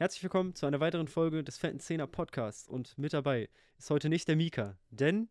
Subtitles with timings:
[0.00, 2.68] Herzlich willkommen zu einer weiteren Folge des Fetten Zehner Podcasts.
[2.68, 5.28] Und mit dabei ist heute nicht der Mika, denn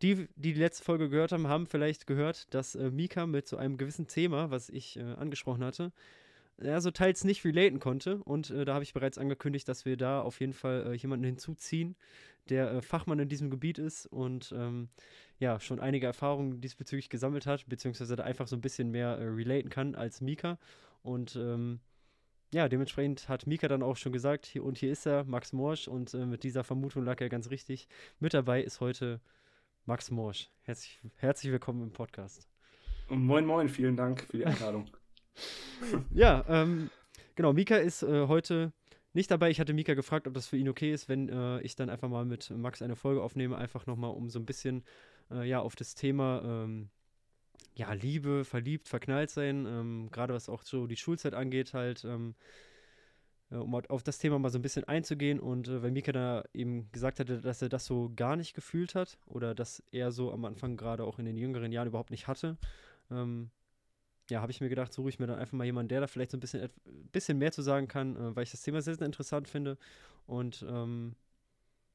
[0.00, 3.58] die, die die letzte Folge gehört haben, haben vielleicht gehört, dass äh, Mika mit so
[3.58, 5.92] einem gewissen Thema, was ich äh, angesprochen hatte,
[6.56, 8.24] ja, so teils nicht relaten konnte.
[8.24, 11.26] Und äh, da habe ich bereits angekündigt, dass wir da auf jeden Fall äh, jemanden
[11.26, 11.96] hinzuziehen,
[12.48, 14.88] der äh, Fachmann in diesem Gebiet ist und ähm,
[15.38, 19.24] ja, schon einige Erfahrungen diesbezüglich gesammelt hat, beziehungsweise da einfach so ein bisschen mehr äh,
[19.24, 20.58] relaten kann als Mika.
[21.02, 21.80] Und ähm,
[22.52, 25.86] ja, dementsprechend hat Mika dann auch schon gesagt, hier und hier ist er, Max Morsch.
[25.86, 27.88] Und äh, mit dieser Vermutung lag er ganz richtig.
[28.18, 29.20] Mit dabei ist heute
[29.86, 30.50] Max Morsch.
[30.62, 32.48] Herzlich, herzlich willkommen im Podcast.
[33.08, 34.90] Moin, moin, vielen Dank für die Einladung.
[36.12, 36.90] ja, ähm,
[37.36, 38.72] genau, Mika ist äh, heute
[39.12, 39.50] nicht dabei.
[39.50, 42.08] Ich hatte Mika gefragt, ob das für ihn okay ist, wenn äh, ich dann einfach
[42.08, 44.84] mal mit Max eine Folge aufnehme, einfach nochmal, um so ein bisschen
[45.30, 46.90] äh, ja, auf das Thema ähm,
[47.74, 52.34] ja, Liebe, verliebt, verknallt sein, ähm, gerade was auch so die Schulzeit angeht, halt, ähm,
[53.50, 55.40] äh, um auf das Thema mal so ein bisschen einzugehen.
[55.40, 58.94] Und äh, weil Mika da eben gesagt hatte, dass er das so gar nicht gefühlt
[58.94, 62.26] hat oder dass er so am Anfang gerade auch in den jüngeren Jahren überhaupt nicht
[62.26, 62.58] hatte,
[63.10, 63.50] ähm,
[64.30, 66.30] ja, habe ich mir gedacht, suche ich mir dann einfach mal jemanden, der da vielleicht
[66.30, 66.68] so ein bisschen,
[67.12, 69.76] bisschen mehr zu sagen kann, äh, weil ich das Thema sehr, sehr interessant finde.
[70.26, 71.16] Und ähm,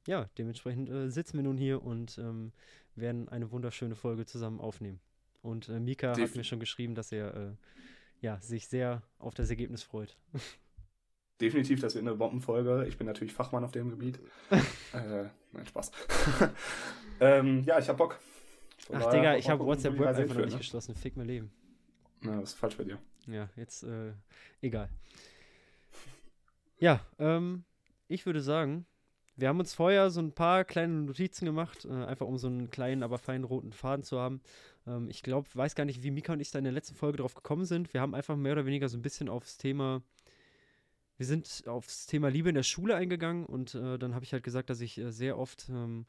[0.08, 2.52] ja, dementsprechend äh, sitzen wir nun hier und ähm,
[2.96, 5.00] werden eine wunderschöne Folge zusammen aufnehmen.
[5.46, 7.52] Und äh, Mika Def hat mir schon geschrieben, dass er äh,
[8.20, 10.18] ja, sich sehr auf das Ergebnis freut.
[11.42, 12.86] Definitiv, das wird eine Bombenfolge.
[12.88, 14.20] Ich bin natürlich Fachmann auf dem Gebiet.
[14.94, 15.92] äh, nein, Spaß.
[17.20, 18.20] ähm, ja, ich hab Bock.
[18.80, 20.58] Von Ach, Digga, ich habe WhatsApp Web einfach noch nicht ne?
[20.58, 20.96] geschlossen.
[20.96, 21.52] Fick mein Leben.
[22.22, 22.98] Na, was ist falsch bei dir?
[23.28, 24.14] Ja, jetzt, äh,
[24.62, 24.90] egal.
[26.80, 27.66] Ja, ähm,
[28.08, 28.86] ich würde sagen,
[29.38, 32.70] wir haben uns vorher so ein paar kleine Notizen gemacht, äh, einfach um so einen
[32.70, 34.42] kleinen, aber feinen roten Faden zu haben.
[34.88, 37.18] Ähm, ich glaube, weiß gar nicht, wie Mika und ich da in der letzten Folge
[37.18, 37.94] drauf gekommen sind.
[37.94, 40.02] Wir haben einfach mehr oder weniger so ein bisschen aufs Thema,
[41.18, 44.44] wir sind aufs Thema Liebe in der Schule eingegangen und äh, dann habe ich halt
[44.44, 46.06] gesagt, dass ich äh, sehr oft ähm,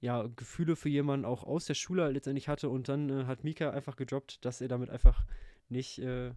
[0.00, 3.70] ja, Gefühle für jemanden auch aus der Schule letztendlich hatte und dann äh, hat Mika
[3.70, 5.24] einfach gedroppt, dass er damit einfach
[5.68, 6.32] nicht, äh,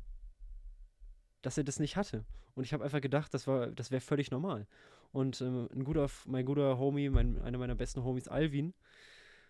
[1.43, 2.25] dass er das nicht hatte.
[2.55, 4.67] Und ich habe einfach gedacht, das das wäre völlig normal.
[5.11, 8.73] Und ähm, ein guter, mein guter Homie, mein, einer meiner besten Homies, Alvin,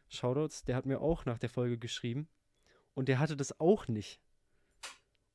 [0.09, 2.27] Shoutouts, der hat mir auch nach der Folge geschrieben.
[2.93, 4.19] Und der hatte das auch nicht.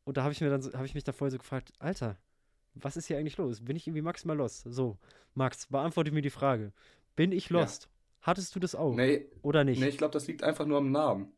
[0.04, 2.18] Und da habe ich mir dann habe ich mich da vorher so gefragt, Alter,
[2.74, 3.64] was ist hier eigentlich los?
[3.64, 4.64] Bin ich irgendwie maximal lost?
[4.68, 4.98] So,
[5.34, 6.72] Max, beantworte mir die Frage.
[7.14, 7.84] Bin ich lost?
[7.84, 7.90] Ja.
[8.22, 8.94] Hattest du das auch?
[8.94, 9.26] Nee.
[9.42, 9.80] Oder nicht?
[9.80, 11.32] Nee, ich glaube, das liegt einfach nur am Namen.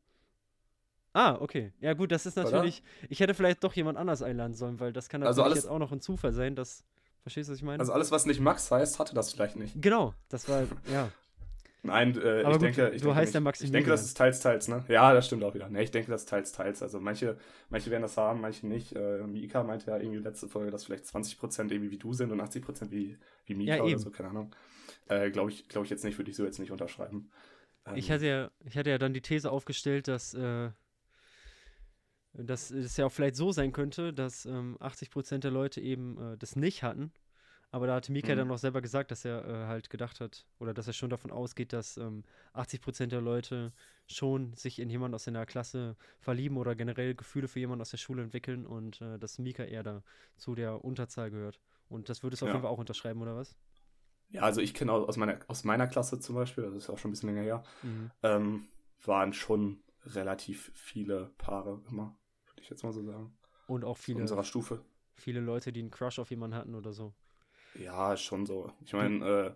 [1.13, 1.73] Ah, okay.
[1.81, 2.83] Ja, gut, das ist natürlich.
[2.83, 3.07] Oder?
[3.11, 5.75] Ich hätte vielleicht doch jemand anders einladen sollen, weil das kann also natürlich also jetzt
[5.75, 6.85] auch noch ein Zufall sein, dass
[7.23, 7.81] Verstehst du, was ich meine?
[7.81, 9.81] Also alles, was nicht Max heißt, hatte das vielleicht nicht.
[9.81, 11.11] Genau, das war, ja.
[11.83, 13.51] Nein, äh, ich gut, denke, ich du denke Maximilian.
[13.51, 14.85] Ich denke, das ist teils, teils, ne?
[14.89, 15.69] Ja, das stimmt auch wieder.
[15.69, 16.83] Ne, ich denke, das ist teils, teils.
[16.83, 17.37] Also manche,
[17.71, 18.97] manche werden das haben, manche nicht.
[18.97, 22.41] Äh, Mika meinte ja irgendwie letzte Folge, dass vielleicht 20% irgendwie wie du sind und
[22.41, 24.55] 80% wie, wie Mika ja, oder so, keine Ahnung.
[25.09, 27.31] Äh, Glaube ich, glaub ich jetzt nicht, würde ich so jetzt nicht unterschreiben.
[27.87, 30.71] Ähm, ich, hatte ja, ich hatte ja dann die These aufgestellt, dass, äh,
[32.47, 36.37] dass es ja auch vielleicht so sein könnte, dass ähm, 80% der Leute eben äh,
[36.39, 37.13] das nicht hatten
[37.71, 38.39] aber da hatte Mika mhm.
[38.39, 41.31] dann noch selber gesagt, dass er äh, halt gedacht hat, oder dass er schon davon
[41.31, 43.73] ausgeht, dass ähm, 80% der Leute
[44.07, 47.99] schon sich in jemanden aus seiner Klasse verlieben oder generell Gefühle für jemanden aus der
[47.99, 50.03] Schule entwickeln und äh, dass Mika eher da
[50.37, 51.61] zu der Unterzahl gehört.
[51.91, 52.53] Und das würdest du ja.
[52.53, 53.55] auf jeden Fall auch unterschreiben, oder was?
[54.31, 57.11] Ja, also ich kenne aus meiner, aus meiner Klasse zum Beispiel, das ist auch schon
[57.11, 58.11] ein bisschen länger her, mhm.
[58.23, 58.69] ähm,
[59.05, 62.18] waren schon relativ viele Paare immer,
[62.59, 63.33] würde ich jetzt mal so sagen.
[63.67, 64.21] Und auch viele.
[64.21, 64.85] unserer Stufe.
[65.15, 67.13] Viele Leute, die einen Crush auf jemanden hatten oder so.
[67.75, 68.73] Ja, schon so.
[68.85, 69.53] Ich meine, äh,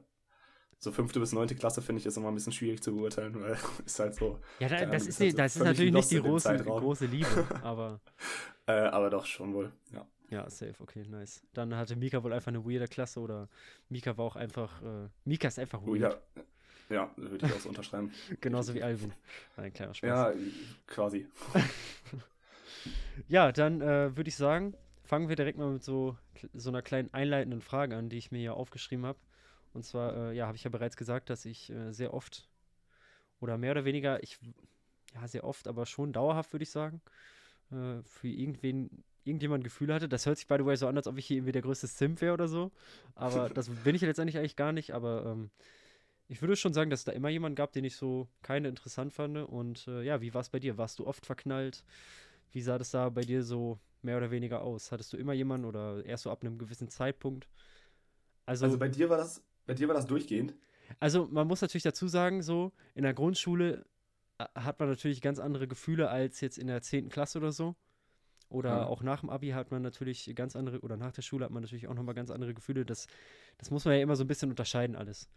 [0.79, 3.57] so fünfte bis neunte Klasse finde ich ist immer ein bisschen schwierig zu beurteilen, weil
[3.87, 4.39] ist halt so.
[4.59, 8.01] Ja, da, das, ist, halt das ist natürlich nicht die große, große Liebe, aber.
[8.67, 10.07] äh, aber doch, schon wohl, ja.
[10.31, 11.43] Ja, safe, okay, nice.
[11.53, 13.49] Dann hatte Mika wohl einfach eine weirde Klasse oder
[13.91, 14.81] Mika war auch einfach.
[14.83, 16.01] Äh, Mika ist einfach weird.
[16.01, 16.43] Ja,
[16.89, 18.11] ja würde ich auch so unterschreiben.
[18.41, 19.13] Genauso wie Alvin.
[19.59, 20.09] Ein kleiner Spaß.
[20.09, 20.33] Ja,
[20.87, 21.27] quasi.
[23.29, 24.75] Ja, dann äh, würde ich sagen,
[25.05, 26.17] fangen wir direkt mal mit so,
[26.55, 29.19] so einer kleinen einleitenden Frage an, die ich mir hier aufgeschrieben habe.
[29.75, 32.49] Und zwar, äh, ja, habe ich ja bereits gesagt, dass ich äh, sehr oft
[33.41, 34.39] oder mehr oder weniger, ich,
[35.15, 37.01] ja, sehr oft, aber schon dauerhaft, würde ich sagen,
[37.71, 40.09] äh, für irgendwen, irgendjemand Gefühle hatte.
[40.09, 41.87] Das hört sich, by the way, so an, als ob ich hier irgendwie der größte
[41.87, 42.71] Simp wäre oder so.
[43.15, 44.95] Aber das bin ich letztendlich eigentlich gar nicht.
[44.95, 45.51] Aber ähm,
[46.29, 49.13] ich würde schon sagen, dass es da immer jemanden gab, den ich so keine interessant
[49.13, 49.37] fand.
[49.37, 50.79] Und äh, ja, wie war es bei dir?
[50.79, 51.85] Warst du oft verknallt?
[52.53, 54.93] Wie sah das da bei dir so mehr oder weniger aus?
[54.93, 57.49] Hattest du immer jemanden oder erst so ab einem gewissen Zeitpunkt?
[58.47, 60.55] Also, also bei dir war das, bei dir war das durchgehend?
[61.01, 63.87] Also man muss natürlich dazu sagen, so in der Grundschule
[64.39, 67.09] äh, hat man natürlich ganz andere Gefühle als jetzt in der 10.
[67.09, 67.75] Klasse oder so.
[68.49, 68.87] Oder ja.
[68.87, 71.63] auch nach dem Abi hat man natürlich ganz andere, oder nach der Schule hat man
[71.63, 72.85] natürlich auch nochmal ganz andere Gefühle.
[72.85, 73.07] Das,
[73.57, 75.31] das muss man ja immer so ein bisschen unterscheiden, alles.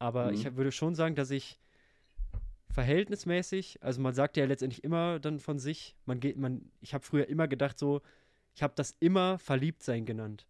[0.00, 0.34] Aber mhm.
[0.34, 1.60] ich würde schon sagen, dass ich
[2.76, 7.02] verhältnismäßig, also man sagt ja letztendlich immer dann von sich, man geht, man, ich habe
[7.02, 8.02] früher immer gedacht, so,
[8.54, 10.46] ich habe das immer Verliebtsein genannt.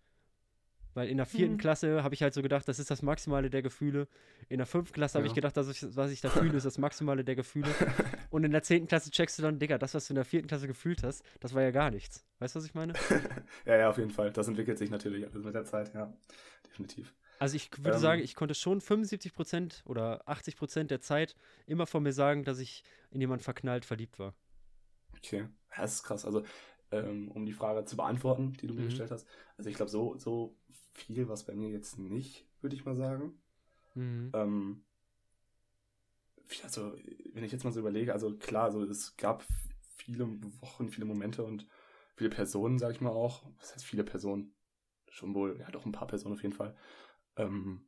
[0.95, 1.59] Weil in der vierten mhm.
[1.59, 4.09] Klasse habe ich halt so gedacht, das ist das Maximale der Gefühle.
[4.49, 5.21] In der fünften Klasse ja.
[5.21, 7.69] habe ich gedacht, dass ich, was ich da fühle, ist das Maximale der Gefühle.
[8.31, 10.49] Und in der zehnten Klasse checkst du dann, Digga, das, was du in der vierten
[10.49, 12.27] Klasse gefühlt hast, das war ja gar nichts.
[12.41, 12.95] Weißt du, was ich meine?
[13.67, 14.33] ja, ja, auf jeden Fall.
[14.33, 16.13] Das entwickelt sich natürlich alles mit der Zeit, ja.
[16.67, 17.15] Definitiv.
[17.39, 21.37] Also ich würde ähm, sagen, ich konnte schon 75 Prozent oder 80 Prozent der Zeit
[21.67, 24.35] immer von mir sagen, dass ich in jemanden verknallt verliebt war.
[25.17, 26.25] Okay, das ist krass.
[26.25, 26.45] Also
[26.93, 28.87] ähm, um die Frage zu beantworten, die du mir mhm.
[28.87, 29.27] gestellt hast.
[29.57, 30.57] Also ich glaube, so, so
[30.95, 33.39] viel was bei mir jetzt nicht, würde ich mal sagen.
[33.95, 34.31] Mhm.
[34.35, 34.85] Ähm,
[36.63, 36.95] also,
[37.33, 39.45] wenn ich jetzt mal so überlege, also klar, also es gab
[39.97, 40.29] viele
[40.61, 41.67] Wochen, viele Momente und
[42.15, 43.45] viele Personen, sag ich mal auch.
[43.59, 44.55] Was heißt viele Personen?
[45.11, 46.77] Schon wohl, ja, doch ein paar Personen auf jeden Fall.
[47.37, 47.83] Ähm,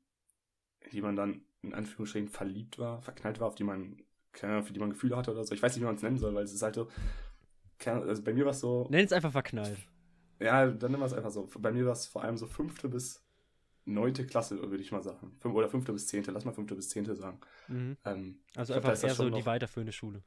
[0.93, 4.01] die man dann in Anführungsstrichen verliebt war, verknallt war, auf die man,
[4.33, 5.55] keine Ahnung, für die man Gefühle hatte oder so.
[5.55, 6.89] Ich weiß nicht, wie man es nennen soll, weil es ist halt so,
[7.85, 8.87] also bei mir war es so.
[8.91, 9.79] Nenn es einfach verknallt.
[10.41, 11.49] Ja, dann nennen wir es einfach so.
[11.59, 13.25] Bei mir war es vor allem so fünfte bis
[13.85, 15.37] neunte Klasse, würde ich mal sagen.
[15.39, 17.41] Fünf, oder fünfte bis zehnte, lass mal fünfte bis zehnte sagen.
[17.69, 17.97] Mhm.
[18.05, 20.23] Ähm, also einfach glaub, eher so die weiterführende Schule.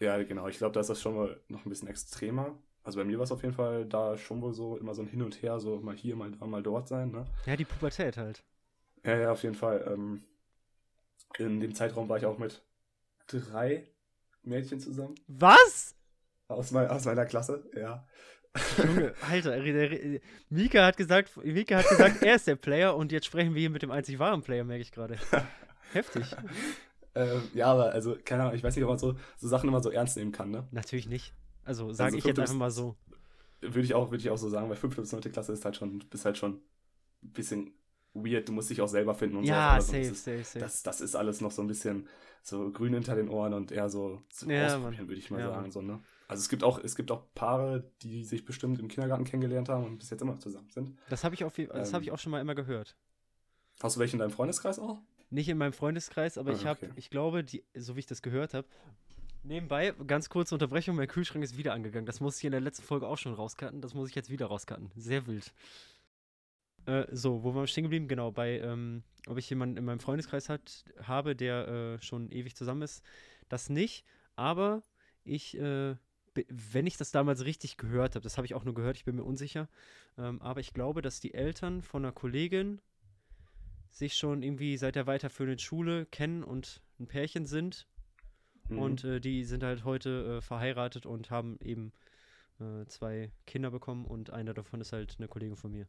[0.00, 0.48] Ja, genau.
[0.48, 2.58] Ich glaube, da ist das schon mal noch ein bisschen extremer.
[2.88, 5.08] Also bei mir war es auf jeden Fall da schon wohl so immer so ein
[5.08, 7.10] Hin und Her, so mal hier, mal da, mal dort sein.
[7.10, 7.26] Ne?
[7.44, 8.42] Ja, die Pubertät halt.
[9.04, 9.84] Ja, ja, auf jeden Fall.
[9.92, 10.24] Ähm,
[11.36, 12.62] in dem Zeitraum war ich auch mit
[13.26, 13.86] drei
[14.42, 15.16] Mädchen zusammen.
[15.26, 15.96] Was?
[16.46, 18.06] Aus, mein, aus meiner Klasse, ja.
[18.78, 19.58] Junge, Alter,
[20.48, 23.68] Mika hat gesagt, Mika hat gesagt, er ist der Player und jetzt sprechen wir hier
[23.68, 25.18] mit dem einzig wahren Player, merke ich gerade.
[25.92, 26.24] Heftig.
[27.14, 29.82] Ähm, ja, aber also, keine Ahnung, ich weiß nicht, ob man so, so Sachen immer
[29.82, 30.66] so ernst nehmen kann, ne?
[30.70, 31.34] Natürlich nicht.
[31.68, 32.96] Also sage also ich jetzt einfach mal so.
[33.60, 34.96] Würde ich auch, würde ich auch so sagen, weil 5.
[34.96, 35.20] bis 9.
[35.30, 36.62] Klasse ist halt schon, bist halt schon
[37.22, 37.74] ein bisschen
[38.14, 39.92] weird, du musst dich auch selber finden und ja, so.
[39.92, 40.58] Ja, safe, safe, safe.
[40.60, 42.08] Das, das ist alles noch so ein bisschen
[42.42, 45.48] so grün hinter den Ohren und eher so, so ja, ausprobieren, würde ich mal ja,
[45.48, 46.00] sagen, so, ne?
[46.28, 49.84] Also es gibt auch, es gibt auch Paare, die sich bestimmt im Kindergarten kennengelernt haben
[49.84, 50.96] und bis jetzt immer noch zusammen sind.
[51.10, 52.96] Das habe ich, das ähm, hab ich auch schon mal immer gehört.
[53.82, 54.98] Hast du welche in deinem Freundeskreis auch?
[55.30, 56.92] Nicht in meinem Freundeskreis, aber ah, ich habe, okay.
[56.96, 58.66] ich glaube, die, so wie ich das gehört habe,
[59.42, 62.06] nebenbei, ganz kurze Unterbrechung, mein Kühlschrank ist wieder angegangen.
[62.06, 64.46] Das muss ich in der letzten Folge auch schon rauscutten, das muss ich jetzt wieder
[64.46, 64.90] rauscutten.
[64.96, 65.52] Sehr wild.
[66.86, 68.08] Äh, so, wo waren wir stehen geblieben?
[68.08, 72.56] Genau, bei, ähm, ob ich jemanden in meinem Freundeskreis hat, habe, der äh, schon ewig
[72.56, 73.02] zusammen ist.
[73.48, 74.04] Das nicht,
[74.36, 74.82] aber
[75.24, 75.96] ich äh,
[76.48, 79.16] wenn ich das damals richtig gehört habe, das habe ich auch nur gehört, ich bin
[79.16, 79.68] mir unsicher,
[80.16, 82.80] ähm, aber ich glaube, dass die Eltern von einer Kollegin
[83.90, 87.86] sich schon irgendwie seit der weiterführenden Schule kennen und ein Pärchen sind.
[88.68, 88.78] Mhm.
[88.78, 91.92] Und äh, die sind halt heute äh, verheiratet und haben eben
[92.60, 95.86] äh, zwei Kinder bekommen und einer davon ist halt eine Kollegin von mir.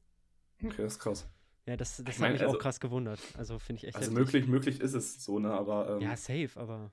[0.64, 1.30] Okay, das ist krass.
[1.66, 3.20] Ja, das, das ich mein, hat mich also, auch krass gewundert.
[3.38, 3.98] Also finde ich echt.
[3.98, 5.52] Also möglich, möglich ist es so, ne?
[5.52, 5.98] Aber.
[5.98, 6.92] Ähm, ja, safe, aber.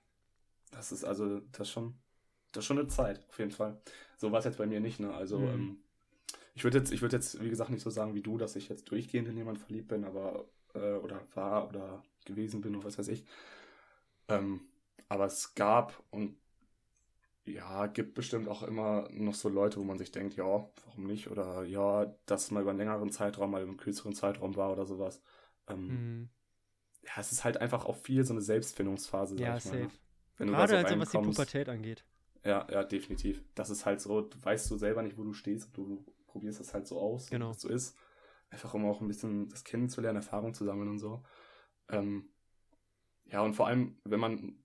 [0.70, 1.94] Das ist also, das schon
[2.56, 3.78] das ist schon eine Zeit, auf jeden Fall.
[4.16, 5.12] So war es jetzt bei mir nicht, ne?
[5.12, 5.48] Also, mhm.
[5.48, 5.78] ähm,
[6.54, 8.70] ich würde jetzt, ich würde jetzt, wie gesagt, nicht so sagen wie du, dass ich
[8.70, 12.98] jetzt durchgehend in jemanden verliebt bin, aber, äh, oder war oder gewesen bin oder was
[12.98, 13.26] weiß ich.
[14.28, 14.62] Ähm,
[15.08, 16.36] aber es gab und
[17.44, 21.30] ja, gibt bestimmt auch immer noch so Leute, wo man sich denkt, ja, warum nicht?
[21.30, 24.72] Oder ja, dass es mal über einen längeren Zeitraum, mal über einen kürzeren Zeitraum war
[24.72, 25.22] oder sowas.
[25.68, 26.28] Ähm, mhm.
[27.02, 29.78] Ja, es ist halt einfach auch viel so eine Selbstfindungsphase, ja, sag ich safe.
[30.38, 30.46] mal.
[30.46, 30.52] Ne?
[30.52, 32.04] Gerade so also was die Pubertät angeht.
[32.44, 33.42] Ja, ja, definitiv.
[33.54, 36.74] Das ist halt so, du weißt du selber nicht, wo du stehst, du probierst das
[36.74, 37.50] halt so aus, genau.
[37.50, 37.96] was so ist.
[38.50, 41.24] Einfach um auch ein bisschen das kennenzulernen, Erfahrung zu sammeln und so.
[41.88, 42.28] Ähm,
[43.24, 44.62] ja, und vor allem, wenn man,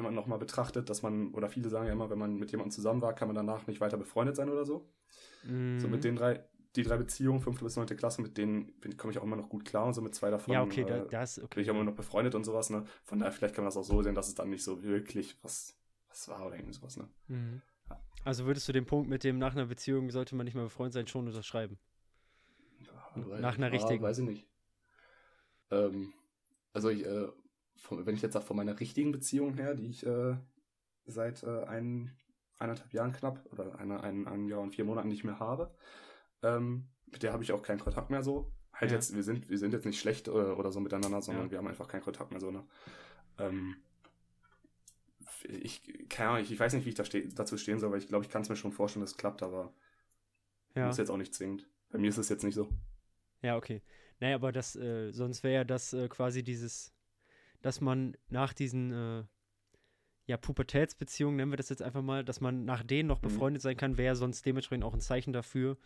[0.00, 2.72] wenn man nochmal betrachtet, dass man, oder viele sagen ja immer, wenn man mit jemandem
[2.72, 4.90] zusammen war, kann man danach nicht weiter befreundet sein oder so.
[5.44, 5.78] Mhm.
[5.78, 6.42] So mit den drei,
[6.74, 9.66] die drei Beziehungen, fünfte bis neunte Klasse, mit denen komme ich auch immer noch gut
[9.66, 10.54] klar und so mit zwei davon.
[10.54, 11.56] Ja, okay, äh, das, okay.
[11.56, 12.84] bin ich auch immer noch befreundet und sowas, ne?
[13.04, 15.38] Von daher, vielleicht kann man das auch so sehen, dass es dann nicht so wirklich
[15.42, 15.76] was
[16.08, 17.08] was war oder irgendwie sowas, ne?
[17.28, 17.62] Mhm.
[17.88, 18.00] Ja.
[18.24, 20.94] Also würdest du den Punkt mit dem nach einer Beziehung sollte man nicht mehr befreundet
[20.94, 21.78] sein, schon unterschreiben?
[22.80, 24.02] Ja, nach einer richtigen.
[24.02, 24.46] Weiß ich nicht.
[25.70, 26.12] Ähm,
[26.72, 27.28] also ich, äh,
[27.80, 30.36] von, wenn ich jetzt sage, von meiner richtigen Beziehung her, die ich äh,
[31.06, 32.14] seit äh, ein,
[32.58, 35.74] eineinhalb Jahren knapp oder eine, ein, ein Jahr und vier Monaten nicht mehr habe,
[36.42, 38.52] ähm, mit der habe ich auch keinen Kontakt mehr so.
[38.72, 38.96] Halt ja.
[38.96, 41.50] jetzt, wir sind, wir sind jetzt nicht schlecht oder, äh, oder so miteinander, sondern ja.
[41.50, 42.64] wir haben einfach keinen Kontakt mehr so, ne?
[43.38, 43.76] Ähm,
[45.48, 47.98] ich, keine Ahnung, ich, ich weiß nicht, wie ich da ste dazu stehen soll, aber
[47.98, 49.74] ich glaube, ich kann es mir schon vorstellen, dass es klappt, aber
[50.74, 50.86] ja.
[50.86, 51.66] muss jetzt auch nicht zwingend.
[51.90, 52.68] Bei mir ist es jetzt nicht so.
[53.42, 53.82] Ja, okay.
[54.20, 56.92] Naja, aber das, äh, sonst wäre ja das äh, quasi dieses,
[57.62, 59.24] dass man nach diesen, äh,
[60.26, 63.28] ja, Pubertätsbeziehungen, nennen wir das jetzt einfach mal, dass man nach denen noch mhm.
[63.28, 65.76] befreundet sein kann, wäre sonst dementsprechend auch ein Zeichen dafür,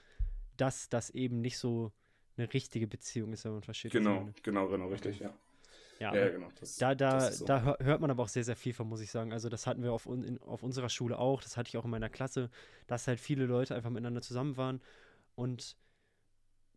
[0.56, 1.92] dass das eben nicht so
[2.36, 3.92] eine richtige Beziehung ist, wenn man versteht.
[3.92, 5.34] Genau, genau, genau, richtig, ja.
[6.00, 6.48] Ja, ja genau.
[6.58, 7.44] Das, da da, so.
[7.44, 9.32] da hört man aber auch sehr, sehr viel von, muss ich sagen.
[9.32, 11.90] Also, das hatten wir auf, in, auf unserer Schule auch, das hatte ich auch in
[11.90, 12.50] meiner Klasse,
[12.86, 14.80] dass halt viele Leute einfach miteinander zusammen waren.
[15.36, 15.76] Und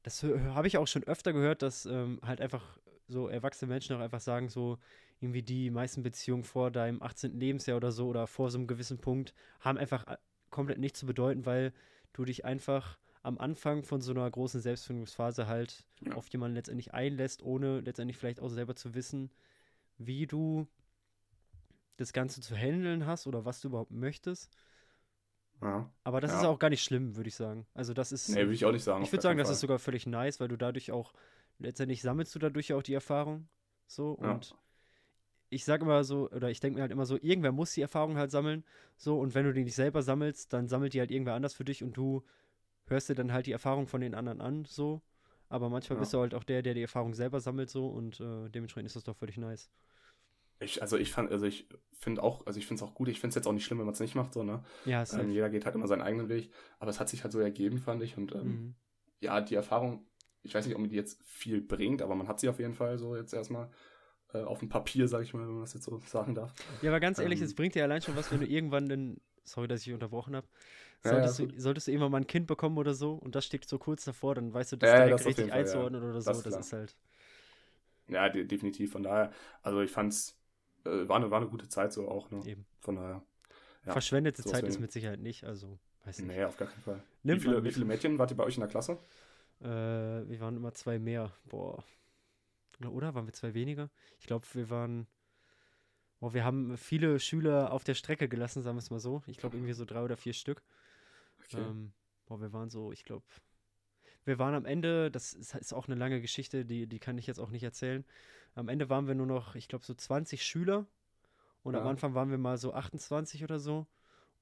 [0.04, 4.02] das habe ich auch schon öfter gehört, dass ähm, halt einfach so erwachsene Menschen auch
[4.02, 4.78] einfach sagen, so
[5.20, 7.40] irgendwie die meisten Beziehungen vor deinem 18.
[7.40, 10.18] Lebensjahr oder so oder vor so einem gewissen Punkt haben einfach äh,
[10.50, 11.74] komplett nichts zu bedeuten, weil
[12.14, 16.14] du dich einfach am Anfang von so einer großen Selbstfindungsphase halt ja.
[16.14, 19.32] auf jemanden letztendlich einlässt, ohne letztendlich vielleicht auch selber zu wissen,
[19.98, 20.68] wie du
[21.98, 24.56] das Ganze zu handeln hast oder was du überhaupt möchtest.
[25.62, 25.90] Ja.
[26.04, 26.40] Aber das ja.
[26.40, 27.66] ist auch gar nicht schlimm, würde ich sagen.
[27.74, 28.30] Also das ist.
[28.30, 29.04] Nee, würde ich auch nicht sagen.
[29.04, 29.54] Ich würde sagen, das Fall.
[29.54, 31.14] ist sogar völlig nice, weil du dadurch auch,
[31.60, 33.48] letztendlich sammelst du dadurch auch die Erfahrung.
[33.88, 34.56] So und
[35.50, 38.18] ich sage immer so, oder ich denke mir halt immer so, irgendwer muss die Erfahrung
[38.18, 38.64] halt sammeln.
[38.98, 41.64] So, und wenn du die nicht selber sammelst, dann sammelt die halt irgendwer anders für
[41.64, 42.24] dich und du
[42.88, 45.02] hörst dir dann halt die Erfahrung von den anderen an, so.
[45.50, 46.00] Aber manchmal ja.
[46.02, 48.98] bist du halt auch der, der die Erfahrung selber sammelt, so, und äh, dementsprechend ist
[48.98, 49.70] das doch völlig nice.
[50.60, 53.20] Ich, also ich fand, also ich finde auch, also ich finde es auch gut, ich
[53.20, 54.64] finde es jetzt auch nicht schlimm, wenn man es nicht macht, so, ne?
[54.86, 57.40] Ja, ähm, Jeder geht halt immer seinen eigenen Weg, aber es hat sich halt so
[57.40, 58.18] ergeben, fand ich.
[58.18, 58.76] Und ähm, mhm.
[59.20, 60.06] ja, die Erfahrung,
[60.48, 62.74] ich weiß nicht, ob mir die jetzt viel bringt, aber man hat sie auf jeden
[62.74, 63.70] Fall so jetzt erstmal
[64.34, 66.54] äh, auf dem Papier, sag ich mal, wenn man das jetzt so sagen darf.
[66.82, 69.22] Ja, aber ganz ehrlich, ähm, es bringt dir allein schon was, wenn du irgendwann den,
[69.44, 70.48] sorry, dass ich unterbrochen habe,
[71.04, 73.46] solltest, ja, ja, du, solltest du irgendwann mal ein Kind bekommen oder so und das
[73.46, 76.22] steht so kurz davor, dann weißt du das ja, direkt das richtig Fall, einzuordnen oder
[76.22, 76.96] so, das, das ist halt.
[78.08, 80.40] Ja, de definitiv, von daher, also ich fand's,
[80.86, 82.42] äh, war, eine, war eine gute Zeit so auch, ne?
[82.46, 82.66] Eben.
[82.80, 83.22] Von daher.
[83.84, 86.28] Verschwendete so Zeit ist mit Sicherheit nicht, also weiß nicht.
[86.28, 87.04] Nee, auf gar keinen Fall.
[87.24, 88.98] wie, viele, wie viele Mädchen wart ihr bei euch in der Klasse?
[89.62, 91.34] Äh, wir waren immer zwei mehr.
[91.46, 91.84] Boah,
[92.86, 93.90] oder waren wir zwei weniger?
[94.20, 95.08] Ich glaube, wir waren.
[96.20, 99.22] Oh, wir haben viele Schüler auf der Strecke gelassen, sagen wir es mal so.
[99.28, 100.64] Ich glaube, irgendwie so drei oder vier Stück.
[101.44, 101.62] Okay.
[101.62, 101.94] Ähm,
[102.26, 103.24] boah, wir waren so, ich glaube,
[104.26, 107.28] wir waren am Ende, das ist, ist, auch eine lange Geschichte, die, die kann ich
[107.28, 108.04] jetzt auch nicht erzählen.
[108.56, 110.88] Am Ende waren wir nur noch, ich glaube, so 20 Schüler.
[111.64, 111.82] Und ja.
[111.82, 113.86] am Anfang waren wir mal so 28 oder so.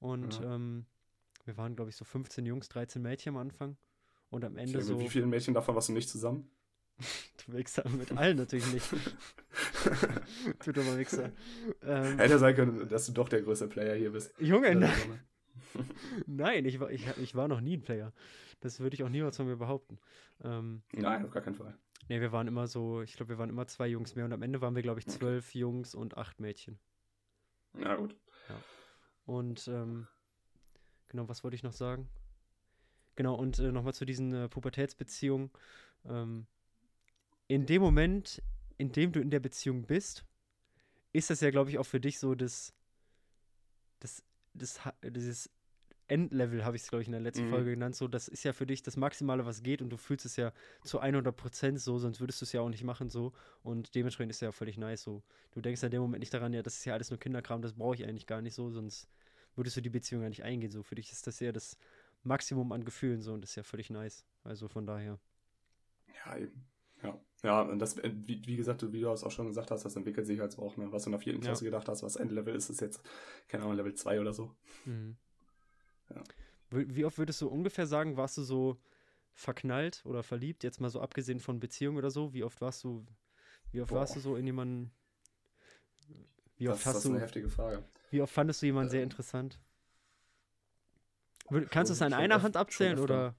[0.00, 0.54] Und ja.
[0.54, 0.86] ähm,
[1.44, 3.76] wir waren, glaube ich, so 15 Jungs, 13 Mädchen am Anfang.
[4.30, 4.96] Und am Ende so.
[4.96, 6.50] Mit wie vielen Mädchen davon warst du nicht zusammen?
[7.46, 8.90] Du Wichser, mit allen natürlich nicht.
[10.64, 11.30] du dummer Wichser.
[11.82, 14.34] Ähm, Hätte sein können, dass du doch der größte Player hier bist.
[14.40, 15.20] Junge, nein.
[16.26, 18.12] nein, ich war, ich, ich war noch nie ein Player.
[18.60, 19.98] Das würde ich auch niemals von mir behaupten.
[20.42, 21.78] Ähm, nein, auf gar keinen Fall.
[22.08, 24.42] Nee, wir waren immer so, ich glaube, wir waren immer zwei Jungs mehr und am
[24.42, 25.58] Ende waren wir, glaube ich, zwölf okay.
[25.58, 26.78] Jungs und acht Mädchen.
[27.74, 28.16] Na gut.
[28.48, 28.56] Ja.
[29.26, 30.06] Und ähm,
[31.08, 32.08] genau, was wollte ich noch sagen?
[33.16, 35.50] Genau, und äh, nochmal zu diesen äh, Pubertätsbeziehungen.
[36.04, 36.46] Ähm,
[37.48, 38.42] in dem Moment,
[38.76, 40.24] in dem du in der Beziehung bist,
[41.12, 42.74] ist das ja, glaube ich, auch für dich so das,
[44.00, 45.50] das, das, dieses
[46.08, 47.50] Endlevel, habe ich es, glaube ich, in der letzten mhm.
[47.50, 47.96] Folge genannt.
[47.96, 50.52] So, das ist ja für dich das Maximale, was geht und du fühlst es ja
[50.84, 53.32] zu 100 Prozent so, sonst würdest du es ja auch nicht machen so.
[53.62, 55.22] Und dementsprechend ist es ja völlig nice so.
[55.52, 57.62] Du denkst ja in dem Moment nicht daran, ja, das ist ja alles nur Kinderkram,
[57.62, 59.08] das brauche ich eigentlich gar nicht so, sonst
[59.56, 60.70] würdest du die Beziehung ja nicht eingehen.
[60.70, 61.76] So, für dich ist das ja das
[62.22, 64.24] Maximum an Gefühlen so und das ist ja völlig nice.
[64.44, 65.18] Also von daher.
[66.24, 66.66] Ja, eben.
[67.02, 67.20] Ja.
[67.42, 69.94] Ja, und das, äh, wie, wie gesagt, wie du es auch schon gesagt hast, das
[69.94, 70.90] entwickelt sich halt auch, ne?
[70.90, 71.70] Was du in der vierten Klasse ja.
[71.70, 73.00] gedacht hast, was Endlevel ist, ist jetzt,
[73.48, 74.54] keine Ahnung, Level 2 oder so.
[74.84, 75.16] Mhm.
[76.10, 76.22] Ja.
[76.70, 78.80] Wie oft würdest du ungefähr sagen, warst du so
[79.34, 82.32] verknallt oder verliebt, jetzt mal so abgesehen von Beziehungen oder so?
[82.32, 83.06] Wie oft warst du,
[83.70, 84.00] wie oft Boah.
[84.00, 84.90] warst du so in jemanden?
[86.56, 87.84] Wie oft das, hast das ist eine heftige Frage.
[88.10, 89.60] Wie oft fandest du jemanden ähm, sehr interessant?
[91.70, 93.34] Kannst du es an einer Hand abzählen oder?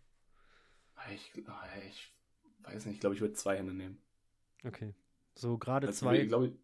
[1.13, 2.13] Ich, ich
[2.63, 4.01] weiß nicht, ich glaube, ich würde zwei Hände nehmen.
[4.63, 4.93] Okay.
[5.35, 6.25] So gerade also, zwei.
[6.25, 6.57] Glaube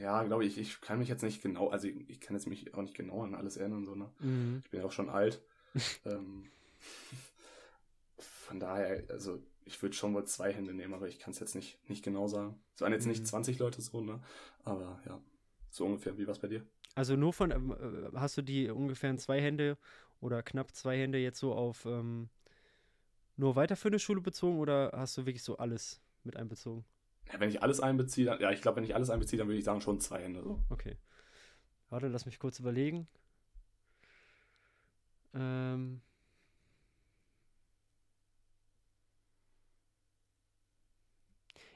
[0.00, 2.72] ja, glaube ich, ich kann mich jetzt nicht genau, also ich, ich, kann jetzt mich
[2.74, 4.10] auch nicht genau an alles erinnern, so, ne?
[4.20, 4.62] Mhm.
[4.64, 5.42] Ich bin ja auch schon alt.
[6.06, 6.50] ähm,
[8.18, 11.54] von daher, also ich würde schon wohl zwei Hände nehmen, aber ich kann es jetzt
[11.54, 12.58] nicht, nicht genau sagen.
[12.74, 13.10] Es waren jetzt mhm.
[13.10, 14.20] nicht 20 Leute so, ne?
[14.64, 15.20] Aber ja,
[15.70, 16.16] so ungefähr.
[16.16, 16.66] Wie war es bei dir?
[16.94, 19.76] Also nur von, äh, hast du die ungefähr zwei Hände
[20.22, 22.30] oder knapp zwei Hände jetzt so auf ähm,
[23.36, 26.84] nur weiterführende Schule bezogen oder hast du wirklich so alles mit einbezogen?
[27.30, 29.58] Ja, wenn ich alles einbeziehe, dann, ja, ich glaube, wenn ich alles einbeziehe, dann würde
[29.58, 30.42] ich sagen schon zwei Hände.
[30.42, 30.62] So.
[30.70, 30.96] Okay.
[31.90, 33.08] Warte, lass mich kurz überlegen.
[35.34, 36.00] Ähm.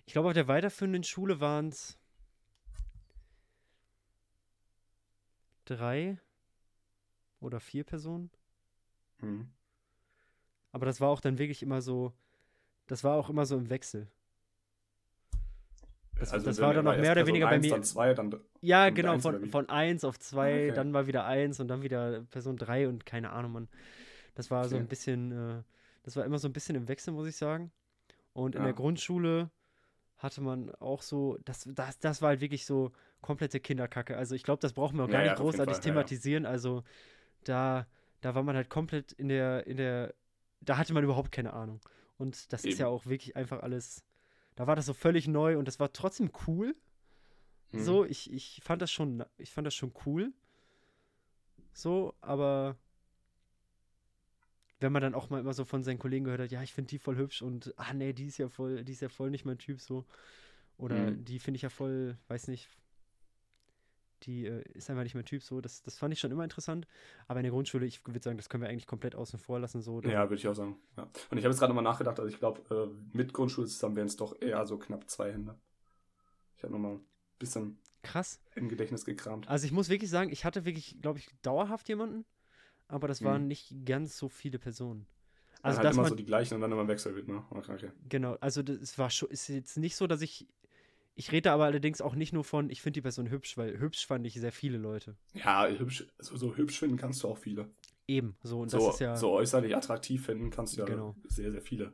[0.07, 1.99] Ich glaube, auf der weiterführenden Schule waren es
[5.65, 6.21] drei
[7.41, 8.31] oder vier Personen.
[9.21, 9.49] Mhm.
[10.73, 12.13] Aber das war auch dann wirklich immer so,
[12.87, 14.09] das war auch immer so im Wechsel.
[16.19, 17.71] Das, also das war dann noch mehr oder weniger bei mir.
[17.71, 20.73] Dann zwei, dann ja, genau, von, von 1 auf 2, ah, okay.
[20.73, 23.69] dann war wieder 1 und dann wieder Person 3 und keine Ahnung, man.
[24.35, 24.71] Das war okay.
[24.71, 25.63] so ein bisschen, äh,
[26.03, 27.71] das war immer so ein bisschen im Wechsel, muss ich sagen.
[28.33, 28.67] Und in ja.
[28.67, 29.51] der Grundschule
[30.19, 34.17] hatte man auch so, das, das, das war halt wirklich so komplette Kinderkacke.
[34.17, 36.47] Also ich glaube, das brauchen wir auch gar ja, nicht ja, großartig thematisieren.
[36.47, 36.83] Also
[37.45, 37.87] da,
[38.21, 40.15] da war man halt komplett in der, in der,
[40.61, 41.81] da hatte man überhaupt keine Ahnung.
[42.19, 42.73] Und das Eben.
[42.73, 44.05] ist ja auch wirklich einfach alles
[44.57, 46.75] da war das so völlig neu und das war trotzdem cool.
[47.73, 47.79] Mhm.
[47.79, 50.33] So, ich, ich fand das schon, ich fand das schon cool.
[51.73, 52.77] So, aber
[54.81, 56.89] wenn man dann auch mal immer so von seinen Kollegen gehört hat, ja, ich finde
[56.89, 59.45] die voll hübsch und ah nee, die ist ja voll, die ist ja voll nicht
[59.45, 60.07] mein Typ so.
[60.79, 61.25] Oder mhm.
[61.25, 62.69] die finde ich ja voll, weiß nicht,
[64.27, 65.61] die äh, ist einfach nicht mein Typ so.
[65.61, 66.87] Das, das fand ich schon immer interessant.
[67.29, 69.81] Aber in der Grundschule, ich würde sagen, das können wir eigentlich komplett außen vor lassen.
[69.81, 70.77] So, ja, würde ich auch sagen.
[70.97, 71.05] Ja.
[71.31, 74.07] Und ich habe jetzt gerade nochmal nachgedacht, also ich glaube, äh, mit Grundschule zusammen wären
[74.07, 75.55] es doch eher so knapp zwei Hände.
[76.57, 77.05] Ich habe nochmal ein
[77.39, 79.49] bisschen krass im Gedächtnis gekramt.
[79.49, 82.25] Also ich muss wirklich sagen, ich hatte wirklich, glaube ich, dauerhaft jemanden,
[82.89, 83.49] aber das waren mhm.
[83.49, 85.07] nicht ganz so viele Personen.
[85.63, 87.45] Also halt immer man, so die gleichen und dann immer Wechsel wird, ne?
[87.51, 87.91] Okay.
[88.09, 90.47] Genau, also das war schon, ist jetzt nicht so, dass ich
[91.17, 94.07] ich rede aber allerdings auch nicht nur von, ich finde die Person hübsch, weil hübsch
[94.07, 95.17] fand ich sehr viele Leute.
[95.35, 97.71] Ja, hübsch, so, so hübsch finden kannst du auch viele.
[98.07, 99.17] Eben, so und so, das ist ja.
[99.17, 101.17] So äußerlich attraktiv finden kannst du ja genau.
[101.25, 101.93] sehr, sehr viele.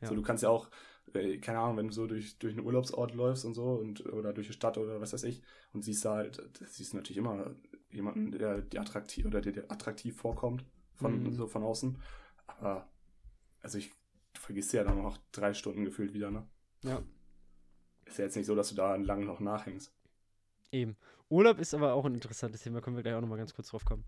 [0.00, 0.08] Ja.
[0.08, 0.70] So, du kannst ja auch,
[1.12, 4.32] äh, keine Ahnung, wenn du so durch, durch einen Urlaubsort läufst und so und oder
[4.32, 7.54] durch die Stadt oder was weiß ich und siehst da halt, siehst du natürlich immer
[7.90, 10.64] jemanden, der dir attraktiv oder der dir attraktiv vorkommt
[10.94, 11.32] von mhm.
[11.32, 11.98] so von außen.
[12.46, 12.90] Aber
[13.60, 13.92] also ich
[14.32, 16.46] du vergisst ja dann noch drei Stunden gefühlt wieder, ne?
[16.82, 17.02] Ja.
[18.06, 19.92] Ist ja jetzt nicht so, dass du da lang noch nachhängst.
[20.70, 20.96] Eben.
[21.28, 23.84] Urlaub ist aber auch ein interessantes Thema, können wir gleich auch nochmal ganz kurz drauf
[23.84, 24.04] kommen.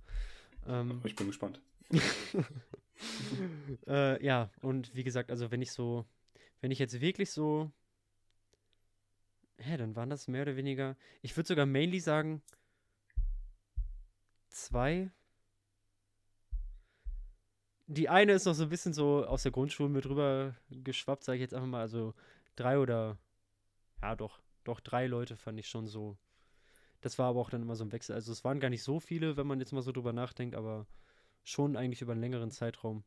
[0.67, 1.61] Ähm, ich bin gespannt.
[3.87, 6.05] äh, ja, und wie gesagt, also wenn ich so,
[6.61, 7.71] wenn ich jetzt wirklich so,
[9.59, 12.43] hä, dann waren das mehr oder weniger, ich würde sogar mainly sagen,
[14.49, 15.11] zwei.
[17.87, 21.37] Die eine ist noch so ein bisschen so aus der Grundschule mit rüber geschwappt, sage
[21.37, 22.15] ich jetzt einfach mal, also
[22.57, 23.19] drei oder
[24.05, 26.19] ja, doch, doch drei Leute fand ich schon so.
[27.01, 28.15] Das war aber auch dann immer so ein Wechsel.
[28.15, 30.87] Also es waren gar nicht so viele, wenn man jetzt mal so drüber nachdenkt, aber
[31.43, 33.05] schon eigentlich über einen längeren Zeitraum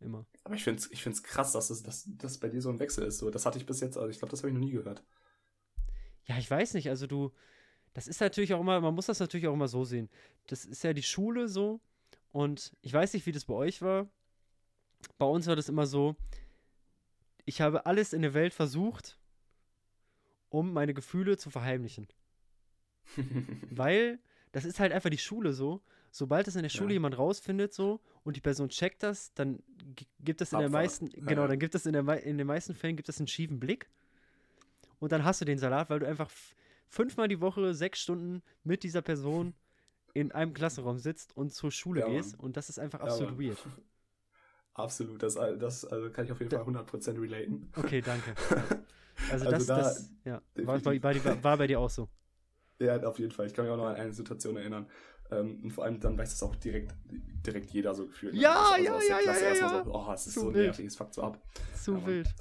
[0.00, 0.24] immer.
[0.44, 2.78] Aber ich finde es ich find's krass, dass das dass, dass bei dir so ein
[2.78, 3.18] Wechsel ist.
[3.18, 5.04] So, das hatte ich bis jetzt, also ich glaube, das habe ich noch nie gehört.
[6.24, 6.88] Ja, ich weiß nicht.
[6.88, 7.32] Also du,
[7.92, 10.08] das ist natürlich auch immer, man muss das natürlich auch immer so sehen.
[10.46, 11.80] Das ist ja die Schule so.
[12.32, 14.08] Und ich weiß nicht, wie das bei euch war.
[15.18, 16.16] Bei uns war das immer so,
[17.44, 19.19] ich habe alles in der Welt versucht,
[20.50, 22.08] um meine Gefühle zu verheimlichen.
[23.70, 24.18] Weil
[24.52, 25.80] das ist halt einfach die Schule so.
[26.12, 26.94] Sobald es in der Schule ja.
[26.94, 29.62] jemand rausfindet so und die Person checkt das, dann
[30.18, 31.24] gibt es in der meisten, ja.
[31.24, 33.88] genau, dann gibt es in, der, in den meisten Fällen gibt es einen schiefen Blick.
[34.98, 36.30] Und dann hast du den Salat, weil du einfach
[36.88, 39.54] fünfmal die Woche sechs Stunden mit dieser Person
[40.12, 42.38] in einem Klassenraum sitzt und zur Schule ja, gehst.
[42.38, 43.58] Und das ist einfach absolut weird.
[44.82, 47.70] Absolut, das, das also kann ich auf jeden Fall 100% relaten.
[47.76, 48.34] Okay, danke.
[49.30, 52.08] Also, also das, da, das ja, war, war, war, bei dir auch so.
[52.78, 53.46] Ja, auf jeden Fall.
[53.46, 54.86] Ich kann mich auch noch an eine Situation erinnern.
[55.30, 56.94] Ähm, und vor allem dann weiß das auch direkt,
[57.46, 58.34] direkt jeder so gefühlt.
[58.34, 58.40] Ne?
[58.40, 59.84] Ja, also, also ja, ja, ja, ja, ja.
[59.84, 60.66] So, oh, es ist Zu so wild.
[60.66, 61.38] nervig, es fuckt so ab.
[61.74, 62.34] Zu ja, wild.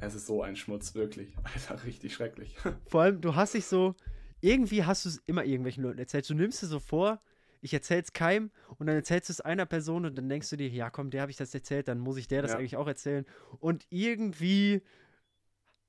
[0.00, 1.34] Es ist so ein Schmutz, wirklich.
[1.42, 2.56] Alter, richtig schrecklich.
[2.86, 3.94] Vor allem, du hast dich so,
[4.40, 6.28] irgendwie hast du es immer irgendwelchen Leuten erzählt.
[6.28, 7.20] Du nimmst dir so vor,
[7.66, 10.68] ich erzähl's keinem und dann erzählst du es einer Person und dann denkst du dir,
[10.68, 12.58] ja komm, der habe ich das erzählt, dann muss ich der das ja.
[12.58, 13.26] eigentlich auch erzählen.
[13.58, 14.82] Und irgendwie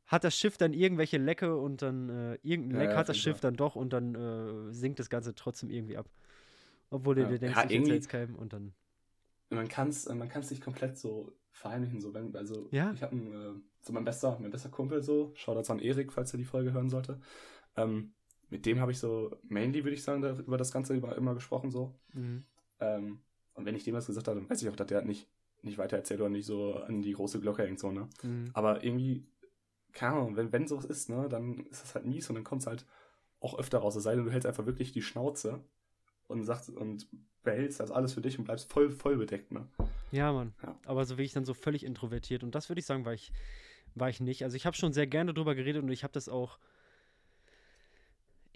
[0.08, 3.40] hat das Schiff dann irgendwelche Lecke und dann äh, irgendein Leck ja, hat das Schiff
[3.40, 6.10] dann doch und dann äh, sinkt das Ganze trotzdem irgendwie ab.
[6.90, 8.74] Obwohl du dir denkst, ja, ich erzähl's keinem und dann.
[9.50, 12.92] Man kann es man kann's nicht komplett so verheimlichen, so wenn, also ja.
[12.94, 16.38] ich habe äh, so mein bester, mein bester Kumpel so, Shoutouts an Erik, falls er
[16.38, 17.20] die Folge hören sollte.
[17.76, 18.14] Ähm,
[18.50, 21.34] mit dem habe ich so mainly, würde ich sagen, da, über das Ganze über, immer
[21.34, 21.94] gesprochen so.
[22.14, 22.44] Mhm.
[22.80, 23.20] Ähm,
[23.54, 25.28] und wenn ich dem was gesagt habe, dann weiß ich auch, dass der nicht,
[25.64, 28.08] nicht weiter erzählt oder nicht so an die große Glocke hängt, so, ne?
[28.24, 28.52] Mhm.
[28.54, 29.26] Aber irgendwie
[29.98, 32.62] keine Ahnung, wenn, wenn so ist, ne, dann ist das halt mies und dann kommt
[32.62, 32.86] es halt
[33.40, 33.96] auch öfter raus.
[33.96, 35.64] Es sei denn, du hältst einfach wirklich die Schnauze
[36.28, 37.08] und sagst und
[37.44, 39.68] behältst das alles für dich und bleibst voll, voll bedeckt, ne?
[40.12, 40.54] Ja, Mann.
[40.62, 40.80] Ja.
[40.86, 43.32] Aber so wie ich dann so völlig introvertiert und das würde ich sagen, war ich,
[43.96, 44.44] war ich nicht.
[44.44, 46.60] Also ich habe schon sehr gerne drüber geredet und ich habe das auch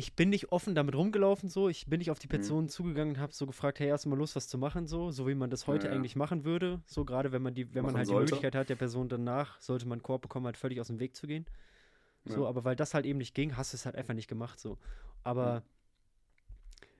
[0.01, 1.69] ich bin nicht offen damit rumgelaufen so.
[1.69, 2.31] Ich bin nicht auf die mhm.
[2.31, 2.69] Person mhm.
[2.69, 5.27] zugegangen und habe so gefragt, hey, hast du mal Lust, was zu machen so, so
[5.27, 6.81] wie man das heute ja, eigentlich machen würde.
[6.87, 8.25] So gerade wenn man die, wenn man halt sollte.
[8.25, 10.99] die Möglichkeit hat, der Person danach sollte man einen Korb bekommen, halt völlig aus dem
[10.99, 11.45] Weg zu gehen.
[12.25, 12.49] So, ja.
[12.49, 14.79] aber weil das halt eben nicht ging, hast du es halt einfach nicht gemacht so.
[15.23, 15.61] Aber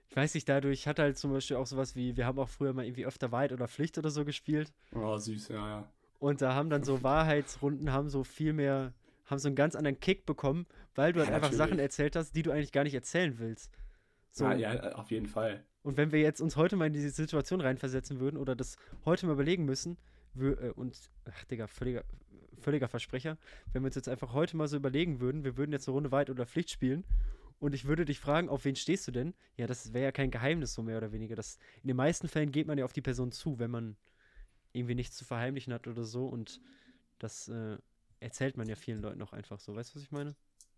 [0.10, 2.74] ich weiß nicht, dadurch hat halt zum Beispiel auch sowas wie, wir haben auch früher
[2.74, 4.72] mal irgendwie öfter Wahrheit oder Pflicht oder so gespielt.
[4.94, 5.92] Oh, süß, ja, ja.
[6.20, 8.94] Und da haben dann so Wahrheitsrunden, haben so viel mehr
[9.32, 12.36] haben so einen ganz anderen Kick bekommen, weil du halt ja, einfach Sachen erzählt hast,
[12.36, 13.72] die du eigentlich gar nicht erzählen willst.
[14.30, 14.46] So.
[14.46, 15.63] Ja, ja, auf jeden Fall.
[15.84, 19.26] Und wenn wir jetzt uns heute mal in diese Situation reinversetzen würden oder das heute
[19.26, 19.98] mal überlegen müssen,
[20.34, 22.04] wir, äh, und, ach Digga, völliger,
[22.60, 23.38] völliger Versprecher,
[23.74, 26.12] wenn wir uns jetzt einfach heute mal so überlegen würden, wir würden jetzt eine Runde
[26.12, 27.04] Weit oder Pflicht spielen
[27.60, 29.34] und ich würde dich fragen, auf wen stehst du denn?
[29.58, 31.36] Ja, das wäre ja kein Geheimnis so mehr oder weniger.
[31.36, 33.98] Das, in den meisten Fällen geht man ja auf die Person zu, wenn man
[34.74, 36.62] irgendwie nichts zu verheimlichen hat oder so und
[37.20, 37.78] das äh,
[38.21, 39.75] erzählt man ja vielen Leuten auch einfach so.
[39.75, 40.36] Weißt du, was ich meine?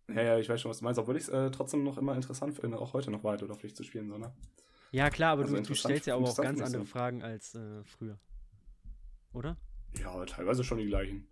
[0.10, 2.16] Ja, ja, ich weiß schon, was du meinst, obwohl ich es äh, trotzdem noch immer
[2.16, 4.34] interessant finde, auch heute noch Weit oder Pflicht zu spielen, so, ne?
[4.92, 7.84] Ja, klar, aber also du, du, stellst ja aber auch ganz andere Fragen als äh,
[7.84, 8.20] früher.
[9.34, 9.58] Oder?
[9.98, 11.28] Ja, teilweise schon die gleichen.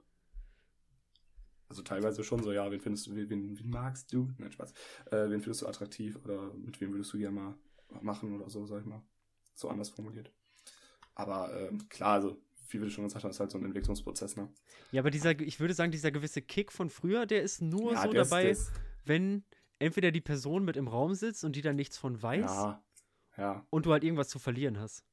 [1.69, 4.29] Also teilweise schon so, ja, wen findest du, wen, wen magst du?
[4.37, 4.73] Nein, Spaß.
[5.11, 7.55] Äh, wen findest du attraktiv oder mit wem würdest du gerne mal
[8.01, 9.01] machen oder so, sag ich mal.
[9.53, 10.31] So anders formuliert.
[11.15, 12.41] Aber ähm, klar, also,
[12.79, 14.49] wie du schon gesagt hast, ist halt so ein Entwicklungsprozess, ne?
[14.91, 18.03] Ja, aber dieser, ich würde sagen, dieser gewisse Kick von früher, der ist nur ja,
[18.03, 18.71] so dabei, ist,
[19.05, 19.43] wenn
[19.79, 22.45] entweder die Person mit im Raum sitzt und die dann nichts von weiß.
[22.45, 22.83] Ja,
[23.37, 23.65] ja.
[23.69, 25.03] Und du halt irgendwas zu verlieren hast.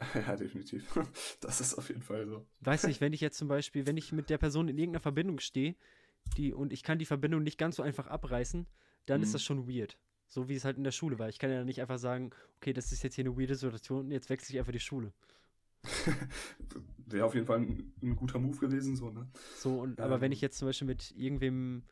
[0.14, 0.88] Ja, definitiv.
[1.40, 2.46] Das ist auf jeden Fall so.
[2.60, 5.40] Weiß nicht, wenn ich jetzt zum Beispiel, wenn ich mit der Person in irgendeiner Verbindung
[5.40, 5.76] stehe,
[6.36, 8.66] die, und ich kann die Verbindung nicht ganz so einfach abreißen,
[9.06, 9.24] dann mhm.
[9.24, 9.98] ist das schon weird.
[10.26, 11.28] So wie es halt in der Schule war.
[11.28, 14.30] Ich kann ja nicht einfach sagen, okay, das ist jetzt hier eine weirde Situation, jetzt
[14.30, 15.12] wechsle ich einfach die Schule.
[17.06, 19.26] Wäre auf jeden Fall ein, ein, guter Move gewesen, so, ne?
[19.56, 20.04] So, und ähm.
[20.04, 21.82] aber wenn ich jetzt zum Beispiel mit irgendwem,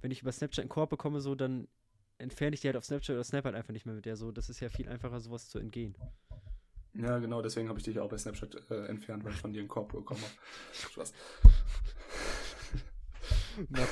[0.00, 1.68] wenn ich über Snapchat einen Korb bekomme, so, dann
[2.18, 4.16] entferne ich die halt auf Snapchat oder Snap halt einfach nicht mehr mit der.
[4.16, 5.96] So, das ist ja viel einfacher, sowas zu entgehen.
[6.94, 9.60] Ja, genau, deswegen habe ich dich auch bei Snapchat äh, entfernt, weil ich von dir
[9.60, 10.32] einen Korb bekommen habe.
[10.72, 11.12] Spaß.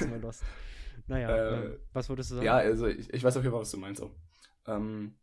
[0.09, 0.41] mal los.
[1.07, 2.47] Naja, äh, äh, was würdest du sagen?
[2.47, 4.01] Ja, also ich, ich weiß auf jeden Fall, was du meinst.
[4.01, 4.15] So.
[4.67, 5.15] Ähm,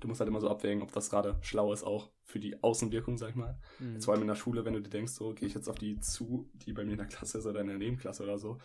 [0.00, 3.18] du musst halt immer so abwägen, ob das gerade schlau ist, auch für die Außenwirkung,
[3.18, 3.58] sag ich mal.
[3.78, 4.00] Mhm.
[4.00, 6.00] Vor allem in der Schule, wenn du dir denkst, so gehe ich jetzt auf die
[6.00, 8.58] zu, die bei mir in der Klasse ist oder in der Nebenklasse oder so.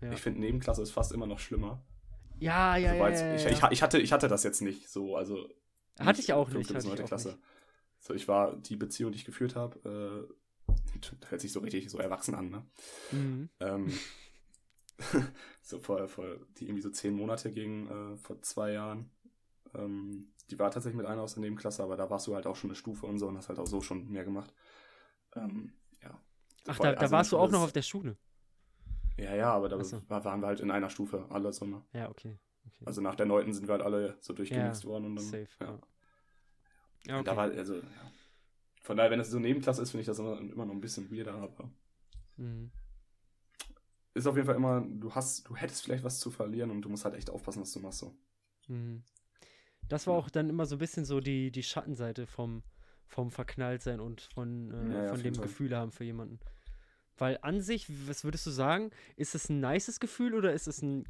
[0.00, 0.12] Ja.
[0.12, 1.82] Ich finde, Nebenklasse ist fast immer noch schlimmer.
[2.38, 4.88] Ja, ja, also, ja, ja, ja, ich, ich, ich, hatte, ich hatte das jetzt nicht
[4.88, 5.48] so, also.
[5.98, 6.74] Hatte ich auch nicht.
[6.74, 7.28] Hatte ich auch Klasse.
[7.28, 7.40] Nicht.
[8.00, 11.98] So, ich war die Beziehung, die ich geführt habe, äh, hört sich so richtig so
[11.98, 12.66] erwachsen an, ne?
[13.12, 13.48] Mhm.
[13.60, 13.92] Ähm,
[15.62, 19.10] so vor, vor, die irgendwie so zehn Monate ging, äh, vor zwei Jahren.
[19.74, 22.56] Ähm, die war tatsächlich mit einer aus der Nebenklasse, aber da warst du halt auch
[22.56, 24.52] schon eine Stufe und so und hast halt auch so schon mehr gemacht.
[25.34, 26.20] Ähm, ja.
[26.66, 28.16] Ach, da, da also warst du auch noch auf der Schule?
[29.16, 30.02] Ja, ja, aber da so.
[30.08, 31.82] waren wir halt in einer Stufe, alle so, ne?
[31.92, 32.38] Ja, okay.
[32.66, 32.84] okay.
[32.84, 35.24] Also nach der neunten sind wir halt alle so durchgemixt ja, worden und dann.
[35.24, 35.78] Safe, ja.
[37.06, 37.14] ja.
[37.16, 37.24] Okay.
[37.24, 37.82] Da war, also, ja.
[38.82, 41.10] Von daher, wenn das so Nebenklasse ist, finde ich das immer, immer noch ein bisschen
[41.10, 41.70] weirder, aber.
[42.36, 42.70] Mhm.
[44.14, 46.88] Ist auf jeden Fall immer, du hast, du hättest vielleicht was zu verlieren und du
[46.88, 48.16] musst halt echt aufpassen, was du machst so.
[48.68, 49.02] Mhm.
[49.88, 52.62] Das war auch dann immer so ein bisschen so die, die Schattenseite vom,
[53.06, 55.44] vom Verknalltsein und von, äh, ja, ja, von dem Fall.
[55.44, 56.40] Gefühl haben für jemanden.
[57.18, 60.82] Weil an sich, was würdest du sagen, ist es ein nices Gefühl oder ist es
[60.82, 61.08] ein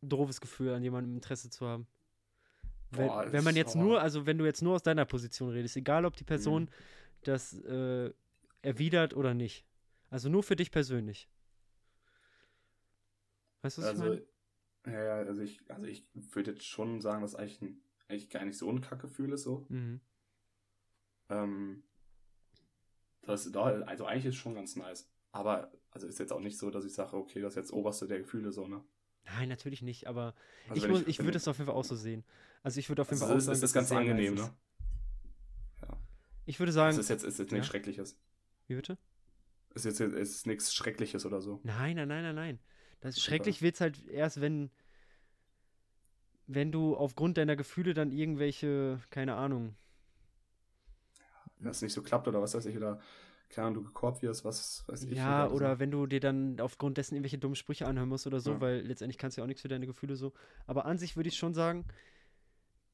[0.00, 1.86] doofes Gefühl, an jemandem Interesse zu haben?
[2.90, 5.76] Wenn, Boah, wenn man jetzt nur, also wenn du jetzt nur aus deiner Position redest,
[5.76, 6.68] egal ob die Person mhm.
[7.24, 8.12] das äh,
[8.62, 9.64] erwidert oder nicht.
[10.10, 11.28] Also nur für dich persönlich.
[13.62, 14.22] Weißt du, was also, ich
[14.84, 15.04] meine?
[15.04, 17.80] Ja, also ich, also ich würde jetzt schon sagen, dass eigentlich, ein,
[18.14, 19.66] eigentlich gar nicht so ein Kackgefühl ist so.
[19.68, 20.00] Mhm.
[21.28, 21.82] Ähm,
[23.22, 25.10] das, also eigentlich ist es schon ganz nice.
[25.32, 28.06] Aber also ist jetzt auch nicht so, dass ich sage, okay, das ist jetzt oberste
[28.06, 28.84] der Gefühle so, ne?
[29.24, 30.34] Nein, natürlich nicht, aber
[30.68, 32.24] also ich, ich, ich würde es auf jeden Fall auch so sehen.
[32.62, 34.50] Also ich würde auf jeden also Fall auch sagen, ist das ganz angenehm, ne?
[35.82, 35.98] Ja.
[36.44, 36.90] Ich würde sagen.
[36.90, 37.70] Es ist jetzt, ist jetzt nichts ja?
[37.70, 38.18] Schreckliches.
[38.66, 38.98] Wie bitte?
[39.74, 41.60] Ist jetzt ist nichts Schreckliches oder so.
[41.64, 42.58] Nein, nein, nein, nein, nein.
[43.00, 44.70] Das schrecklich wird es halt erst, wenn
[46.46, 49.74] wenn du aufgrund deiner Gefühle dann irgendwelche, keine Ahnung.
[51.18, 53.00] Ja, das nicht so klappt oder was weiß ich, oder
[53.48, 55.16] keine Ahnung, du gekorbt wirst, was weiß ich.
[55.16, 55.78] Ja, oder, oder so.
[55.80, 58.60] wenn du dir dann aufgrund dessen irgendwelche dummen Sprüche anhören musst oder so, ja.
[58.60, 60.32] weil letztendlich kannst du ja auch nichts für deine Gefühle so.
[60.66, 61.84] Aber an sich würde ich schon sagen,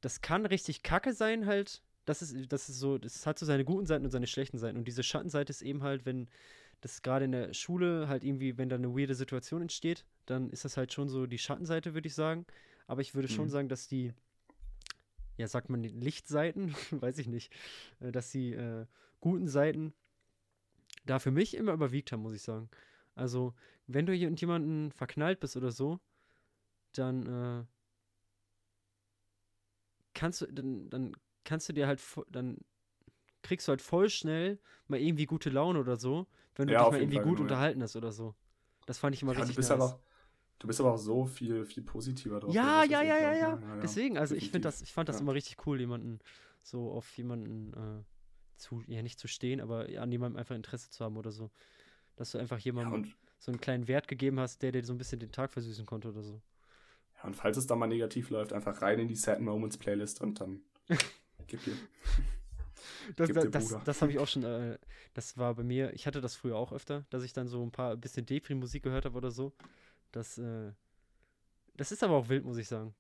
[0.01, 1.83] das kann richtig kacke sein, halt.
[2.05, 4.77] Das ist, das ist so, das hat so seine guten Seiten und seine schlechten Seiten.
[4.77, 6.29] Und diese Schattenseite ist eben halt, wenn
[6.81, 10.65] das gerade in der Schule halt irgendwie, wenn da eine weirde Situation entsteht, dann ist
[10.65, 12.47] das halt schon so die Schattenseite, würde ich sagen.
[12.87, 13.33] Aber ich würde mhm.
[13.33, 14.13] schon sagen, dass die,
[15.37, 17.53] ja, sagt man die Lichtseiten, weiß ich nicht,
[18.01, 18.87] äh, dass die äh,
[19.21, 19.93] guten Seiten
[21.07, 22.69] da für mich immer überwiegt haben, muss ich sagen.
[23.15, 23.55] Also,
[23.87, 26.01] wenn du mit jemanden verknallt bist oder so,
[26.93, 27.65] dann äh,
[30.15, 32.59] kannst du, dann, dann kannst du dir halt, dann
[33.43, 36.93] kriegst du halt voll schnell mal irgendwie gute Laune oder so, wenn du ja, dich
[36.93, 38.35] mal irgendwie Fall, gut genau, unterhalten hast oder so.
[38.87, 39.81] Das fand ich immer ja, richtig du bist nice.
[39.81, 40.01] Aber,
[40.61, 42.55] du bist aber auch so viel, viel positiver drauf.
[42.55, 45.67] Ja, ja, ja, ja, ja, Deswegen, also ich finde das, ich fand das immer richtig
[45.67, 46.21] cool, jemanden
[46.63, 48.05] so auf jemanden äh,
[48.57, 51.51] zu, ja nicht zu stehen, aber an jemandem einfach Interesse zu haben oder so.
[52.17, 55.19] Dass du einfach jemandem so einen kleinen Wert gegeben hast, der dir so ein bisschen
[55.19, 56.43] den Tag versüßen konnte oder so.
[57.17, 60.21] Ja, und falls es dann mal negativ läuft, einfach rein in die Sad Moments Playlist
[60.21, 60.61] und dann
[61.47, 61.75] gib dir.
[63.17, 64.79] Das, das, das, das habe ich auch schon, äh,
[65.15, 67.71] das war bei mir, ich hatte das früher auch öfter, dass ich dann so ein
[67.71, 69.53] paar bisschen Depri-Musik gehört habe oder so.
[70.13, 70.73] Das, äh,
[71.77, 72.95] das ist aber auch wild, muss ich sagen.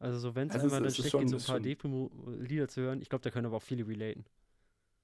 [0.00, 3.08] Also so, wenn es einmal dann schlecht geht, so ein paar Depri-Lieder zu hören, ich
[3.08, 4.24] glaube, da können aber auch viele relaten.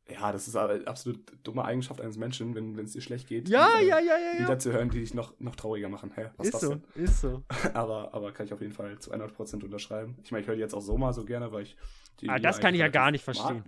[0.08, 3.48] Ja, das ist aber absolut dumme Eigenschaft eines Menschen, wenn es dir schlecht geht.
[3.48, 4.32] Ja, die, ja, ja, ja.
[4.38, 4.58] Lieder ja.
[4.58, 6.10] zu hören, die dich noch, noch trauriger machen.
[6.14, 6.82] Hä, was ist das so, denn?
[6.94, 7.44] ist so.
[7.74, 10.16] aber, aber kann ich auf jeden Fall zu 100% unterschreiben.
[10.24, 11.76] Ich meine, ich höre die jetzt auch so mal so gerne, weil ich
[12.20, 12.28] die.
[12.28, 13.58] Ah, das kann ich ja gar nicht verstehen.
[13.58, 13.64] Mag.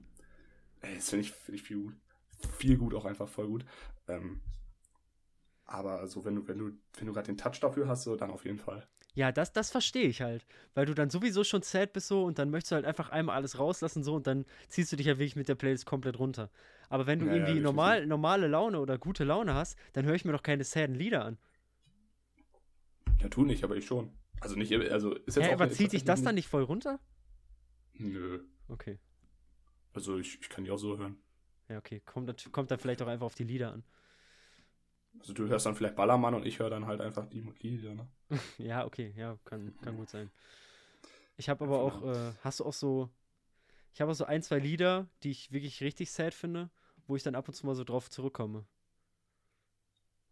[0.81, 1.95] Ey, das finde ich, find ich viel gut.
[2.59, 3.64] Viel gut, auch einfach voll gut.
[4.09, 4.40] Ähm,
[5.64, 8.31] aber so, wenn du, wenn du, wenn du gerade den Touch dafür hast, so, dann
[8.31, 8.87] auf jeden Fall.
[9.14, 10.46] Ja, das, das verstehe ich halt.
[10.75, 13.37] Weil du dann sowieso schon sad bist so und dann möchtest du halt einfach einmal
[13.37, 16.51] alles rauslassen so und dann ziehst du dich ja wirklich mit der Playlist komplett runter.
[16.88, 20.14] Aber wenn du ja, irgendwie ja, normal, normale Laune oder gute Laune hast, dann höre
[20.14, 21.38] ich mir doch keine saden Lieder an.
[23.20, 24.12] Ja, tu nicht, aber ich schon.
[24.40, 26.98] Also nicht, also ist jetzt ja, aber zieht sich das dann nicht voll runter?
[27.94, 28.40] Nö.
[28.68, 28.98] Okay.
[29.92, 31.16] Also ich, ich kann die auch so hören.
[31.68, 32.01] Ja, okay.
[32.05, 33.85] Kommt, kommt dann vielleicht auch einfach auf die Lieder an.
[35.18, 38.09] Also du hörst dann vielleicht Ballermann und ich höre dann halt einfach die Lieder, ne?
[38.59, 40.31] ja, okay, ja, kann, kann gut sein.
[41.37, 43.11] Ich habe aber auch, äh, hast du auch so,
[43.92, 46.70] ich habe auch so ein, zwei Lieder, die ich wirklich richtig sad finde,
[47.07, 48.64] wo ich dann ab und zu mal so drauf zurückkomme.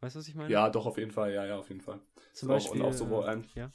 [0.00, 0.50] Weißt du, was ich meine?
[0.50, 2.00] Ja, doch, auf jeden Fall, ja, ja, auf jeden Fall.
[2.32, 2.82] Zum so Beispiel.
[2.82, 3.70] Auch, und auch so, wo ein, ja?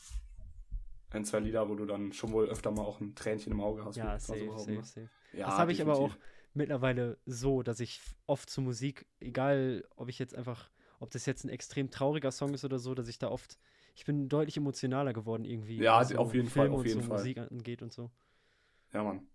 [1.11, 3.85] ein, zwei Lieder, wo du dann schon wohl öfter mal auch ein Tränchen im Auge
[3.85, 3.95] hast.
[3.95, 4.83] Ja, safe, safe, ne?
[4.83, 5.09] safe.
[5.33, 6.15] Ja, das habe ich aber auch
[6.53, 11.43] mittlerweile so, dass ich oft zu Musik, egal ob ich jetzt einfach ob das jetzt
[11.43, 13.57] ein extrem trauriger Song ist oder so, dass ich da oft,
[13.95, 15.77] ich bin deutlich emotionaler geworden irgendwie.
[15.77, 17.17] Ja, so auf jeden Film Fall, auf jeden so Fall.
[17.17, 18.11] Musik angeht und so.
[18.93, 19.27] Ja, Mann.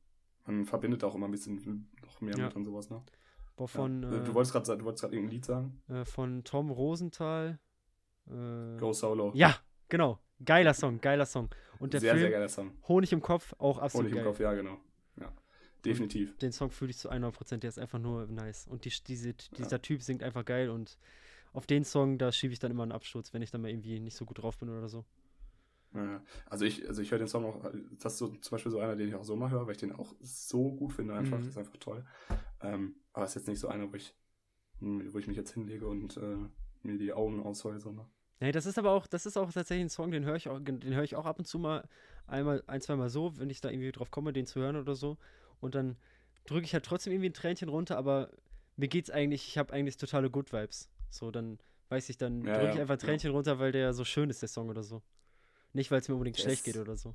[0.47, 2.47] Man verbindet auch immer ein bisschen noch mehr ja.
[2.47, 3.03] mit und sowas, ne?
[3.57, 4.21] Boah, von, ja.
[4.21, 5.83] du wolltest gerade du wolltest gerade irgendein Lied sagen?
[5.89, 7.59] Äh, von Tom Rosenthal.
[8.27, 9.33] Äh, Go Solo.
[9.35, 9.57] Ja,
[9.89, 10.19] genau.
[10.43, 11.51] Geiler Song, geiler Song.
[11.79, 12.73] Und der sehr, Film, sehr geiler Song.
[12.89, 14.25] Honig im Kopf, auch absolut Honig geil.
[14.25, 14.79] im Kopf, ja, genau.
[15.21, 15.31] Ja,
[15.85, 16.33] definitiv.
[16.33, 18.67] Und den Song fühle ich zu 100%, der ist einfach nur nice.
[18.67, 19.79] Und die, diese, dieser ja.
[19.79, 20.99] Typ singt einfach geil und
[21.53, 24.01] auf den Song, da schiebe ich dann immer einen Absturz, wenn ich dann mal irgendwie
[24.01, 25.05] nicht so gut drauf bin oder so.
[26.49, 27.65] Also ich, also ich höre den Song auch,
[27.99, 29.81] das ist so zum Beispiel so einer, den ich auch so mal höre, weil ich
[29.81, 31.43] den auch so gut finde einfach, mhm.
[31.43, 32.05] das ist einfach toll.
[32.61, 34.15] Ähm, aber es ist jetzt nicht so einer, wo ich,
[34.79, 36.37] wo ich mich jetzt hinlege und äh,
[36.83, 38.07] mir die Augen ausheule, sondern.
[38.39, 40.61] Nee, das ist aber auch, das ist auch tatsächlich ein Song, den höre ich auch,
[40.61, 41.89] den höre ich auch ab und zu mal
[42.27, 45.19] einmal, ein, zweimal so, wenn ich da irgendwie drauf komme, den zu hören oder so.
[45.61, 45.97] Und dann
[46.47, 48.31] drücke ich halt trotzdem irgendwie ein Tränchen runter, aber
[48.77, 50.89] mir geht's eigentlich, ich habe eigentlich totale Good Vibes.
[51.11, 53.37] So, dann weiß ich, dann ja, drücke ich einfach Tränchen ja.
[53.37, 55.03] runter, weil der so schön ist, der Song oder so.
[55.73, 57.15] Nicht, weil es mir unbedingt der schlecht ist, geht oder so.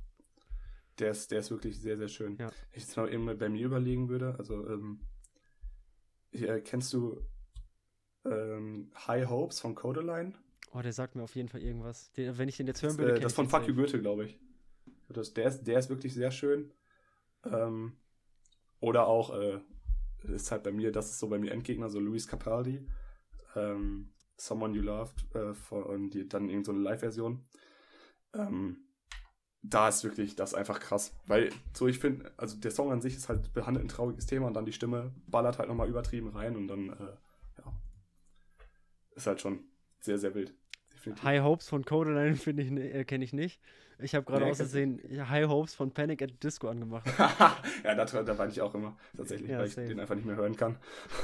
[0.98, 2.36] Der ist, der ist wirklich sehr, sehr schön.
[2.38, 2.50] Ja.
[2.72, 5.00] Ich jetzt mal eben bei mir überlegen würde, also, ähm,
[6.32, 7.20] äh, kennst du
[8.24, 10.34] ähm, High Hopes von Codeline?
[10.72, 12.12] Oh, der sagt mir auf jeden Fall irgendwas.
[12.12, 14.26] Den, wenn ich den jetzt hören würde, das, äh, das von Fuck You Goethe, glaube
[14.26, 14.38] ich.
[15.08, 16.72] Das, der, ist, der ist wirklich sehr schön.
[17.44, 17.96] Ähm,
[18.80, 19.60] oder auch, äh,
[20.24, 22.86] ist halt bei mir, das ist so bei mir Endgegner, so Luis Capaldi
[23.56, 27.46] ähm, Someone You Loved äh, von die, dann irgend so eine Live-Version.
[28.34, 28.86] Ähm,
[29.62, 31.14] da ist wirklich das einfach krass.
[31.26, 34.46] Weil, so ich finde, also der Song an sich ist halt behandelt ein trauriges Thema
[34.46, 37.16] und dann die Stimme ballert halt nochmal übertrieben rein und dann, äh,
[37.58, 37.80] ja,
[39.14, 39.64] ist halt schon
[40.00, 40.54] sehr, sehr wild.
[41.06, 41.24] Definitiv.
[41.24, 43.60] High Hopes von Codeline finde ich, äh, kenne ich nicht.
[43.98, 47.06] Ich habe gerade nee, außersehen High Hopes von Panic at Disco angemacht.
[47.84, 50.36] ja, da, da war ich auch immer, tatsächlich, ja, weil ich den einfach nicht mehr
[50.36, 50.76] hören kann.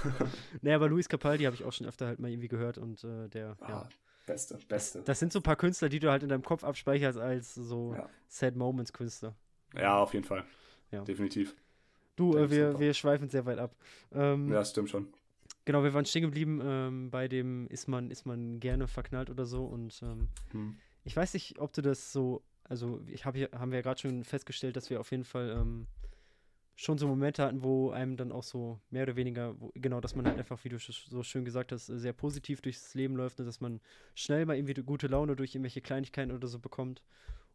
[0.63, 3.29] nee, aber Luis Capaldi habe ich auch schon öfter halt mal irgendwie gehört und äh,
[3.29, 3.89] der, ah, ja.
[4.25, 4.99] Beste, beste.
[4.99, 7.55] Das, das, sind so ein paar Künstler, die du halt in deinem Kopf abspeicherst als
[7.55, 8.09] so ja.
[8.29, 9.35] Sad Moments Künstler.
[9.75, 10.45] Ja, auf jeden Fall.
[10.93, 11.03] Ja.
[11.03, 11.57] Definitiv.
[12.17, 13.75] Du, äh, wir, wir schweifen sehr weit ab.
[14.13, 15.13] Ähm, ja, stimmt schon.
[15.65, 19.47] Genau, wir waren stehen geblieben ähm, bei dem, ist man, ist man gerne verknallt oder
[19.47, 20.77] so und ähm, hm.
[21.05, 24.01] ich weiß nicht, ob du das so also ich habe hier, haben wir ja gerade
[24.01, 25.87] schon festgestellt, dass wir auf jeden Fall ähm,
[26.75, 30.17] schon so Momente hatten, wo einem dann auch so mehr oder weniger, wo, genau, dass
[30.17, 33.47] man halt einfach, wie du so schön gesagt hast, sehr positiv durchs Leben läuft und
[33.47, 33.81] dass man
[34.15, 37.03] schnell mal irgendwie gute Laune durch irgendwelche Kleinigkeiten oder so bekommt.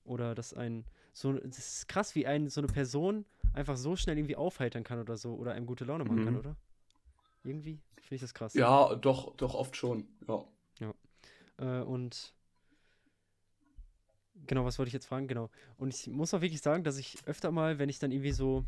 [0.04, 4.18] Oder dass ein, so, das ist krass, wie ein, so eine Person einfach so schnell
[4.18, 6.26] irgendwie aufheitern kann oder so oder einem gute Laune machen mhm.
[6.26, 6.56] kann, oder?
[7.48, 8.54] Irgendwie finde ich das krass.
[8.54, 10.46] Ja, doch, doch oft schon, ja.
[10.80, 10.94] Ja.
[11.58, 12.34] Äh, und
[14.46, 15.28] Genau, was wollte ich jetzt fragen?
[15.28, 15.50] Genau.
[15.78, 18.66] Und ich muss auch wirklich sagen, dass ich öfter mal, wenn ich dann irgendwie so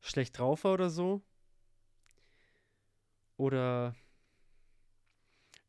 [0.00, 1.22] schlecht drauf war oder so,
[3.36, 3.94] oder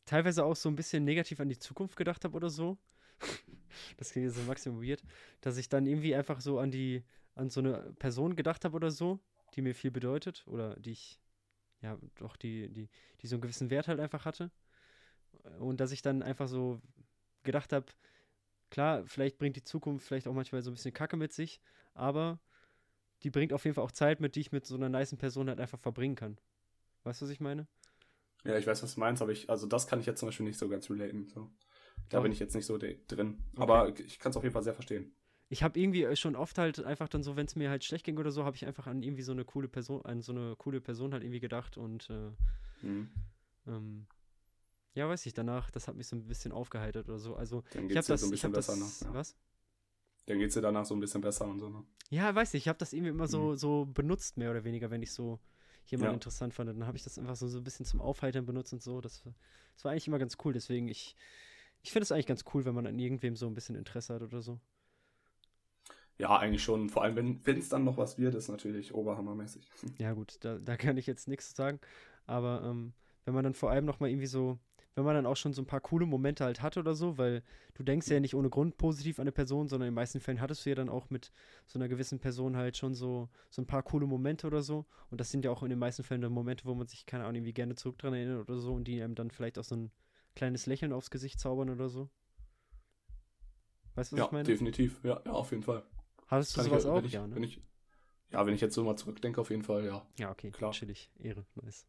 [0.05, 2.77] teilweise auch so ein bisschen negativ an die Zukunft gedacht habe oder so,
[3.97, 5.03] das klingt jetzt so maximal weird,
[5.41, 8.91] dass ich dann irgendwie einfach so an die, an so eine Person gedacht habe oder
[8.91, 9.19] so,
[9.55, 11.19] die mir viel bedeutet oder die ich,
[11.85, 12.89] ja, doch, die, die,
[13.21, 14.49] die so einen gewissen Wert halt einfach hatte.
[15.59, 16.81] Und dass ich dann einfach so
[17.43, 17.85] gedacht habe,
[18.71, 21.61] klar, vielleicht bringt die Zukunft vielleicht auch manchmal so ein bisschen Kacke mit sich,
[21.93, 22.39] aber
[23.21, 25.47] die bringt auf jeden Fall auch Zeit mit, die ich mit so einer niceen Person
[25.47, 26.39] halt einfach verbringen kann.
[27.03, 27.67] Weißt du, was ich meine?
[28.43, 30.45] Ja, ich weiß, was du meinst, aber ich, also das kann ich jetzt zum Beispiel
[30.45, 31.27] nicht so ganz relaten.
[31.27, 31.51] So.
[32.09, 32.21] Da oh.
[32.23, 32.97] bin ich jetzt nicht so drin.
[33.07, 33.39] Okay.
[33.55, 35.15] Aber ich kann es auf jeden Fall sehr verstehen.
[35.49, 38.05] Ich habe irgendwie äh, schon oft halt einfach dann so, wenn es mir halt schlecht
[38.05, 40.55] ging oder so, habe ich einfach an irgendwie so eine coole Person, an so eine
[40.57, 42.31] coole Person halt irgendwie gedacht und äh,
[42.85, 43.09] mhm.
[43.67, 44.07] ähm,
[44.95, 47.35] ja, weiß ich, danach, das hat mich so ein bisschen aufgeheitert oder so.
[47.35, 49.07] Also, Dann ich habe das so ein bisschen besser, das, ne?
[49.07, 49.13] Ja.
[49.13, 49.35] Was?
[50.25, 51.83] Dann geht es dir danach so ein bisschen besser und so, ne?
[52.09, 53.55] Ja, weiß ich, ich habe das irgendwie immer so, mhm.
[53.57, 55.39] so benutzt, mehr oder weniger, wenn ich so
[55.85, 56.13] jemanden ja.
[56.13, 56.69] interessant fand.
[56.69, 59.01] Dann habe ich das einfach so, so ein bisschen zum Aufheitern benutzt und so.
[59.01, 59.23] Das,
[59.75, 60.53] das war eigentlich immer ganz cool.
[60.53, 61.15] Deswegen, ich,
[61.81, 64.21] ich finde es eigentlich ganz cool, wenn man an irgendwem so ein bisschen Interesse hat
[64.21, 64.59] oder so.
[66.17, 66.89] Ja, eigentlich schon.
[66.89, 69.69] Vor allem, wenn es dann noch was wird, ist natürlich oberhammermäßig.
[69.99, 71.79] Ja, gut, da, da kann ich jetzt nichts sagen.
[72.25, 72.93] Aber ähm,
[73.25, 74.59] wenn man dann vor allem noch mal irgendwie so
[74.95, 77.43] wenn man dann auch schon so ein paar coole Momente halt hat oder so, weil
[77.73, 80.39] du denkst ja nicht ohne Grund positiv an eine Person, sondern in den meisten Fällen
[80.39, 81.33] hattest du ja dann auch mit
[81.65, 84.85] so einer gewissen Person halt schon so, so ein paar coole Momente oder so.
[85.11, 87.25] Und das sind ja auch in den meisten Fällen dann Momente, wo man sich, keine
[87.25, 89.75] Ahnung, irgendwie gerne zurück dran erinnert oder so und die einem dann vielleicht auch so
[89.75, 89.91] ein
[90.33, 92.09] kleines Lächeln aufs Gesicht zaubern oder so.
[93.95, 94.43] Weißt du, was ja, ich meine?
[94.45, 95.83] Definitiv, ja, ja, auf jeden Fall.
[96.27, 97.03] Hattest du Kann sowas ich, auch?
[97.03, 97.45] Ich, ja, ne?
[97.45, 97.61] ich,
[98.31, 100.05] ja, wenn ich jetzt so mal zurückdenke, auf jeden Fall, ja.
[100.17, 100.71] Ja, okay, klar.
[100.71, 101.85] Chillig, Ehre, nice.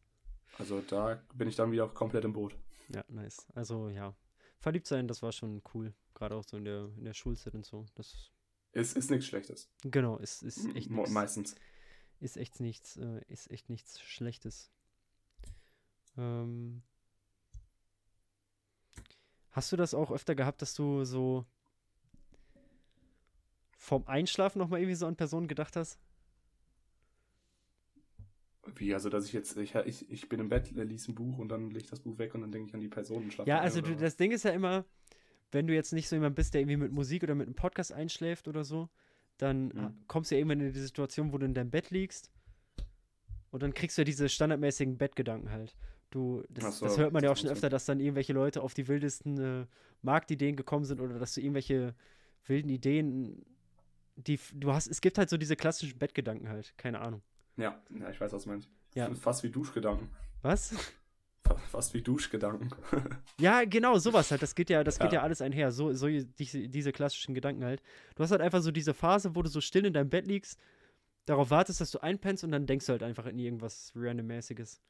[0.57, 2.55] Also da bin ich dann wieder komplett im Boot.
[2.89, 3.47] Ja, nice.
[3.53, 4.15] Also ja,
[4.59, 5.93] verliebt sein, das war schon cool.
[6.13, 7.85] Gerade auch so in der, in der Schulzeit und so.
[7.95, 8.31] Das
[8.71, 9.69] ist, ist nichts Schlechtes.
[9.83, 11.11] Genau, ist, ist echt nichts.
[11.11, 11.55] Meistens.
[12.19, 14.71] Ist echt nichts, äh, ist echt nichts Schlechtes.
[16.17, 16.81] Ähm,
[19.51, 21.45] hast du das auch öfter gehabt, dass du so
[23.77, 25.99] vom Einschlafen nochmal irgendwie so an Personen gedacht hast?
[28.75, 31.49] Wie, also dass ich jetzt, ich, ich, ich bin im Bett, lies ein Buch und
[31.49, 33.49] dann lege ich das Buch weg und dann denke ich an die Person und schlafe.
[33.49, 34.83] Ja, also du, das Ding ist ja immer,
[35.51, 37.93] wenn du jetzt nicht so jemand bist, der irgendwie mit Musik oder mit einem Podcast
[37.93, 38.89] einschläft oder so,
[39.37, 39.93] dann mhm.
[40.07, 42.31] kommst du ja irgendwann in die Situation, wo du in deinem Bett liegst
[43.51, 45.75] und dann kriegst du ja diese standardmäßigen Bettgedanken halt.
[46.09, 48.73] Du, das, so, das hört man ja auch schon öfter, dass dann irgendwelche Leute auf
[48.73, 49.65] die wildesten äh,
[50.01, 51.95] Marktideen gekommen sind oder dass du irgendwelche
[52.45, 53.45] wilden Ideen,
[54.17, 57.21] die du hast, es gibt halt so diese klassischen Bettgedanken halt, keine Ahnung.
[57.55, 58.69] Ja, ja ich weiß, was du meinst.
[58.93, 59.13] Ja.
[59.15, 60.09] Fast wie Duschgedanken.
[60.41, 60.73] Was?
[61.69, 62.69] Fast wie Duschgedanken.
[63.39, 64.41] ja, genau, sowas halt.
[64.41, 65.05] Das geht ja, das ja.
[65.05, 65.71] geht ja alles einher.
[65.71, 67.81] So, so diese, diese klassischen Gedanken halt.
[68.15, 70.59] Du hast halt einfach so diese Phase, wo du so still in deinem Bett liegst,
[71.25, 74.81] darauf wartest, dass du einpennst und dann denkst du halt einfach in irgendwas randommäßiges.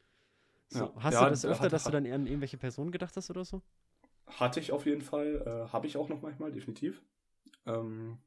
[0.69, 0.93] So, ja.
[0.97, 3.45] Hast ja, du das öfter, hat, dass du dann an irgendwelche Personen gedacht hast oder
[3.45, 3.61] so?
[4.27, 5.41] Hatte ich auf jeden Fall.
[5.45, 7.01] Äh, Habe ich auch noch manchmal, definitiv.
[7.65, 8.17] Ähm,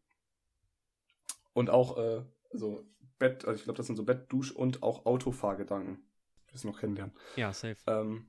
[1.53, 2.87] und auch, äh, also
[3.19, 6.03] Bett, also ich glaube, das sind so Bett, Dusch und auch Autofahrgedanken.
[6.47, 7.15] Ich will es noch kennenlernen.
[7.37, 7.77] Ja, safe.
[7.87, 8.27] Ähm,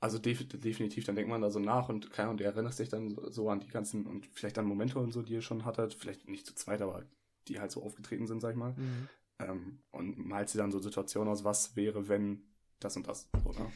[0.00, 2.88] also def definitiv, dann denkt man da so nach und keine Ahnung, du erinnerst dich
[2.88, 5.94] dann so an die ganzen und vielleicht an Momente und so, die ihr schon hattet,
[5.94, 7.04] vielleicht nicht zu zweit, aber
[7.46, 8.72] die halt so aufgetreten sind, sag ich mal.
[8.72, 9.08] Mhm.
[9.38, 12.42] Ähm, und malt sie dann so Situationen aus, was wäre, wenn
[12.80, 13.70] das und das, oder?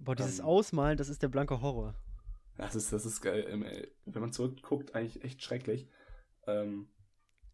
[0.00, 1.94] Boah, dieses ähm, Ausmalen, das ist der blanke Horror.
[2.56, 3.46] Das ist, das ist geil.
[3.48, 3.64] Ähm,
[4.04, 5.88] wenn man zurückguckt, eigentlich echt schrecklich.
[6.46, 6.88] Ähm,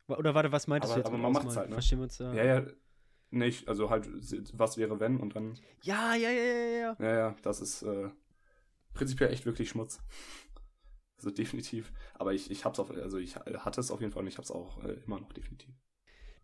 [0.08, 1.14] oder warte, was meintest aber, du jetzt?
[1.14, 1.74] Aber man macht es halt, ne?
[1.74, 2.32] Verstehen wir uns ja.
[2.32, 2.66] Ja, ja.
[3.30, 4.08] Nicht, also halt,
[4.58, 5.58] was wäre wenn und dann.
[5.82, 6.96] Ja, ja, ja, ja, ja.
[6.98, 8.08] Ja, ja, das ist äh,
[8.94, 10.02] prinzipiell echt wirklich Schmutz.
[11.20, 11.92] Also definitiv.
[12.14, 14.52] Aber ich, ich hab's auf, also ich hatte es auf jeden Fall und ich hab's
[14.52, 15.74] auch äh, immer noch definitiv.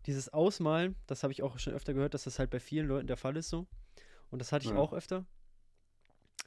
[0.05, 3.07] Dieses Ausmalen, das habe ich auch schon öfter gehört, dass das halt bei vielen Leuten
[3.07, 3.67] der Fall ist so.
[4.31, 4.77] Und das hatte ich ja.
[4.77, 5.25] auch öfter.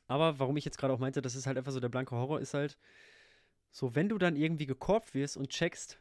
[0.09, 2.39] Aber warum ich jetzt gerade auch meinte, das ist halt einfach so der blanke Horror,
[2.39, 2.79] ist halt
[3.71, 5.99] so, wenn du dann irgendwie gekorbt wirst und checkst,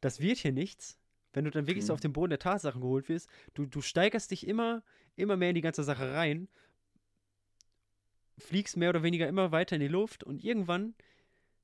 [0.00, 0.98] das wird hier nichts,
[1.32, 1.88] wenn du dann wirklich mhm.
[1.88, 4.82] so auf den Boden der Tatsachen geholt wirst, du, du steigerst dich immer,
[5.16, 6.48] immer mehr in die ganze Sache rein,
[8.38, 10.94] fliegst mehr oder weniger immer weiter in die Luft und irgendwann,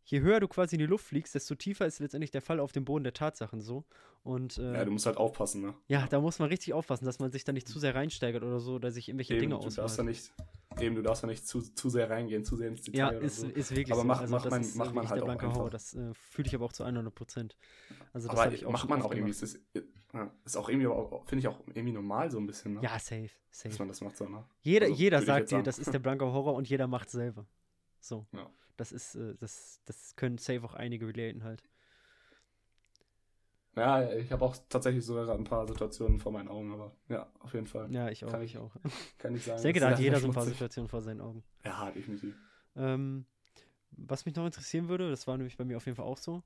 [0.04, 2.72] je höher du quasi in die Luft fliegst, desto tiefer ist letztendlich der Fall auf
[2.72, 3.84] dem Boden der Tatsachen so.
[4.22, 5.74] Und, äh, ja, du musst halt aufpassen, ne?
[5.88, 8.60] Ja, da muss man richtig aufpassen, dass man sich da nicht zu sehr reinsteigert oder
[8.60, 9.76] so, oder sich irgendwelche Eben, Dinge ausmalt.
[9.76, 10.32] Du darfst da nicht,
[10.80, 12.98] Eben, du darfst ja nicht zu, zu sehr reingehen, zu sehr ins Detail.
[12.98, 13.46] Ja, ist, so.
[13.46, 14.06] ist wirklich aber so.
[14.06, 15.70] Mach, also macht man, ist macht man halt der blanke Horror.
[15.70, 17.56] Das äh, fühle ich aber auch zu 100 Prozent.
[18.12, 19.30] Also, das aber ich auch macht man auch irgendwie.
[19.30, 19.60] Ist, ist,
[20.44, 20.86] ist auch irgendwie,
[21.26, 22.74] finde ich auch irgendwie normal so ein bisschen.
[22.74, 22.80] Ne?
[22.82, 23.70] Ja, safe, safe.
[23.70, 24.44] Dass man das macht so, ne?
[24.60, 27.46] Jeder, also, jeder sagt dir, das ist der blanke Horror und jeder macht selber.
[28.00, 28.26] So.
[28.32, 28.50] Ja.
[28.76, 31.62] Das ist, äh, das, das können safe auch einige relaten halt.
[33.76, 37.52] Ja, ich habe auch tatsächlich sogar ein paar Situationen vor meinen Augen, aber ja, auf
[37.52, 37.92] jeden Fall.
[37.92, 38.30] Ja, ich auch.
[38.30, 38.74] Kann ich auch.
[39.18, 39.58] Kann ich sagen.
[39.58, 41.44] Ich denke, da hat jeder so ein paar Situationen vor seinen Augen.
[41.64, 42.34] Ja, definitiv.
[42.74, 43.26] Ähm,
[43.90, 46.42] was mich noch interessieren würde, das war nämlich bei mir auf jeden Fall auch so,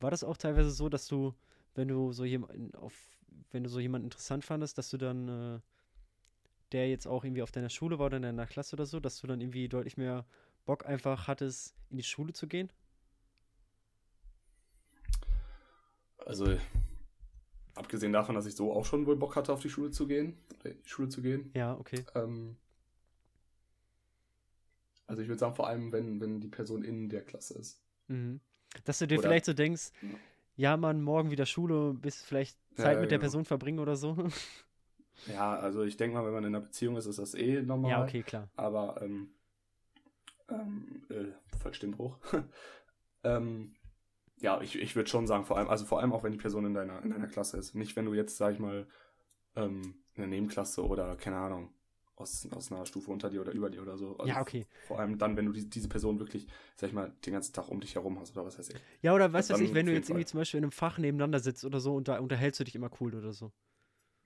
[0.00, 1.34] war das auch teilweise so, dass du,
[1.74, 2.92] wenn du so jemanden auf,
[3.50, 5.60] wenn du so jemanden interessant fandest, dass du dann äh,
[6.72, 9.20] der jetzt auch irgendwie auf deiner Schule war oder in deiner Klasse oder so, dass
[9.20, 10.26] du dann irgendwie deutlich mehr
[10.64, 12.70] Bock einfach hattest, in die Schule zu gehen?
[16.24, 16.56] Also,
[17.74, 20.38] abgesehen davon, dass ich so auch schon wohl Bock hatte, auf die Schule zu gehen,
[20.64, 21.50] in die Schule zu gehen.
[21.54, 22.04] Ja, okay.
[22.14, 22.56] Ähm,
[25.06, 27.82] also ich würde sagen, vor allem, wenn, wenn die Person in der Klasse ist.
[28.08, 28.40] Mhm.
[28.84, 29.92] Dass du dir oder, vielleicht so denkst,
[30.56, 33.20] ja, man, morgen wieder Schule, bis vielleicht Zeit ja, mit der genau.
[33.20, 34.16] Person verbringen oder so.
[35.28, 37.90] Ja, also ich denke mal, wenn man in einer Beziehung ist, ist das eh normal.
[37.90, 38.48] Ja, okay, klar.
[38.56, 39.30] Aber, ähm,
[40.48, 42.18] ähm, äh, Vollstimmbruch.
[43.24, 43.74] ähm,
[44.38, 46.66] ja, ich, ich würde schon sagen, vor allem, also vor allem auch, wenn die Person
[46.66, 47.74] in deiner, in deiner Klasse ist.
[47.74, 48.86] Nicht, wenn du jetzt, sag ich mal,
[49.56, 49.82] ähm,
[50.14, 51.70] in der Nebenklasse oder, keine Ahnung,
[52.16, 54.16] aus, aus einer Stufe unter dir oder über dir oder so.
[54.16, 54.66] Also ja, okay.
[54.86, 57.68] Vor allem dann, wenn du die, diese Person wirklich, sag ich mal, den ganzen Tag
[57.68, 58.76] um dich herum hast oder was weiß ich.
[59.02, 60.16] Ja, oder weißt du, ich, wenn du jetzt Fall.
[60.16, 62.74] irgendwie zum Beispiel in einem Fach nebeneinander sitzt oder so und da unterhältst du dich
[62.74, 63.52] immer cool oder so.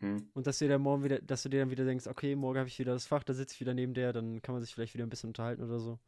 [0.00, 0.28] Hm.
[0.34, 2.58] Und dass du dir dann morgen wieder, dass du dir dann wieder denkst, okay, morgen
[2.58, 4.74] habe ich wieder das Fach, da sitze ich wieder neben der, dann kann man sich
[4.74, 5.98] vielleicht wieder ein bisschen unterhalten oder so.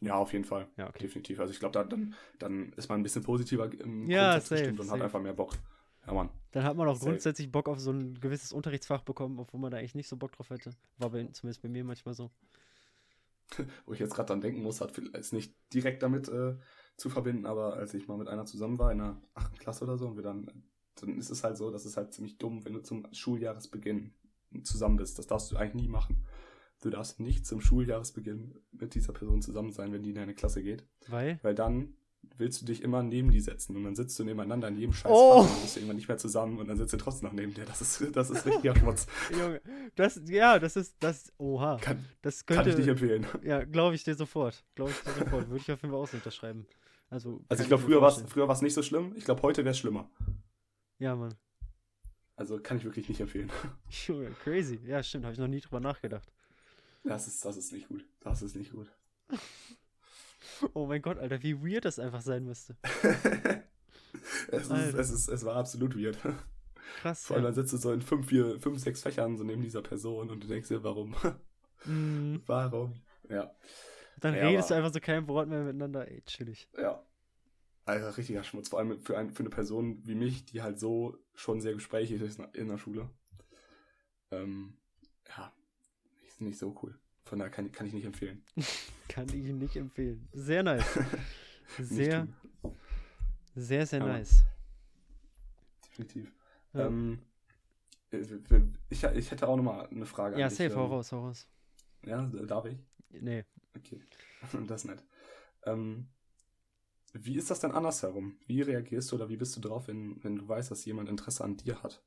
[0.00, 0.68] Ja, auf jeden Fall.
[0.76, 1.00] Ja, okay.
[1.00, 1.40] Definitiv.
[1.40, 4.76] Also ich glaube, da, dann, dann ist man ein bisschen positiver im ja, safe, und
[4.76, 4.90] safe.
[4.90, 5.56] hat einfach mehr Bock.
[6.06, 6.30] Ja, Mann.
[6.52, 7.10] Dann hat man auch safe.
[7.10, 10.32] grundsätzlich Bock auf so ein gewisses Unterrichtsfach bekommen, obwohl man da eigentlich nicht so Bock
[10.32, 10.70] drauf hätte.
[10.98, 12.30] War bei, zumindest bei mir manchmal so.
[13.86, 16.56] Wo ich jetzt gerade dran denken muss, hat ist nicht direkt damit äh,
[16.96, 19.58] zu verbinden, aber als ich mal mit einer zusammen war in der 8.
[19.58, 20.64] Klasse oder so und wir dann,
[20.96, 24.14] dann ist es halt so, dass es halt ziemlich dumm, wenn du zum Schuljahresbeginn
[24.62, 25.18] zusammen bist.
[25.18, 26.24] Das darfst du eigentlich nie machen.
[26.80, 30.62] Du darfst nicht zum Schuljahresbeginn mit dieser Person zusammen sein, wenn die in deine Klasse
[30.62, 30.84] geht.
[31.08, 31.40] Weil?
[31.42, 31.94] Weil dann
[32.36, 35.10] willst du dich immer neben die setzen und dann sitzt du nebeneinander in jedem Scheiß
[35.12, 35.40] oh.
[35.40, 37.54] und dann bist du irgendwann nicht mehr zusammen und dann sitzt du trotzdem noch neben
[37.54, 37.64] dir.
[37.64, 39.06] Das ist, das ist richtiger Schmutz.
[39.30, 39.60] Junge,
[39.96, 41.78] das, ja, das ist, das, oha.
[41.80, 43.26] Kann, das könnte, kann ich nicht empfehlen.
[43.42, 44.64] Ja, glaube ich dir sofort.
[44.74, 45.48] Glaube ich dir sofort.
[45.48, 46.66] Würde ich auf jeden Fall auch so unterschreiben.
[47.10, 49.14] Also, also ich glaube, früher war es früher nicht so schlimm.
[49.16, 50.10] Ich glaube, heute wäre es schlimmer.
[50.98, 51.34] Ja, Mann.
[52.36, 53.50] Also kann ich wirklich nicht empfehlen.
[54.06, 54.78] Junge, crazy.
[54.84, 55.24] Ja, stimmt.
[55.24, 56.30] Habe ich noch nie drüber nachgedacht.
[57.04, 58.04] Das ist, das ist nicht gut.
[58.20, 58.90] Das ist nicht gut.
[60.74, 62.76] Oh mein Gott, Alter, wie weird das einfach sein müsste.
[64.50, 66.18] es, ist, es, ist, es war absolut weird.
[67.00, 67.26] Krass.
[67.26, 67.50] Vor allem ja.
[67.50, 70.42] dann sitzt du so in fünf, vier, fünf, sechs Fächern so neben dieser Person und
[70.42, 71.14] du denkst dir, warum?
[71.84, 72.38] Mm.
[72.46, 72.94] Warum?
[73.28, 73.54] Ja.
[74.20, 76.68] Dann ja, redest aber, du einfach so kein Wort mehr miteinander, ey, chillig.
[76.76, 77.04] Ja.
[77.84, 81.16] Also richtiger Schmutz, vor allem für, ein, für eine Person wie mich, die halt so
[81.34, 83.08] schon sehr gesprächig ist in der Schule.
[84.30, 84.76] Ähm,
[85.28, 85.52] ja,
[86.38, 86.96] ist nicht so cool.
[87.24, 88.42] Von daher kann, kann ich nicht empfehlen.
[89.08, 90.28] kann ich nicht empfehlen.
[90.32, 90.98] Sehr nice.
[91.78, 92.26] Sehr,
[93.54, 94.42] sehr, sehr Aber nice.
[95.84, 96.32] Definitiv.
[96.72, 96.86] Ja.
[96.86, 97.18] Ähm,
[98.10, 98.22] äh,
[98.88, 101.46] ich, ich hätte auch nochmal eine Frage ja, safe, hau ähm, raus, hau raus.
[102.06, 102.78] Ja, darf ich?
[103.10, 103.44] Nee.
[103.76, 104.00] Okay,
[104.66, 105.04] das ist nett.
[105.64, 106.08] Ähm,
[107.12, 108.38] wie ist das denn andersherum?
[108.46, 111.44] Wie reagierst du oder wie bist du drauf, wenn, wenn du weißt, dass jemand Interesse
[111.44, 112.02] an dir hat?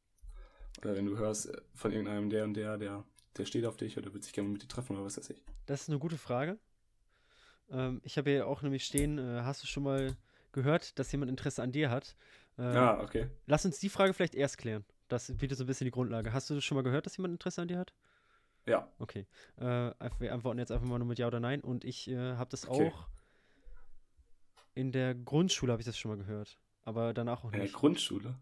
[0.80, 3.06] Oder wenn du hörst äh, von irgendeinem der und der, der
[3.38, 5.44] der steht auf dich oder will sich gerne mit dir treffen oder was weiß ich?
[5.66, 6.60] Das ist eine gute Frage.
[7.70, 10.16] Ähm, ich habe hier auch nämlich stehen, äh, hast du schon mal
[10.52, 12.16] gehört, dass jemand Interesse an dir hat?
[12.58, 13.30] Äh, ah, okay.
[13.46, 14.84] Lass uns die Frage vielleicht erst klären.
[15.08, 16.34] Das bietet so ein bisschen die Grundlage.
[16.34, 17.94] Hast du schon mal gehört, dass jemand Interesse an dir hat?
[18.66, 18.92] Ja.
[19.00, 19.26] Okay.
[19.58, 21.62] Äh, wir antworten jetzt einfach mal nur mit Ja oder Nein.
[21.62, 22.88] Und ich äh, habe das okay.
[22.88, 23.08] auch
[24.74, 26.58] in der Grundschule habe ich das schon mal gehört.
[26.84, 27.60] Aber danach auch nicht.
[27.60, 28.36] In der Grundschule?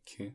[0.00, 0.34] Okay.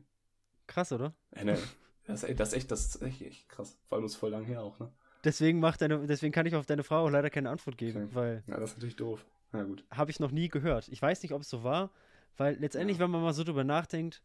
[0.66, 1.14] Krass, oder?
[1.30, 1.58] Äh, ne,
[2.08, 3.78] das, ist, das ist echt, das ist echt, echt krass.
[3.88, 4.90] Vor allem ist voll lang her auch, ne?
[5.24, 8.14] Deswegen macht deine, deswegen kann ich auf deine Frage auch leider keine Antwort geben, okay.
[8.14, 8.42] weil.
[8.46, 9.24] Ja, das ist natürlich doof.
[9.52, 9.84] Na gut.
[9.90, 10.88] Habe ich noch nie gehört.
[10.88, 11.90] Ich weiß nicht, ob es so war,
[12.36, 13.04] weil letztendlich, ja.
[13.04, 14.22] wenn man mal so drüber nachdenkt,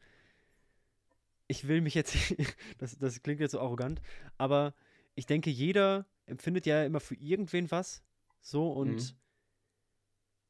[1.48, 2.16] ich will mich jetzt,
[2.78, 4.02] das, das klingt jetzt so arrogant,
[4.38, 4.74] aber
[5.16, 8.04] ich denke, jeder empfindet ja immer für irgendwen was,
[8.42, 9.18] so und mhm.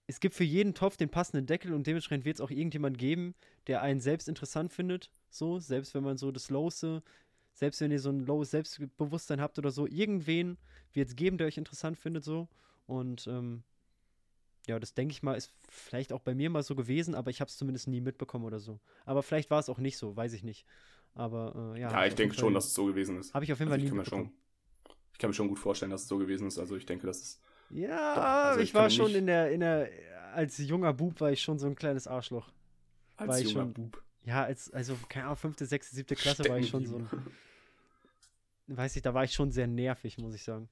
[0.07, 3.35] es gibt für jeden Topf den passenden Deckel und dementsprechend wird es auch irgendjemand geben,
[3.67, 7.01] der einen selbst interessant findet, so, selbst wenn man so das Lowste
[7.53, 10.57] selbst wenn ihr so ein lowes Selbstbewusstsein habt oder so, irgendwen
[10.91, 12.47] wird es geben, der euch interessant findet, so.
[12.85, 13.63] Und ähm,
[14.67, 17.41] ja, das denke ich mal, ist vielleicht auch bei mir mal so gewesen, aber ich
[17.41, 18.79] habe es zumindest nie mitbekommen oder so.
[19.05, 20.65] Aber vielleicht war es auch nicht so, weiß ich nicht.
[21.15, 21.91] Aber äh, ja.
[21.91, 23.33] Ja, ich denke schon, dass es so gewesen ist.
[23.33, 24.25] Habe ich auf jeden also Fall nie mitbekommen.
[24.25, 26.57] Schon, ich kann mir schon gut vorstellen, dass es so gewesen ist.
[26.57, 27.41] Also ich denke, dass es.
[27.69, 29.89] Ja, also ich, ich war schon in der, in der,
[30.33, 32.51] als junger Bub war ich schon so ein kleines Arschloch.
[33.17, 34.03] Als war junger schon, Bub.
[34.25, 37.09] Ja, als, also, keine Ahnung, fünfte, sechste, siebte Klasse war ich schon so ein.
[38.67, 40.69] Weiß ich, da war ich schon sehr nervig, muss ich sagen.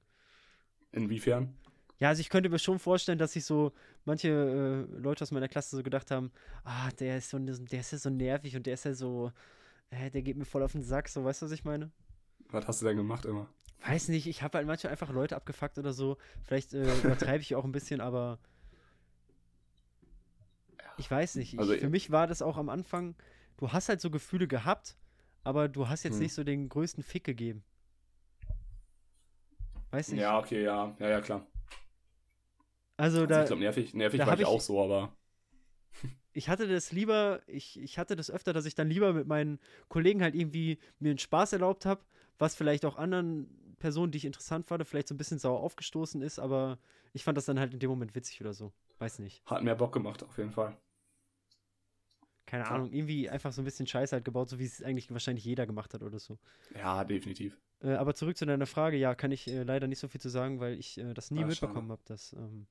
[0.92, 1.54] Inwiefern?
[1.98, 3.72] Ja, also ich könnte mir schon vorstellen, dass sich so
[4.04, 6.32] manche äh, Leute aus meiner Klasse so gedacht haben,
[6.64, 9.30] ah, der ist so, der ist ja so nervig und der ist ja so,
[9.90, 11.90] äh, der geht mir voll auf den Sack, so, weißt du, was ich meine?
[12.48, 13.48] Was hast du denn gemacht immer?
[13.86, 16.16] Weiß nicht, ich habe halt manchmal einfach Leute abgefuckt oder so.
[16.42, 18.38] Vielleicht äh, übertreibe ich auch ein bisschen, aber
[20.98, 21.54] ich weiß nicht.
[21.54, 23.14] Ich, also, für mich war das auch am Anfang,
[23.56, 24.96] du hast halt so Gefühle gehabt,
[25.44, 26.22] aber du hast jetzt hm.
[26.22, 27.64] nicht so den größten Fick gegeben.
[29.90, 30.20] Weiß nicht.
[30.20, 31.46] Ja, okay, ja, ja, ja, klar.
[32.96, 33.42] Also, also da.
[33.42, 35.12] Ich glaube, nervig, nervig war ich auch so, aber.
[36.34, 39.58] Ich hatte das lieber, ich, ich hatte das öfter, dass ich dann lieber mit meinen
[39.90, 42.00] Kollegen halt irgendwie mir einen Spaß erlaubt habe,
[42.38, 46.22] was vielleicht auch anderen Personen, die ich interessant fand, vielleicht so ein bisschen sauer aufgestoßen
[46.22, 46.78] ist, aber
[47.12, 48.72] ich fand das dann halt in dem Moment witzig oder so.
[48.98, 49.42] Weiß nicht.
[49.44, 50.74] Hat mehr Bock gemacht, auf jeden Fall.
[52.46, 52.66] Keine.
[52.68, 55.66] Ahnung, irgendwie einfach so ein bisschen Scheiße halt gebaut, so wie es eigentlich wahrscheinlich jeder
[55.66, 56.38] gemacht hat oder so.
[56.74, 57.56] Ja, definitiv.
[57.80, 60.28] Äh, aber zurück zu deiner Frage, ja, kann ich äh, leider nicht so viel zu
[60.28, 62.66] sagen, weil ich äh, das nie Ach, mitbekommen habe, dass ähm,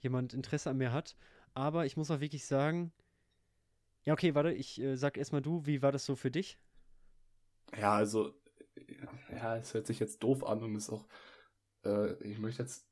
[0.00, 1.16] jemand Interesse an mir hat.
[1.54, 2.92] Aber ich muss auch wirklich sagen,
[4.04, 6.58] ja, okay, warte, ich äh, sag erstmal du, wie war das so für dich?
[7.76, 8.34] Ja, also,
[9.30, 11.06] ja, es hört sich jetzt doof an und ist auch,
[11.84, 12.86] äh, ich möchte jetzt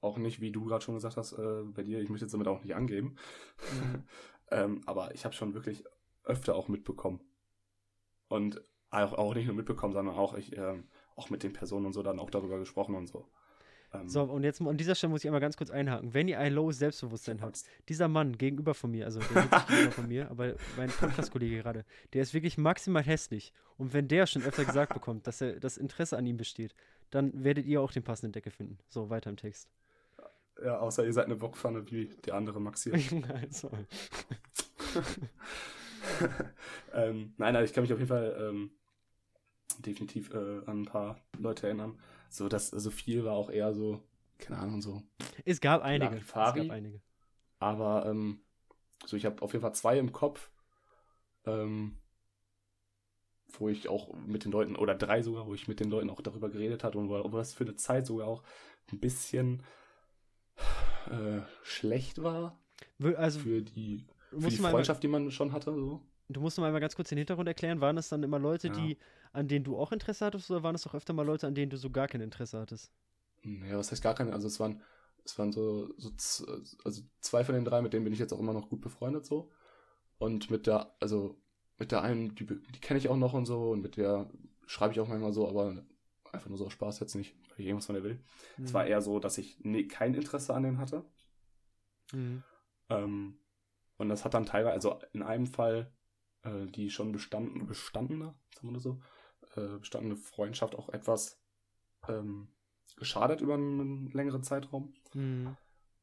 [0.00, 2.48] auch nicht, wie du gerade schon gesagt hast, äh, bei dir, ich möchte jetzt damit
[2.48, 3.16] auch nicht angeben.
[3.70, 4.04] Mhm.
[4.50, 5.84] ähm, aber ich habe schon wirklich
[6.24, 7.20] öfter auch mitbekommen.
[8.28, 10.84] Und auch, auch nicht nur mitbekommen, sondern auch ich, ähm,
[11.16, 13.28] auch mit den Personen und so dann auch darüber gesprochen und so.
[13.92, 16.14] Ähm, so, und jetzt an dieser Stelle muss ich einmal ganz kurz einhaken.
[16.14, 19.92] Wenn ihr ein lowes Selbstbewusstsein habt, dieser Mann gegenüber von mir, also der nicht gegenüber
[19.92, 23.52] von mir, aber mein Podcast-Kollege gerade, der ist wirklich maximal hässlich.
[23.76, 26.74] Und wenn der schon öfter gesagt bekommt, dass er das Interesse an ihm besteht,
[27.10, 28.78] dann werdet ihr auch den passenden Decke finden.
[28.88, 29.68] So, weiter im Text.
[30.62, 32.94] Ja, außer ihr seid eine Bockpfanne wie der andere Max hier.
[33.34, 33.70] also.
[36.92, 38.70] ähm, nein, nein, ich kann mich auf jeden Fall ähm,
[39.78, 41.98] definitiv äh, an ein paar Leute erinnern.
[42.28, 44.02] So, dass so viel war auch eher so,
[44.38, 45.02] keine Ahnung, so.
[45.44, 46.16] Es gab einige.
[46.16, 47.00] Es gab einige.
[47.58, 48.40] Aber ähm,
[49.06, 50.50] so, ich habe auf jeden Fall zwei im Kopf,
[51.46, 51.98] ähm,
[53.58, 56.20] wo ich auch mit den Leuten, oder drei sogar, wo ich mit den Leuten auch
[56.20, 58.42] darüber geredet hatte und wo, wo das für eine Zeit sogar auch
[58.92, 59.62] ein bisschen
[61.10, 62.58] äh, schlecht war.
[63.16, 65.72] Also, für die, für die Freundschaft, die man schon hatte.
[65.74, 66.00] So.
[66.28, 67.80] Du musst mal ganz kurz den Hintergrund erklären.
[67.80, 68.74] Waren das dann immer Leute, ja.
[68.74, 68.98] die,
[69.32, 71.70] an denen du auch Interesse hattest, oder waren es auch öfter mal Leute, an denen
[71.70, 72.90] du so gar kein Interesse hattest?
[73.42, 74.32] Ja, was heißt gar keine?
[74.32, 74.80] Also es waren,
[75.24, 76.10] es waren so, so
[76.84, 79.26] also zwei von den drei, mit denen bin ich jetzt auch immer noch gut befreundet
[79.26, 79.50] so.
[80.18, 81.36] Und mit der, also
[81.78, 84.30] mit der einen, die, die kenne ich auch noch und so, und mit der
[84.66, 85.84] schreibe ich auch manchmal so, aber
[86.32, 88.22] einfach nur so Spaß jetzt nicht, irgendwas von der will.
[88.56, 88.64] Mhm.
[88.64, 91.04] Es war eher so, dass ich nee, kein Interesse an denen hatte.
[92.12, 92.42] Mhm.
[92.88, 93.38] Ähm,
[93.96, 95.92] und das hat dann teilweise, also in einem Fall
[96.42, 99.00] äh, die schon bestanden, bestandene, sagen wir so,
[99.56, 101.40] äh, bestandene Freundschaft auch etwas
[102.08, 102.48] ähm,
[102.96, 104.94] geschadet über einen längeren Zeitraum.
[105.14, 105.56] Mhm.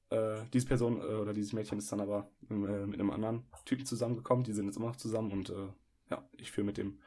[0.10, 2.54] Äh, diese Person äh, oder dieses Mädchen ist dann aber äh,
[2.86, 4.44] mit einem anderen Typen zusammengekommen.
[4.44, 5.70] Die sind jetzt immer noch zusammen und äh,
[6.10, 7.00] ja, ich führe mit dem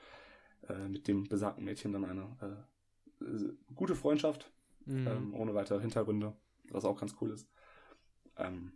[0.88, 2.66] mit dem besagten Mädchen dann eine
[3.74, 4.50] gute Freundschaft,
[4.86, 5.06] mhm.
[5.06, 6.36] ähm, ohne weitere Hintergründe,
[6.70, 7.48] was auch ganz cool ist.
[8.36, 8.72] Ähm,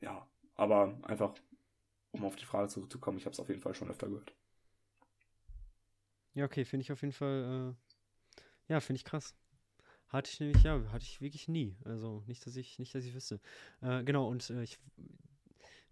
[0.00, 1.34] ja, aber einfach
[2.12, 4.34] um auf die Frage zurückzukommen, ich habe es auf jeden Fall schon öfter gehört.
[6.34, 9.34] Ja, okay, finde ich auf jeden Fall, äh, ja, finde ich krass.
[10.08, 11.74] Hatte ich nämlich, ja, hatte ich wirklich nie.
[11.84, 13.40] Also nicht, dass ich, nicht, dass ich wüsste.
[13.80, 14.78] Äh, genau, und äh, ich,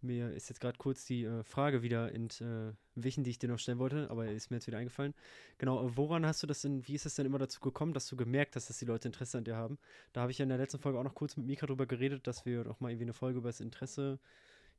[0.02, 3.78] mir ist jetzt gerade kurz die äh, Frage wieder entwichen, die ich dir noch stellen
[3.78, 5.14] wollte, aber ist mir jetzt wieder eingefallen.
[5.58, 8.08] Genau, äh, woran hast du das denn, wie ist es denn immer dazu gekommen, dass
[8.08, 9.78] du gemerkt hast, dass die Leute Interesse an dir haben?
[10.12, 12.26] Da habe ich ja in der letzten Folge auch noch kurz mit Mika drüber geredet,
[12.26, 14.18] dass wir doch mal irgendwie eine Folge über das Interesse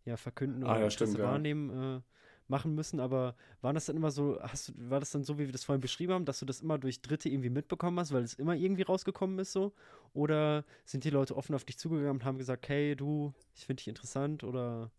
[0.06, 2.02] ja, verkünden ah, oder ja, stimmt, wahrnehmen äh,
[2.48, 3.00] machen müssen.
[3.00, 5.64] Aber war das dann immer so, hast du, war das dann so, wie wir das
[5.64, 8.56] vorhin beschrieben haben, dass du das immer durch Dritte irgendwie mitbekommen hast, weil es immer
[8.56, 9.74] irgendwie rausgekommen ist so?
[10.14, 13.82] Oder sind die Leute offen auf dich zugegangen und haben gesagt, hey, du, ich finde
[13.82, 14.92] dich interessant oder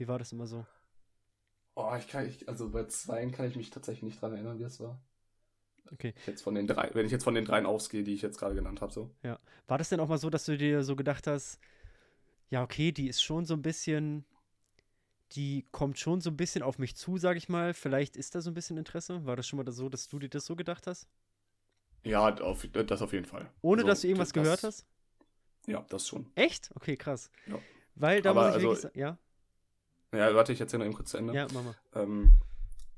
[0.00, 0.66] wie war das immer so?
[1.74, 4.64] Oh, ich kann, ich, also bei zweien kann ich mich tatsächlich nicht dran erinnern, wie
[4.64, 5.00] es war.
[5.92, 6.14] Okay.
[6.26, 8.54] Jetzt von den drei, wenn ich jetzt von den dreien ausgehe, die ich jetzt gerade
[8.54, 9.10] genannt habe, so.
[9.22, 9.38] Ja.
[9.66, 11.58] War das denn auch mal so, dass du dir so gedacht hast,
[12.48, 14.24] ja, okay, die ist schon so ein bisschen,
[15.32, 17.74] die kommt schon so ein bisschen auf mich zu, sag ich mal.
[17.74, 19.24] Vielleicht ist da so ein bisschen Interesse.
[19.26, 21.08] War das schon mal so, dass du dir das so gedacht hast?
[22.02, 23.50] Ja, auf, das auf jeden Fall.
[23.60, 24.86] Ohne also, dass du irgendwas das, gehört hast?
[25.66, 26.30] Ja, das schon.
[26.34, 26.70] Echt?
[26.74, 27.30] Okay, krass.
[27.46, 27.58] Ja.
[27.94, 29.18] Weil da Aber muss ich also, wirklich sagen, ja.
[30.12, 31.34] Ja, warte, ich erzähle noch eben kurz zu Ende.
[31.34, 31.74] Ja, Mama.
[31.94, 32.32] Ähm,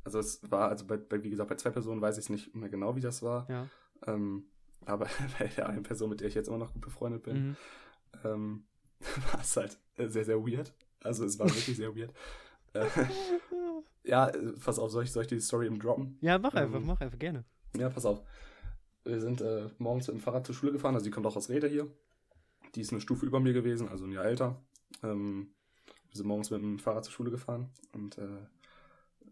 [0.04, 2.54] also es war, also bei, bei, wie gesagt, bei zwei Personen weiß ich es nicht
[2.54, 3.48] mehr genau, wie das war.
[3.48, 3.68] Ja.
[4.06, 4.44] Ähm,
[4.84, 5.06] aber
[5.38, 7.56] bei der einen Person, mit der ich jetzt immer noch gut befreundet bin, mhm.
[8.24, 8.64] ähm,
[9.32, 10.72] war es halt sehr, sehr weird.
[11.02, 12.12] Also es war wirklich sehr weird.
[12.74, 12.88] Äh,
[14.02, 14.32] ja,
[14.64, 16.16] pass auf, soll ich, soll ich die Story eben droppen?
[16.22, 17.44] Ja, mach einfach, ähm, mach einfach gerne.
[17.76, 18.22] Ja, pass auf.
[19.04, 21.50] Wir sind äh, morgens mit dem Fahrrad zur Schule gefahren, also die kommt auch aus
[21.50, 21.86] Rede hier.
[22.74, 24.58] Die ist eine Stufe über mir gewesen, also ein Jahr älter.
[25.02, 25.52] Ähm,
[26.12, 28.46] wir sind morgens mit dem Fahrrad zur Schule gefahren und äh,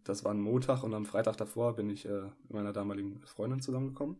[0.05, 3.61] das war ein Montag und am Freitag davor bin ich äh, mit meiner damaligen Freundin
[3.61, 4.16] zusammengekommen.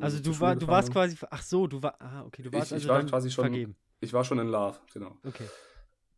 [0.00, 2.72] Also du, war, du warst quasi, ach so, du war, ah, okay, du warst ich,
[2.72, 3.76] also ich war quasi schon, vergeben.
[4.00, 5.16] Ich war schon in Love, genau.
[5.24, 5.46] Okay.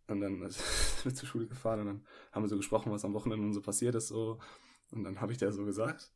[0.09, 3.13] Und dann sind wir zur Schule gefahren und dann haben wir so gesprochen, was am
[3.13, 4.39] Wochenende so passiert ist, so.
[4.91, 6.13] Und dann habe ich der so gesagt.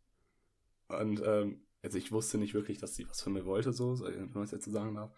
[0.88, 4.32] Und ähm, also ich wusste nicht wirklich, dass sie was von mir wollte, so, wenn
[4.32, 5.12] man es jetzt so sagen darf.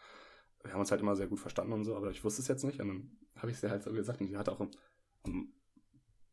[0.62, 2.64] Wir haben uns halt immer sehr gut verstanden und so, aber ich wusste es jetzt
[2.64, 2.80] nicht.
[2.80, 4.60] Und dann habe ich es ihr halt so gesagt und die hat auch
[5.22, 5.52] um,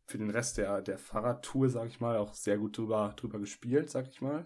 [0.07, 3.89] für den Rest der, der Fahrradtour, sag ich mal, auch sehr gut drüber, drüber gespielt,
[3.89, 4.45] sag ich mal.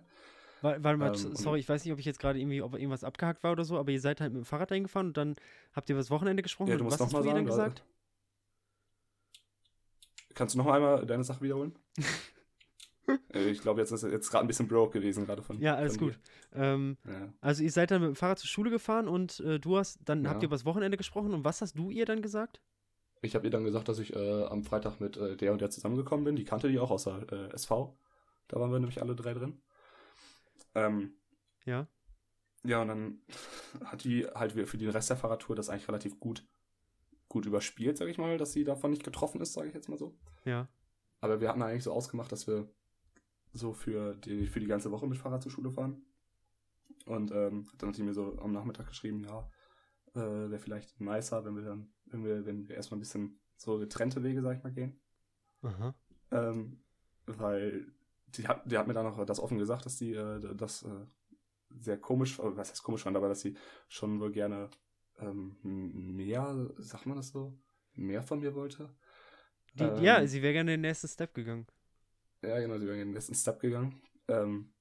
[0.62, 3.44] Warte mal, ähm, sorry, ich weiß nicht, ob ich jetzt gerade irgendwie, ob irgendwas abgehakt
[3.44, 5.36] war oder so, aber ihr seid halt mit dem Fahrrad dahin gefahren und dann
[5.74, 6.72] habt ihr über das Wochenende gesprochen.
[6.72, 7.84] Ja, du musst was hast du dann gesagt?
[10.34, 11.78] Kannst du noch einmal deine Sache wiederholen?
[13.34, 15.60] Äh, ich glaube, jetzt ist jetzt gerade ein bisschen broke gewesen, gerade von.
[15.60, 16.20] Ja, alles von gut.
[16.54, 17.32] Ähm, ja.
[17.42, 20.24] Also, ihr seid dann mit dem Fahrrad zur Schule gefahren und äh, du hast, dann
[20.24, 20.30] ja.
[20.32, 22.62] habt ihr über das Wochenende gesprochen und was hast du ihr dann gesagt?
[23.22, 25.70] Ich habe ihr dann gesagt, dass ich äh, am Freitag mit äh, der und der
[25.70, 26.36] zusammengekommen bin.
[26.36, 27.98] Die kannte die auch außer äh, SV.
[28.48, 29.62] Da waren wir nämlich alle drei drin.
[30.76, 31.14] Ähm,
[31.66, 31.88] ja.
[32.64, 33.22] Ja, und dann
[33.86, 36.48] hat die halt für den Rest der Fahrradtour das eigentlich relativ gut,
[37.28, 39.98] gut überspielt, sag ich mal, dass sie davon nicht getroffen ist, sage ich jetzt mal
[39.98, 40.18] so.
[40.46, 40.68] Ja.
[41.22, 42.70] Aber wir hatten eigentlich so ausgemacht, dass wir
[43.54, 46.02] so für die, für die ganze Woche mit Fahrrad zur Schule fahren.
[47.06, 49.50] Und ähm, dann hat sie mir so am Nachmittag geschrieben, ja,
[50.16, 53.78] äh, wäre vielleicht nicer, wenn wir dann, wenn wir, wenn wir erstmal ein bisschen so
[53.78, 55.00] getrennte Wege, sag ich mal, gehen.
[55.62, 55.96] Aha.
[56.32, 56.82] Ähm,
[57.26, 57.92] weil
[58.28, 61.06] die hat, die hat mir dann auch das offen gesagt, dass die äh, das äh,
[61.80, 64.70] sehr komisch, äh, was heißt komisch fand, aber dass sie schon wohl gerne
[65.20, 67.58] ähm, mehr, sagt man das so,
[67.94, 68.94] mehr von mir wollte.
[69.74, 71.68] Die, ähm, ja, sie wäre gerne den nächsten Step gegangen.
[72.42, 74.02] Ja, genau, sie wäre gerne den nächsten Step gegangen.
[74.28, 74.72] Ähm,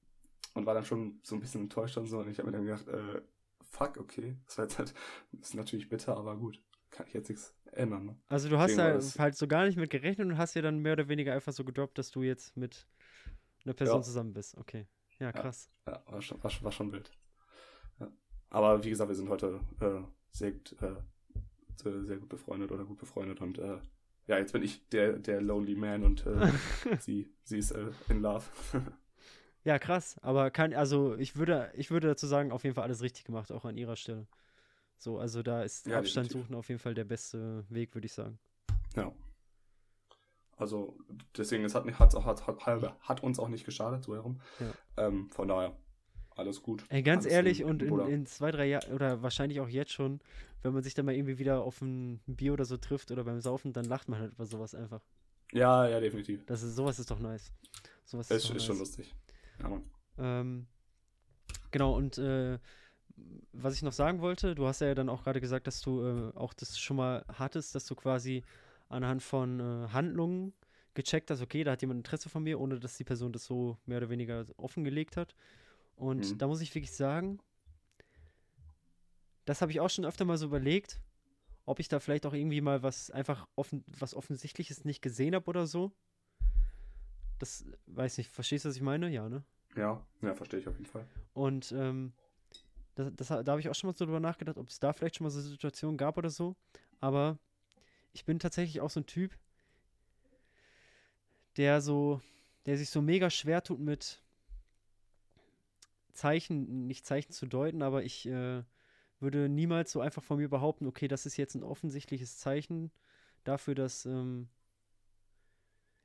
[0.53, 2.19] und war dann schon so ein bisschen enttäuscht und so.
[2.19, 3.21] Und ich habe mir dann gedacht, äh,
[3.61, 4.35] fuck, okay.
[4.45, 4.93] Das war jetzt halt,
[5.39, 6.61] ist natürlich bitter, aber gut.
[6.91, 8.05] Kann ich jetzt nichts ändern.
[8.05, 8.15] Ne?
[8.27, 10.93] Also du hast da halt so gar nicht mit gerechnet und hast ja dann mehr
[10.93, 12.87] oder weniger einfach so gedroppt, dass du jetzt mit
[13.63, 14.03] einer Person ja.
[14.03, 14.57] zusammen bist.
[14.57, 14.87] Okay.
[15.19, 15.69] Ja, krass.
[15.85, 17.11] Ja, ja war, schon, war, schon, war schon wild.
[17.99, 18.11] Ja.
[18.49, 20.01] Aber wie gesagt, wir sind heute äh,
[20.31, 20.95] sehr, gut, äh,
[22.05, 23.77] sehr gut befreundet oder gut befreundet und äh,
[24.29, 26.51] ja, jetzt bin ich der, der Lonely Man und äh,
[26.99, 28.45] sie, sie ist äh, in Love.
[29.63, 30.17] ja, krass.
[30.21, 33.51] Aber kann, also ich würde, ich würde dazu sagen, auf jeden Fall alles richtig gemacht,
[33.51, 34.27] auch an ihrer Stelle.
[34.97, 36.47] So, also da ist ja, Abstand definitiv.
[36.47, 38.37] suchen auf jeden Fall der beste Weg, würde ich sagen.
[38.95, 39.11] Ja.
[40.57, 40.95] Also
[41.35, 44.39] deswegen, es hat, hat, hat, hat, hat uns auch nicht geschadet, so herum.
[44.59, 45.07] Ja.
[45.07, 45.75] Ähm, von daher,
[46.39, 46.83] alles gut.
[46.89, 50.19] Ey, ganz alles ehrlich, und in, in, zwei, drei Jahren, oder wahrscheinlich auch jetzt schon,
[50.63, 53.39] wenn man sich dann mal irgendwie wieder auf ein Bier oder so trifft oder beim
[53.41, 55.01] Saufen, dann lacht man halt über sowas einfach.
[55.51, 56.45] Ja, ja, definitiv.
[56.45, 57.51] Das ist, sowas ist doch nice.
[58.05, 58.65] Sowas ist, ist, ist nice.
[58.65, 59.15] schon lustig.
[59.61, 59.81] Ja,
[60.17, 60.67] ähm,
[61.71, 62.59] genau, und äh,
[63.51, 66.37] was ich noch sagen wollte, du hast ja dann auch gerade gesagt, dass du äh,
[66.37, 68.43] auch das schon mal hattest, dass du quasi
[68.89, 70.53] anhand von äh, Handlungen
[70.93, 73.77] gecheckt hast, okay, da hat jemand Interesse von mir, ohne dass die Person das so
[73.85, 75.35] mehr oder weniger offengelegt hat.
[75.99, 76.37] Und mhm.
[76.37, 77.39] da muss ich wirklich sagen,
[79.43, 81.01] das habe ich auch schon öfter mal so überlegt,
[81.65, 85.47] ob ich da vielleicht auch irgendwie mal was einfach offen, was Offensichtliches nicht gesehen habe
[85.47, 85.91] oder so.
[87.37, 89.09] Das weiß nicht, verstehst du, was ich meine?
[89.09, 89.43] Ja, ne?
[89.75, 91.05] Ja, ja, verstehe ich auf jeden Fall.
[91.33, 92.13] Und ähm,
[92.95, 95.17] das, das, da habe ich auch schon mal so drüber nachgedacht, ob es da vielleicht
[95.17, 96.55] schon mal so Situationen gab oder so.
[97.01, 97.37] Aber
[98.13, 99.37] ich bin tatsächlich auch so ein Typ,
[101.57, 102.21] der so,
[102.65, 104.23] der sich so mega schwer tut mit
[106.13, 108.63] Zeichen, nicht Zeichen zu deuten, aber ich äh,
[109.19, 112.91] würde niemals so einfach von mir behaupten, okay, das ist jetzt ein offensichtliches Zeichen
[113.43, 114.49] dafür, dass ähm,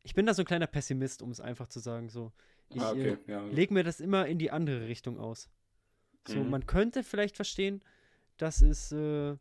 [0.03, 2.09] ich bin da so ein kleiner Pessimist, um es einfach zu sagen.
[2.09, 2.33] So,
[2.69, 3.17] ich ah, okay.
[3.27, 3.45] äh, ja.
[3.47, 5.49] lege mir das immer in die andere Richtung aus.
[6.29, 6.51] So, mhm.
[6.51, 7.83] man könnte vielleicht verstehen,
[8.37, 9.37] dass es äh,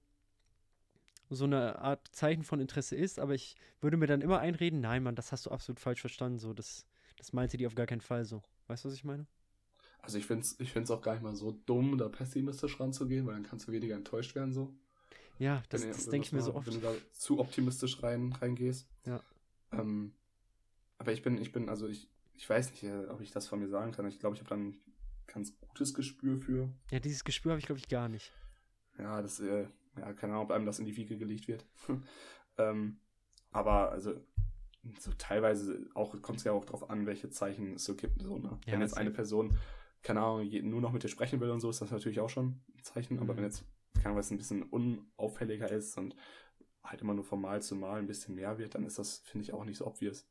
[1.29, 5.03] so eine Art Zeichen von Interesse ist, aber ich würde mir dann immer einreden, nein,
[5.03, 6.39] Mann, das hast du absolut falsch verstanden.
[6.39, 6.85] So, das,
[7.17, 8.41] das meinte die auf gar keinen Fall so.
[8.67, 9.25] Weißt du, was ich meine?
[10.03, 13.25] Also ich finde es ich find's auch gar nicht mal so dumm, da pessimistisch ranzugehen,
[13.25, 14.73] weil dann kannst du weniger enttäuscht werden so.
[15.39, 16.67] Ja, das, das denke ich mir so oft.
[16.67, 18.87] Wenn du da zu optimistisch rein, reingehst.
[19.05, 19.21] Ja.
[19.71, 20.13] Ähm,
[20.97, 23.59] aber ich bin, ich bin, also ich, ich weiß nicht, äh, ob ich das von
[23.59, 24.05] mir sagen kann.
[24.07, 24.81] Ich glaube, ich habe dann ein
[25.25, 26.69] ganz gutes Gespür für.
[26.91, 28.31] Ja, dieses Gespür habe ich, glaube ich, gar nicht.
[28.99, 31.65] Ja, das, äh, ja, keine Ahnung, ob einem das in die Wiege gelegt wird.
[32.57, 32.99] ähm,
[33.51, 34.13] aber also
[34.99, 38.21] so teilweise auch kommt es ja auch darauf an, welche Zeichen es so gibt.
[38.21, 38.59] So, ne?
[38.65, 39.57] Ja, Wenn jetzt eine Person
[40.03, 42.61] keine Ahnung, nur noch mit dir sprechen will und so, ist das natürlich auch schon
[42.75, 43.15] ein Zeichen.
[43.15, 43.21] Mhm.
[43.21, 43.63] Aber wenn jetzt,
[43.95, 46.15] keine Ahnung, was ein bisschen unauffälliger ist und
[46.83, 49.45] halt immer nur von Mal zu Mal ein bisschen mehr wird, dann ist das, finde
[49.45, 50.27] ich, auch nicht so obvious.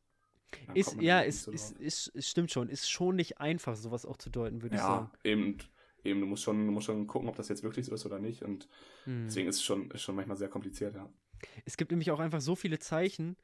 [0.67, 2.69] Dann ist, ja, ist, so ist, ist, ist, stimmt schon.
[2.69, 5.11] Ist schon nicht einfach, sowas auch zu deuten, würde ja, ich sagen.
[5.25, 5.59] Ja, eben,
[6.05, 8.19] eben, du musst schon, du musst schon gucken, ob das jetzt wirklich so ist oder
[8.19, 8.43] nicht.
[8.43, 8.69] Und
[9.07, 9.25] mhm.
[9.27, 11.09] deswegen ist es schon, ist schon manchmal sehr kompliziert, ja.
[11.65, 13.37] Es gibt nämlich auch einfach so viele Zeichen,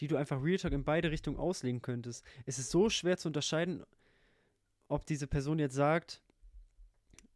[0.00, 2.24] die du einfach Real Talk in beide Richtungen auslegen könntest.
[2.46, 3.84] Es ist so schwer zu unterscheiden,
[4.88, 6.20] ob diese Person jetzt sagt,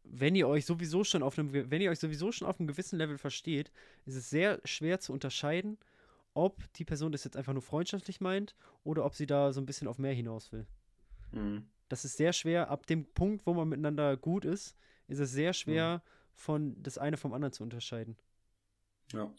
[0.03, 2.97] wenn ihr euch sowieso schon auf einem, wenn ihr euch sowieso schon auf einem gewissen
[2.97, 3.71] Level versteht,
[4.05, 5.77] ist es sehr schwer zu unterscheiden,
[6.33, 9.65] ob die Person das jetzt einfach nur freundschaftlich meint oder ob sie da so ein
[9.65, 10.65] bisschen auf mehr hinaus will.
[11.31, 11.67] Mhm.
[11.89, 14.75] das ist sehr schwer, ab dem Punkt, wo man miteinander gut ist,
[15.07, 16.09] ist es sehr schwer, mhm.
[16.33, 18.15] von das eine vom anderen zu unterscheiden.
[19.13, 19.31] Ja.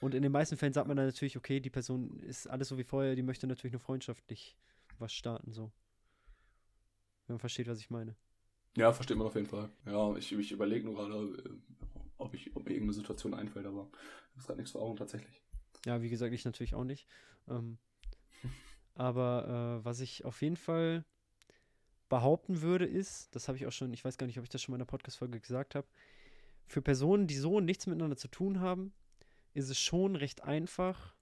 [0.00, 2.78] Und in den meisten Fällen sagt man dann natürlich, okay, die Person ist alles so
[2.78, 4.56] wie vorher, die möchte natürlich nur freundschaftlich
[4.98, 5.72] was starten, so.
[7.26, 8.14] Wenn man versteht, was ich meine.
[8.76, 9.70] Ja, versteht man auf jeden Fall.
[9.86, 11.50] Ja, ich, ich überlege nur gerade, äh,
[12.18, 15.42] ob, ich, ob mir irgendeine Situation einfällt, aber ich habe gerade nichts vor Augen tatsächlich.
[15.86, 17.06] Ja, wie gesagt, ich natürlich auch nicht.
[17.48, 17.78] Ähm,
[18.94, 21.04] aber äh, was ich auf jeden Fall
[22.08, 24.62] behaupten würde, ist, das habe ich auch schon, ich weiß gar nicht, ob ich das
[24.62, 25.86] schon in der Podcast-Folge gesagt habe,
[26.66, 28.92] für Personen, die so nichts miteinander zu tun haben,
[29.54, 31.14] ist es schon recht einfach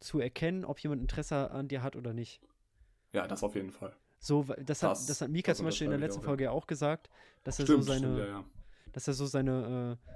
[0.00, 2.40] zu erkennen, ob jemand Interesse an dir hat oder nicht.
[3.14, 3.96] Ja, das auf jeden Fall.
[4.18, 6.50] So, das, hat, das, das hat Mika zum Beispiel in der letzten auch, Folge ja
[6.50, 7.10] auch gesagt,
[7.44, 8.44] dass stimmt, er so seine, stimmt, ja, ja.
[8.92, 10.12] dass er so seine äh,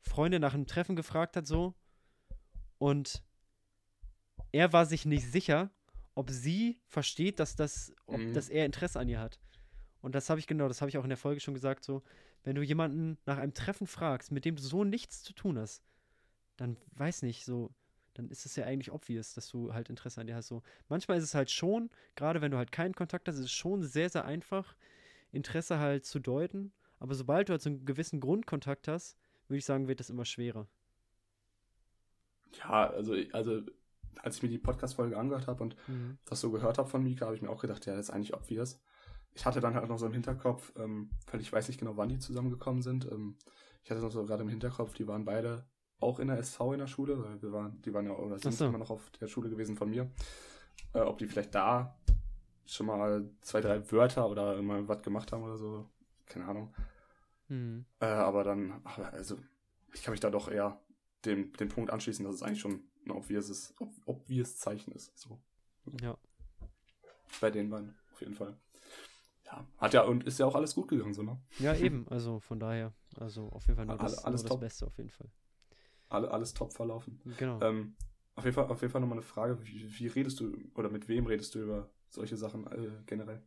[0.00, 1.74] Freunde nach einem Treffen gefragt hat, so.
[2.78, 3.22] Und
[4.50, 5.70] er war sich nicht sicher,
[6.14, 8.34] ob sie versteht, dass das, ob, mhm.
[8.34, 9.40] dass er Interesse an ihr hat.
[10.00, 12.02] Und das habe ich genau, das habe ich auch in der Folge schon gesagt, so,
[12.42, 15.84] wenn du jemanden nach einem Treffen fragst, mit dem du so nichts zu tun hast,
[16.56, 17.72] dann weiß nicht, so,
[18.14, 20.48] dann ist es ja eigentlich obvious, dass du halt Interesse an dir hast.
[20.48, 23.52] So, manchmal ist es halt schon, gerade wenn du halt keinen Kontakt hast, ist es
[23.52, 24.76] schon sehr, sehr einfach,
[25.30, 26.72] Interesse halt zu deuten.
[26.98, 29.16] Aber sobald du halt so einen gewissen Grundkontakt hast,
[29.48, 30.68] würde ich sagen, wird das immer schwerer.
[32.58, 33.62] Ja, also, also
[34.20, 36.18] als ich mir die Podcast-Folge angehört habe und mhm.
[36.26, 38.34] das so gehört habe von Mika, habe ich mir auch gedacht, ja, das ist eigentlich
[38.34, 38.80] obvious.
[39.34, 42.10] Ich hatte dann halt noch so im Hinterkopf, ähm, weil ich weiß nicht genau, wann
[42.10, 43.10] die zusammengekommen sind.
[43.10, 43.36] Ähm,
[43.82, 45.64] ich hatte noch so gerade im Hinterkopf, die waren beide
[46.02, 48.52] auch in der SV in der Schule, weil wir waren, die waren ja oder sind
[48.52, 48.66] so.
[48.66, 50.10] immer noch auf der Schule gewesen von mir.
[50.92, 51.96] Äh, ob die vielleicht da
[52.66, 55.88] schon mal zwei, drei Wörter oder mal was gemacht haben oder so.
[56.26, 56.74] Keine Ahnung.
[57.48, 57.84] Mhm.
[58.00, 58.80] Äh, aber dann,
[59.12, 59.38] also,
[59.92, 60.80] ich kann mich da doch eher
[61.24, 65.16] dem, dem Punkt anschließen, dass es eigentlich schon ein obvious, ob, obvious Zeichen ist.
[65.18, 65.38] So.
[66.00, 66.16] Ja.
[67.40, 68.56] Bei den beiden, auf jeden Fall.
[69.46, 71.38] Ja, hat ja und ist ja auch alles gut gegangen, so, ne?
[71.58, 74.86] Ja, eben, also von daher, also auf jeden Fall nur das, alles nur das Beste
[74.86, 75.30] auf jeden Fall.
[76.12, 77.20] Alle, alles top verlaufen.
[77.38, 77.60] Genau.
[77.60, 77.94] Ähm,
[78.34, 81.08] auf jeden Fall, auf jeden Fall nochmal eine Frage, wie, wie, redest du oder mit
[81.08, 83.42] wem redest du über solche Sachen äh, generell?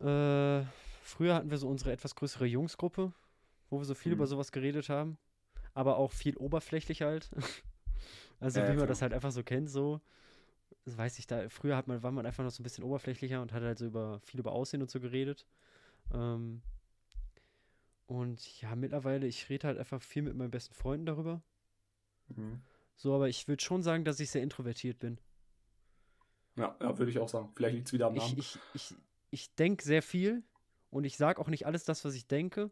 [0.00, 0.66] Äh,
[1.02, 3.12] früher hatten wir so unsere etwas größere Jungsgruppe,
[3.70, 4.18] wo wir so viel mhm.
[4.18, 5.18] über sowas geredet haben
[5.78, 7.30] aber auch viel oberflächlich halt.
[8.40, 10.00] also ja, wie man das halt einfach so kennt, so.
[10.84, 13.40] Das weiß ich, da früher hat man, war man einfach noch so ein bisschen oberflächlicher
[13.40, 15.46] und hat halt so über viel über Aussehen und so geredet.
[16.12, 16.62] Ähm,
[18.08, 21.42] und ja, mittlerweile, ich rede halt einfach viel mit meinen besten Freunden darüber.
[22.28, 22.62] Mhm.
[22.96, 25.20] So, aber ich würde schon sagen, dass ich sehr introvertiert bin.
[26.56, 27.52] Ja, ja würde ich auch sagen.
[27.54, 28.38] Vielleicht liegt es wieder am Namen.
[28.38, 28.94] Ich, ich, ich,
[29.30, 30.42] ich denke sehr viel
[30.90, 32.70] und ich sage auch nicht alles das, was ich denke.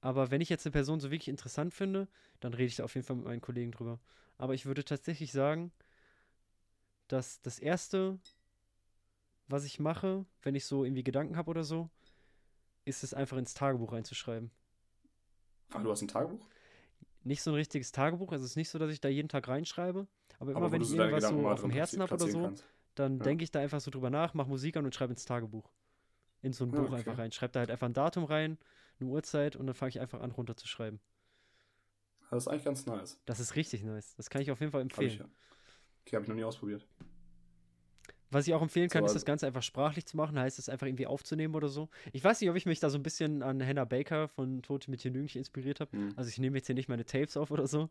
[0.00, 2.08] Aber wenn ich jetzt eine Person so wirklich interessant finde,
[2.40, 4.00] dann rede ich da auf jeden Fall mit meinen Kollegen drüber.
[4.36, 5.70] Aber ich würde tatsächlich sagen,
[7.06, 8.18] dass das Erste,
[9.46, 11.88] was ich mache, wenn ich so irgendwie Gedanken habe oder so,
[12.84, 14.50] ist es einfach ins Tagebuch reinzuschreiben.
[15.70, 16.44] Ah, du hast ein Tagebuch?
[17.22, 18.32] Nicht so ein richtiges Tagebuch.
[18.32, 20.06] Also es ist nicht so, dass ich da jeden Tag reinschreibe.
[20.38, 22.64] Aber, aber immer wenn ich irgendwas so auf dem Herzen habe oder so, kannst.
[22.94, 23.24] dann ja.
[23.24, 25.70] denke ich da einfach so drüber nach, mache Musik an und schreibe ins Tagebuch.
[26.42, 26.96] In so ein Buch okay.
[26.96, 27.30] einfach rein.
[27.30, 28.58] Schreibe da halt einfach ein Datum rein
[29.00, 31.00] eine Uhrzeit und dann fange ich einfach an runterzuschreiben.
[32.30, 33.20] Das ist eigentlich ganz nice.
[33.26, 34.14] Das ist richtig nice.
[34.16, 35.10] Das kann ich auf jeden Fall empfehlen.
[35.10, 35.28] Hab ich, ja.
[36.06, 36.86] Okay, habe ich noch nie ausprobiert.
[38.30, 40.68] Was ich auch empfehlen kann, so, ist das Ganze einfach sprachlich zu machen, heißt es
[40.68, 41.88] einfach irgendwie aufzunehmen oder so.
[42.12, 44.90] Ich weiß nicht, ob ich mich da so ein bisschen an Hannah Baker von Tote
[44.90, 45.92] mit Lügchen inspiriert habe.
[45.92, 46.12] Hm.
[46.16, 47.88] Also ich nehme jetzt hier nicht meine Tapes auf oder so.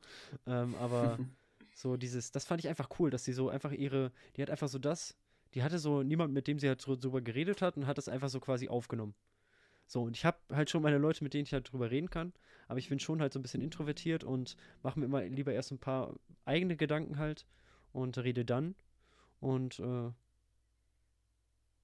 [0.48, 1.20] Ähm, aber
[1.74, 4.70] so dieses, das fand ich einfach cool, dass sie so einfach ihre, die hat einfach
[4.70, 5.16] so das,
[5.54, 8.30] die hatte so niemand, mit dem sie halt drüber geredet hat und hat das einfach
[8.30, 9.16] so quasi aufgenommen.
[9.88, 12.32] So, und ich habe halt schon meine Leute, mit denen ich halt drüber reden kann,
[12.68, 15.72] aber ich bin schon halt so ein bisschen introvertiert und mache mir immer lieber erst
[15.72, 16.14] ein paar
[16.46, 17.48] eigene Gedanken halt
[17.92, 18.76] und rede dann.
[19.40, 20.12] Und äh,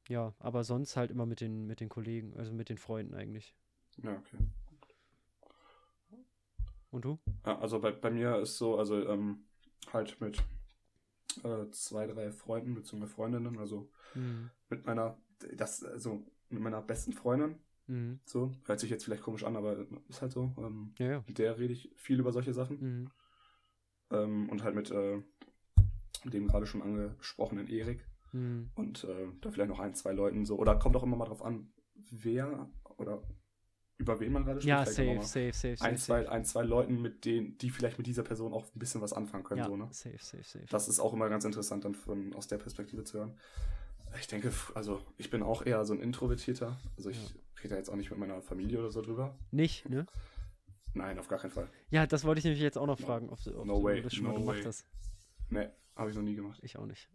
[0.08, 3.56] ja, aber sonst halt immer mit den, mit den Kollegen, also mit den Freunden eigentlich.
[4.04, 4.38] Ja, okay.
[6.92, 7.20] Und du?
[7.46, 9.46] Ja, also bei, bei mir ist so, also ähm,
[9.92, 10.42] halt mit
[11.44, 13.08] äh, zwei, drei Freunden bzw.
[13.08, 14.50] Freundinnen, also mhm.
[14.70, 15.18] mit meiner,
[15.56, 18.20] das, also mit meiner besten Freundin, Mhm.
[18.26, 20.54] So, hört sich jetzt vielleicht komisch an, aber ist halt so.
[20.58, 21.24] Ähm, ja, ja.
[21.28, 22.80] Mit der rede ich viel über solche Sachen.
[22.80, 23.12] Mhm.
[24.12, 25.22] Ähm, und halt mit äh,
[26.24, 28.06] dem gerade schon angesprochenen Erik.
[28.36, 28.70] Mhm.
[28.76, 30.58] Und äh, da vielleicht noch ein, zwei Leuten so.
[30.58, 31.72] Oder kommt auch immer mal drauf an,
[32.12, 33.22] wer oder
[33.98, 34.70] über wen man gerade spricht.
[34.70, 36.32] Ja, safe, safe, safe, ein, zwei, safe.
[36.32, 39.44] ein, zwei Leuten, mit denen, die vielleicht mit dieser Person auch ein bisschen was anfangen
[39.46, 39.60] können.
[39.60, 39.88] Ja, so, ne?
[39.92, 40.66] safe, safe, safe.
[40.70, 43.38] Das ist auch immer ganz interessant, dann von, aus der Perspektive zu hören.
[44.20, 46.78] Ich denke, also ich bin auch eher so ein Introvertierter.
[46.98, 49.38] Also ich ja rede da jetzt auch nicht mit meiner Familie oder so drüber.
[49.52, 50.06] Nicht, ne?
[50.94, 51.70] Nein, auf gar keinen Fall.
[51.90, 54.14] Ja, das wollte ich nämlich jetzt auch noch fragen, ob, ob no du way, das
[54.14, 54.64] schon no mal gemacht way.
[54.64, 54.86] hast.
[55.50, 56.60] Nee, habe ich noch nie gemacht.
[56.64, 57.10] Ich auch nicht.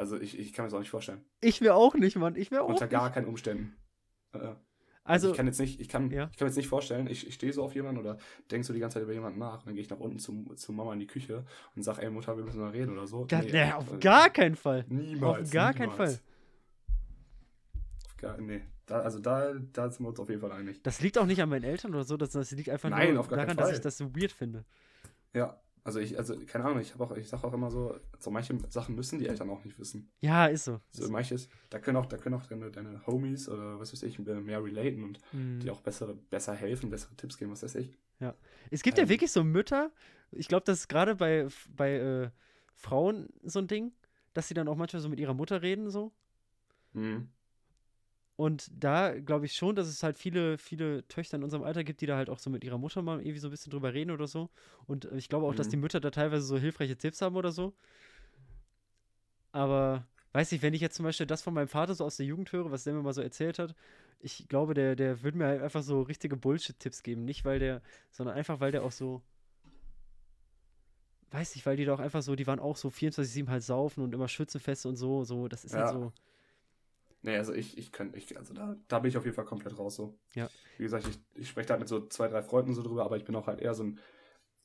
[0.00, 1.22] Also ich, ich kann mir das auch nicht vorstellen.
[1.42, 2.34] Ich mir auch nicht, Mann.
[2.36, 2.92] Ich mir auch Unter nicht.
[2.92, 3.76] gar keinen Umständen.
[4.32, 4.56] Äh, Also,
[5.04, 6.28] also ich kann jetzt nicht, ich kann, ja.
[6.30, 8.16] ich kann mir jetzt nicht vorstellen, ich, ich stehe so auf jemanden oder
[8.50, 10.54] denke so die ganze Zeit über jemanden nach und dann gehe ich nach unten zu,
[10.56, 11.44] zu Mama in die Küche
[11.76, 13.24] und sage, ey Mutter, wir müssen mal reden oder so.
[13.26, 14.84] da, Nee, nee, auf äh, gar keinen Fall.
[14.88, 15.48] Niemals.
[15.48, 15.76] auf gar niemals.
[15.76, 16.18] keinen Fall.
[18.06, 18.62] Auf gar, nee.
[18.86, 20.82] Da, also da, da sind wir uns auf jeden Fall einig.
[20.82, 23.26] Das liegt auch nicht an meinen Eltern oder so, das, das liegt einfach Nein, nur
[23.28, 24.64] gar daran, dass ich das so weird finde.
[25.34, 25.60] Ja.
[25.82, 28.56] Also ich, also keine Ahnung, ich habe auch, ich sage auch immer so, so manche
[28.68, 30.10] Sachen müssen die Eltern auch nicht wissen.
[30.20, 30.80] Ja, ist so.
[30.92, 34.18] So manches, da können auch, da können auch deine, deine Homies oder was weiß ich,
[34.18, 35.60] mehr relaten und Mhm.
[35.60, 37.96] die auch bessere, besser helfen, bessere Tipps geben, was weiß ich.
[38.70, 39.08] Es gibt ja Ähm.
[39.10, 39.90] wirklich so Mütter,
[40.30, 42.30] ich glaube, das ist gerade bei, bei äh,
[42.74, 43.92] Frauen so ein Ding,
[44.34, 46.12] dass sie dann auch manchmal so mit ihrer Mutter reden so.
[46.92, 47.28] Mhm.
[48.40, 52.00] Und da glaube ich schon, dass es halt viele, viele Töchter in unserem Alter gibt,
[52.00, 54.10] die da halt auch so mit ihrer Mutter mal irgendwie so ein bisschen drüber reden
[54.12, 54.48] oder so.
[54.86, 55.72] Und äh, ich glaube auch, dass Mhm.
[55.72, 57.74] die Mütter da teilweise so hilfreiche Tipps haben oder so.
[59.52, 62.24] Aber weiß ich, wenn ich jetzt zum Beispiel das von meinem Vater so aus der
[62.24, 63.74] Jugend höre, was der mir mal so erzählt hat,
[64.20, 67.26] ich glaube, der, der würde mir halt einfach so richtige Bullshit-Tipps geben.
[67.26, 69.22] Nicht, weil der, sondern einfach, weil der auch so.
[71.30, 74.14] Weiß nicht, weil die doch einfach so, die waren auch so 24-7 halt saufen und
[74.14, 75.92] immer Schützenfeste und so, so, das ist halt Ja.
[75.92, 76.12] so.
[77.22, 79.78] Nee, also ich, ich könnte, ich, also da, da bin ich auf jeden Fall komplett
[79.78, 80.18] raus so.
[80.34, 80.48] Ja.
[80.78, 83.24] Wie gesagt, ich, ich spreche da mit so zwei, drei Freunden so drüber, aber ich
[83.24, 83.98] bin auch halt eher so ein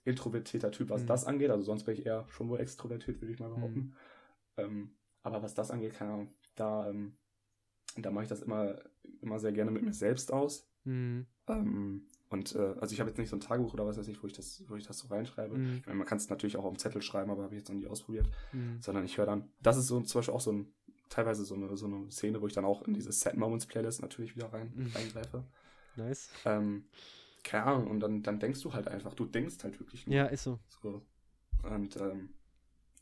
[0.05, 1.07] introvertierter Typ, was Mhm.
[1.07, 1.49] das angeht.
[1.49, 3.95] Also sonst bin ich eher schon wohl extrovertiert, würde ich mal behaupten.
[4.57, 7.17] Ähm, aber was das angeht, keine Ahnung, da, ähm,
[7.97, 8.77] da mache ich das immer,
[9.21, 10.69] immer sehr gerne mit mir selbst aus.
[10.83, 11.25] Mhm.
[11.47, 14.21] Ähm, und äh, also ich habe jetzt nicht so ein Tagebuch oder was weiß ich,
[14.21, 15.57] wo ich das, wo ich das so reinschreibe.
[15.57, 15.77] Mhm.
[15.79, 17.69] Ich meine, man kann es natürlich auch auf dem Zettel schreiben, aber habe ich jetzt
[17.69, 18.29] noch nie ausprobiert.
[18.53, 18.81] Mhm.
[18.81, 20.73] Sondern ich höre dann, das ist so zum Beispiel auch so ein,
[21.09, 24.01] teilweise so eine, so eine Szene, wo ich dann auch in diese Set Moments Playlist
[24.01, 24.91] natürlich wieder rein, Mhm.
[24.95, 25.43] reingreife.
[25.95, 26.29] Nice.
[26.45, 26.85] Ähm,
[27.43, 30.15] keine Ahnung, und dann, dann denkst du halt einfach, du denkst halt wirklich nur.
[30.15, 30.59] Ja, ist so.
[30.81, 31.01] So.
[31.63, 32.29] Und ähm,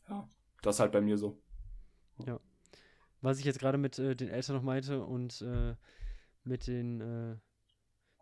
[0.08, 0.28] ja,
[0.62, 1.38] das ist halt bei mir so.
[3.24, 5.74] Was ich jetzt gerade mit äh, den Eltern noch meinte und äh,
[6.44, 7.36] mit den, äh,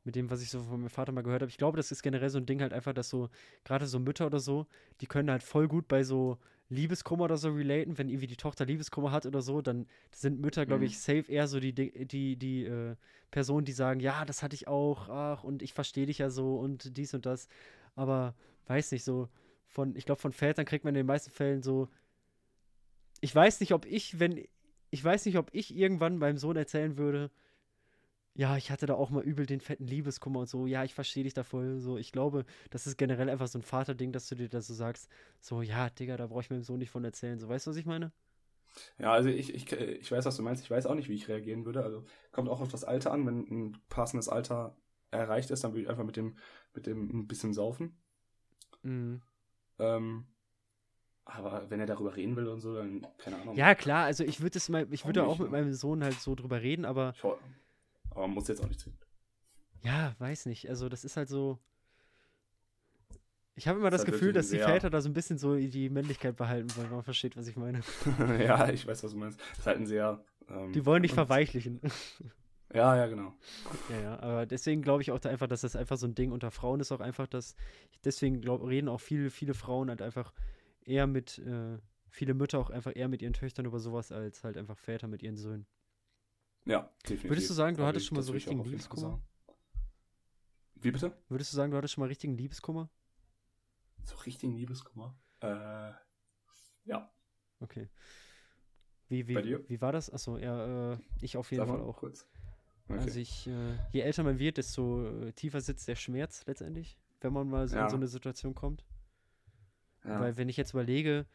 [0.04, 2.04] mit dem, was ich so von meinem Vater mal gehört habe, ich glaube, das ist
[2.04, 3.28] generell so ein Ding halt einfach, dass so,
[3.64, 4.68] gerade so Mütter oder so,
[5.00, 6.38] die können halt voll gut bei so
[6.72, 10.66] Liebeskummer oder so relaten, wenn irgendwie die Tochter Liebeskummer hat oder so, dann sind Mütter,
[10.66, 10.86] glaube Mhm.
[10.86, 12.96] ich, safe eher so die, die, die, die äh,
[13.30, 16.56] Personen, die sagen, ja, das hatte ich auch, ach, und ich verstehe dich ja so
[16.58, 17.48] und dies und das.
[17.94, 18.34] Aber
[18.66, 19.28] weiß nicht, so
[19.66, 21.88] von, ich glaube, von Vätern kriegt man in den meisten Fällen so,
[23.20, 24.44] ich weiß nicht, ob ich, wenn,
[24.90, 27.30] ich weiß nicht, ob ich irgendwann meinem Sohn erzählen würde,
[28.34, 31.24] ja, ich hatte da auch mal übel den fetten Liebeskummer und so, ja, ich verstehe
[31.24, 34.34] dich da voll, so, ich glaube, das ist generell einfach so ein Vaterding, dass du
[34.34, 35.10] dir da so sagst,
[35.40, 37.76] so, ja, Digga, da brauche ich meinem Sohn nicht von erzählen, so, weißt du, was
[37.76, 38.12] ich meine?
[38.98, 40.62] Ja, also ich, ich, ich weiß, was du meinst.
[40.62, 41.82] Ich weiß auch nicht, wie ich reagieren würde.
[41.82, 43.26] Also kommt auch auf das Alter an.
[43.26, 44.76] Wenn ein passendes Alter
[45.10, 46.36] erreicht ist, dann würde ich einfach mit dem,
[46.74, 47.98] mit dem ein bisschen saufen.
[48.82, 49.20] Mhm.
[49.78, 50.26] Ähm,
[51.24, 53.56] aber wenn er darüber reden will und so, dann keine Ahnung.
[53.56, 55.58] Ja, klar, also ich würde es mal, ich würde auch nicht, mit ne?
[55.58, 57.24] meinem Sohn halt so drüber reden, aber Ich,
[58.12, 58.96] aber man muss jetzt auch nicht ziehen.
[59.82, 61.58] ja, weiß nicht, also das ist halt so.
[63.54, 65.56] Ich habe immer Ist das halt Gefühl, dass die Väter da so ein bisschen so
[65.56, 67.82] die Männlichkeit behalten, weil man versteht, was ich meine.
[68.38, 69.38] ja, ich weiß, was du meinst.
[69.50, 70.24] Das ist halt ein sehr.
[70.48, 71.80] Ähm, Die wollen nicht verweichlichen.
[72.74, 73.34] Ja, ja, genau.
[73.90, 76.32] Ja, ja, aber deswegen glaube ich auch da einfach, dass das einfach so ein Ding
[76.32, 77.54] unter Frauen ist, auch einfach, dass
[78.04, 80.32] deswegen glaub, reden auch viele, viele Frauen halt einfach
[80.84, 81.76] eher mit, äh,
[82.08, 85.22] viele Mütter auch einfach eher mit ihren Töchtern über sowas, als halt einfach Väter mit
[85.22, 85.66] ihren Söhnen.
[86.64, 87.30] Ja, definitiv.
[87.30, 89.20] Würdest du sagen, du Da hattest schon mal so richtigen Liebeskummer?
[90.76, 91.16] Wie bitte?
[91.28, 92.88] Würdest du sagen, du hattest schon mal richtigen Liebeskummer?
[94.04, 95.16] So richtigen Liebeskummer?
[95.40, 95.92] Äh,
[96.84, 97.10] ja.
[97.60, 97.88] Okay.
[99.08, 99.68] Wie, wie, Bei dir?
[99.68, 100.10] wie war das?
[100.12, 101.96] Achso, ja, äh, ich auf jeden Sag Fall auch.
[101.98, 102.26] kurz.
[102.88, 102.98] Okay.
[102.98, 107.32] Also ich, äh, je älter man wird, desto äh, tiefer sitzt der Schmerz letztendlich, wenn
[107.32, 107.90] man mal so in Ja.
[107.90, 108.84] so eine Situation kommt.
[110.04, 110.18] ja.
[110.20, 111.26] Weil wenn ich jetzt überlege,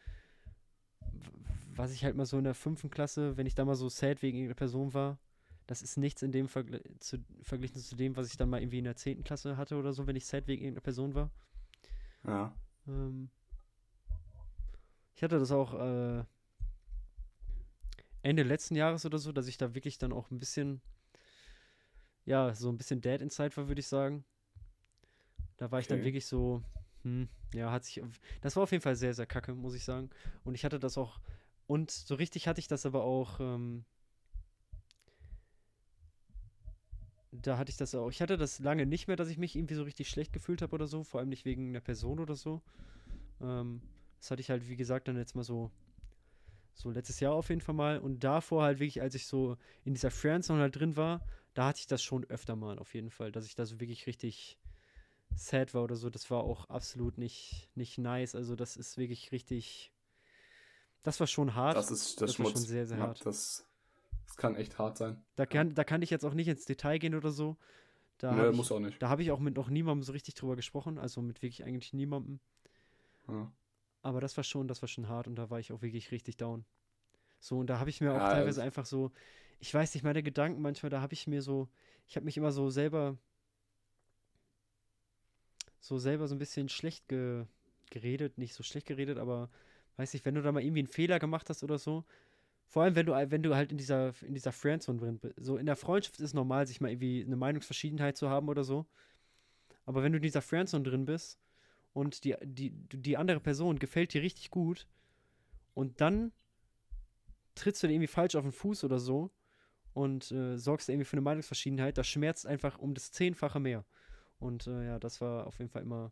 [1.78, 4.21] was ich halt mal so in der fünften Klasse, wenn ich da mal so sad
[4.21, 5.19] wegen irgendeiner Person war,
[5.67, 8.80] das ist nichts in dem Vergl zu, verglichen zu dem, was ich dann mal irgendwie
[8.80, 11.32] in der zehnten Klasse hatte oder so, wenn ich sad wegen irgendeiner Person war.
[12.23, 12.53] ja.
[12.88, 13.30] Ähm,
[15.15, 16.23] ich hatte das auch äh,
[18.21, 20.82] Ende letzten Jahres oder so, dass ich da wirklich dann auch ein bisschen,
[22.25, 24.25] ja, so ein bisschen dead inside war, würde ich sagen.
[25.57, 26.05] Da war ich dann Okay.
[26.05, 26.61] wirklich so,
[27.03, 28.01] hm, ja, hat sich,
[28.41, 30.09] das war auf jeden Fall sehr, sehr kacke, muss ich sagen.
[30.43, 31.19] Und ich hatte das auch,
[31.68, 33.86] und so richtig hatte ich das aber auch, ähm,
[37.32, 39.76] da hatte ich das auch, ich hatte das lange nicht mehr, dass ich mich irgendwie
[39.76, 42.61] so richtig schlecht gefühlt habe oder so, vor allem nicht wegen einer Person oder so.
[43.41, 43.82] Ähm,
[44.20, 45.72] das hatte ich halt, wie gesagt, dann jetzt mal so,
[46.74, 47.99] so letztes Jahr auf jeden Fall mal.
[47.99, 51.22] Und davor halt wirklich, als ich so in dieser Friendzone halt drin war,
[51.53, 54.07] da hatte ich das schon öfter mal auf jeden Fall, dass ich da so wirklich
[54.07, 54.57] richtig
[55.36, 56.09] sad war oder so.
[56.09, 58.36] Das war auch absolut nicht, nicht nice.
[58.36, 59.91] Also das ist wirklich richtig,
[61.07, 61.77] Das war schon hart.
[61.77, 63.25] Das ist das, das war schon sehr, sehr hart.
[63.25, 63.65] Das,
[64.25, 65.23] das kann echt hart sein.
[65.37, 67.55] Da kann, da kann ich jetzt auch nicht ins Detail gehen oder so.
[68.17, 69.01] Da ich, muss auch nicht.
[69.01, 71.93] Da habe ich auch mit noch niemandem so richtig drüber gesprochen, also mit wirklich eigentlich
[71.93, 72.41] niemandem.
[73.29, 73.49] Ja.
[74.01, 76.35] Aber das war schon, das war schon hart und da war ich auch wirklich richtig
[76.35, 76.65] down.
[77.39, 79.13] So, und da habe ich mir auch ja, teilweise einfach so,
[79.59, 81.69] ich weiß nicht, meine Gedanken manchmal, da habe ich mir so,
[82.05, 83.17] ich habe mich immer so selber,
[85.79, 87.45] so selber so ein bisschen schlecht ge,
[87.91, 89.49] geredet, nicht so schlecht geredet, aber
[89.97, 92.05] weiß nicht, wenn du da mal irgendwie einen Fehler gemacht hast oder so,
[92.67, 95.35] vor allem wenn du, wenn du halt in dieser, in dieser Friendzone drin bist.
[95.37, 98.85] So in der Freundschaft ist normal, sich mal irgendwie eine Meinungsverschiedenheit zu haben oder so.
[99.85, 101.39] Aber wenn du in dieser Friendzone drin bist
[101.93, 104.85] und die, die, die andere Person gefällt dir richtig gut
[105.73, 106.33] und dann
[107.55, 109.31] trittst du dir irgendwie falsch auf den Fuß oder so
[109.93, 113.85] und äh, sorgst irgendwie für eine Meinungsverschiedenheit, das schmerzt einfach um das Zehnfache mehr.
[114.39, 116.11] Und äh, ja, das war auf jeden Fall immer,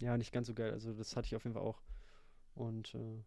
[0.00, 0.72] ja, nicht ganz so geil.
[0.72, 1.82] Also das hatte ich auf jeden Fall auch.
[2.58, 3.22] Und äh,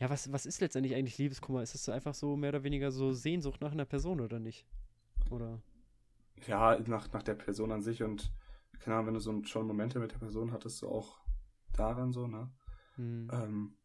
[0.00, 1.62] ja, was, was ist letztendlich eigentlich Liebeskummer?
[1.62, 4.66] Ist es so einfach so mehr oder weniger so Sehnsucht nach einer Person oder nicht?
[5.30, 5.60] Oder?
[6.46, 8.32] Ja, nach, nach der Person an sich und
[8.80, 11.20] keine Ahnung, wenn du so schon Momente mit der Person hattest, du auch
[11.72, 12.50] daran so, ne?
[12.96, 13.28] Hm.
[13.32, 13.76] Ähm,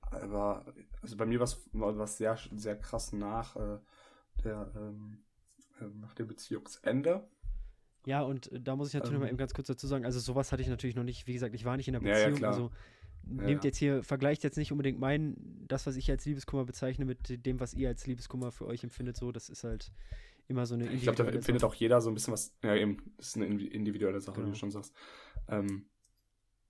[0.00, 0.66] aber
[1.00, 3.78] also bei mir war es sehr, sehr krass nach äh,
[4.44, 5.24] der ähm,
[5.80, 7.28] äh, nach dem Beziehungsende.
[8.06, 10.04] Ja, und äh, da muss ich natürlich ähm, noch mal eben ganz kurz dazu sagen,
[10.04, 12.36] also sowas hatte ich natürlich noch nicht, wie gesagt, ich war nicht in der Beziehung,
[12.36, 12.70] ja, ja, also
[13.24, 13.68] nehmt ja.
[13.68, 15.36] jetzt hier, vergleicht jetzt nicht unbedingt mein,
[15.68, 19.16] das, was ich als Liebeskummer bezeichne, mit dem, was ihr als Liebeskummer für euch empfindet,
[19.16, 19.92] so, das ist halt
[20.48, 22.98] immer so eine Ich glaube, da empfindet auch jeder so ein bisschen was, ja eben,
[23.16, 24.48] das ist eine individuelle Sache, genau.
[24.48, 24.92] wie du schon sagst.
[25.48, 25.86] Ähm,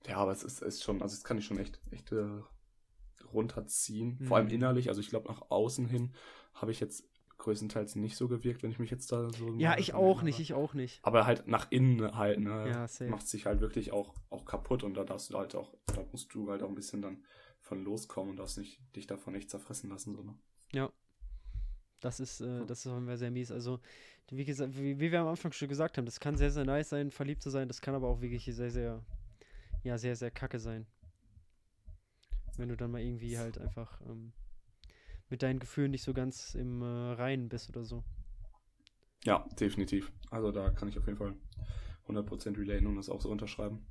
[0.06, 2.26] ja, aber es ist, ist schon, also das kann ich schon echt, echt äh,
[3.32, 4.18] runterziehen.
[4.18, 4.24] Mhm.
[4.24, 4.54] Vor allem mhm.
[4.54, 4.88] innerlich.
[4.88, 6.12] Also ich glaube, nach außen hin
[6.54, 7.04] habe ich jetzt
[7.42, 9.54] größtenteils nicht so gewirkt, wenn ich mich jetzt da so.
[9.56, 11.00] Ja, ich auch nicht, ich auch nicht.
[11.02, 12.68] Aber halt nach innen halt, ne?
[12.68, 16.04] Ja, macht sich halt wirklich auch, auch kaputt und da darfst du halt auch, da
[16.12, 17.24] musst du halt auch ein bisschen dann
[17.60, 20.34] von loskommen und darfst nicht, dich davon nicht zerfressen lassen, so, ne?
[20.72, 20.92] Ja.
[22.00, 23.50] Das ist, äh, das ist auf jeden Fall sehr mies.
[23.50, 23.80] Also,
[24.30, 26.88] wie gesagt, wie, wie wir am Anfang schon gesagt haben, das kann sehr, sehr nice
[26.88, 29.04] sein, verliebt zu sein, das kann aber auch wirklich sehr, sehr,
[29.82, 30.86] ja, sehr, sehr kacke sein.
[32.56, 34.32] Wenn du dann mal irgendwie halt einfach ähm,
[35.32, 38.04] mit deinen Gefühlen nicht so ganz im äh, Reinen bist oder so.
[39.24, 40.12] Ja, definitiv.
[40.30, 41.34] Also da kann ich auf jeden Fall
[42.06, 43.86] 100% relaten und das auch so unterschreiben.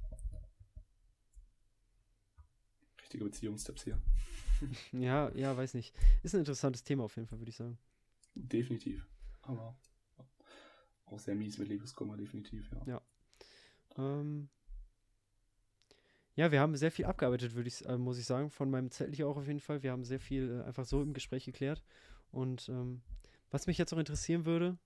[3.02, 4.00] Richtige Beziehungstipps hier.
[4.92, 5.96] ja, ja, weiß nicht.
[6.22, 7.80] Ist ein interessantes Thema auf jeden Fall, würde ich sagen.
[8.36, 9.08] Definitiv.
[9.42, 9.76] Aber
[11.08, 12.86] auch sehr mies mit Liebeskummer, definitiv, ja.
[12.86, 13.02] Ja.
[13.98, 14.48] Ähm,
[16.36, 19.16] ja, wir haben sehr viel abgearbeitet, würde ich, äh, muss ich sagen, von meinem Zettel
[19.16, 19.84] hier auch auf jeden Fall.
[19.84, 21.84] Wir haben sehr viel äh, einfach so im Gespräch geklärt.
[22.32, 23.02] Und ähm,
[23.50, 24.78] was mich jetzt auch interessieren würde,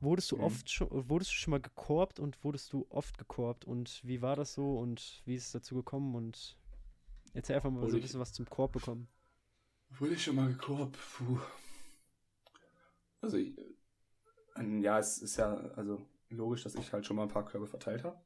[0.00, 0.42] wurdest du mhm.
[0.42, 3.64] oft schon, wurdest du schon mal gekorbt und wurdest du oft gekorbt?
[3.64, 6.14] Und wie war das so und wie ist es dazu gekommen?
[6.16, 6.56] Und
[7.32, 9.08] erzähl einfach mal Wurde so ein bisschen was zum Korb bekommen.
[9.90, 10.98] Wurde ich schon mal gekorbt?
[11.16, 11.38] Puh.
[13.20, 13.56] Also, ich,
[14.56, 17.66] äh, ja, es ist ja also logisch, dass ich halt schon mal ein paar Körbe
[17.66, 18.20] verteilt habe.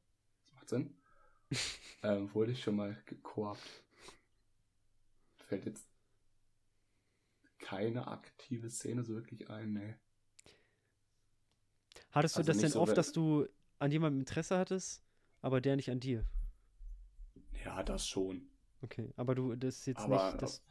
[0.45, 0.95] Das macht Sinn.
[2.03, 3.83] ähm, wurde ich schon mal gekorbt.
[5.47, 5.87] Fällt jetzt
[7.59, 9.97] keine aktive Szene so wirklich ein, ne.
[12.11, 13.47] Hattest du also das denn so oft, dass du
[13.79, 15.03] an jemandem Interesse hattest,
[15.41, 16.25] aber der nicht an dir?
[17.63, 18.47] Ja, das schon.
[18.81, 20.61] Okay, aber du, das ist jetzt aber, nicht das.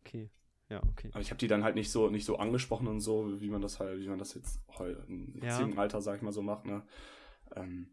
[0.00, 0.30] Okay,
[0.68, 1.10] ja, okay.
[1.12, 3.60] Aber ich habe die dann halt nicht so, nicht so angesprochen und so, wie man
[3.60, 4.60] das halt, wie man das jetzt
[5.06, 5.58] im ja.
[5.76, 6.82] Alter, sag ich mal, so macht, ne.
[7.54, 7.90] Ähm,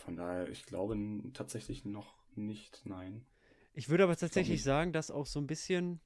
[0.00, 0.96] von daher, ich glaube
[1.32, 3.24] tatsächlich noch nicht, nein.
[3.72, 6.00] Ich würde aber tatsächlich sagen, dass auch so ein bisschen,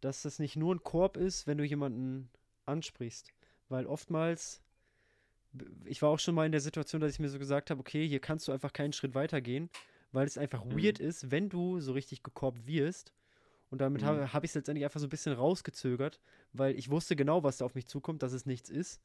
[0.00, 2.30] dass das nicht nur ein Korb ist, wenn du jemanden
[2.64, 3.32] ansprichst.
[3.68, 4.62] Weil oftmals,
[5.84, 8.06] ich war auch schon mal in der Situation, dass ich mir so gesagt habe, okay,
[8.08, 9.68] hier kannst du einfach keinen Schritt weiter gehen,
[10.12, 10.82] weil es einfach mhm.
[10.82, 13.12] weird ist, wenn du so richtig gekorbt wirst.
[13.70, 14.06] Und damit mhm.
[14.06, 16.20] habe hab ich es letztendlich einfach so ein bisschen rausgezögert,
[16.52, 19.02] weil ich wusste genau, was da auf mich zukommt, dass es nichts ist.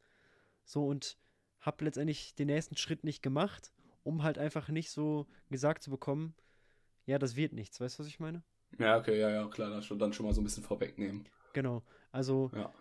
[0.63, 1.17] So und
[1.63, 3.71] habe letztendlich den nächsten Schritt nicht gemacht,
[4.03, 6.35] um halt einfach nicht so gesagt zu bekommen,
[7.05, 7.79] ja, das wird nichts.
[7.79, 8.43] Weißt du, was ich meine?
[8.77, 11.27] Ja, okay, ja, ja, klar, das schon, dann schon mal so ein bisschen vorwegnehmen.
[11.53, 12.73] Genau, also ja.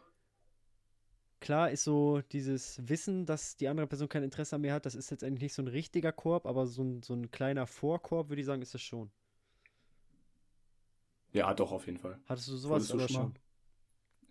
[1.41, 5.11] klar ist so dieses Wissen, dass die andere Person kein Interesse mehr hat, das ist
[5.11, 8.41] jetzt eigentlich nicht so ein richtiger Korb, aber so ein, so ein kleiner Vorkorb, würde
[8.41, 9.11] ich sagen, ist das schon.
[11.33, 12.19] Ja, doch, auf jeden Fall.
[12.27, 13.17] Hattest du sowas oder schon?
[13.17, 13.39] schon?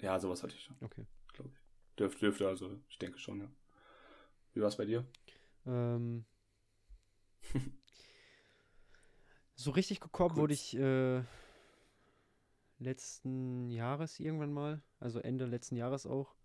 [0.02, 0.76] Ja, sowas hatte ich schon.
[0.82, 1.06] Okay.
[1.34, 1.96] Glaube ich.
[1.98, 3.52] Dürfte, dürfte, also ich denke schon, ja.
[4.54, 5.06] Wie war es bei dir?
[5.66, 6.26] Ähm,
[9.56, 11.24] so richtig gekommen wurde ich äh,
[12.80, 16.36] letzten Jahres irgendwann mal, also Ende letzten Jahres auch.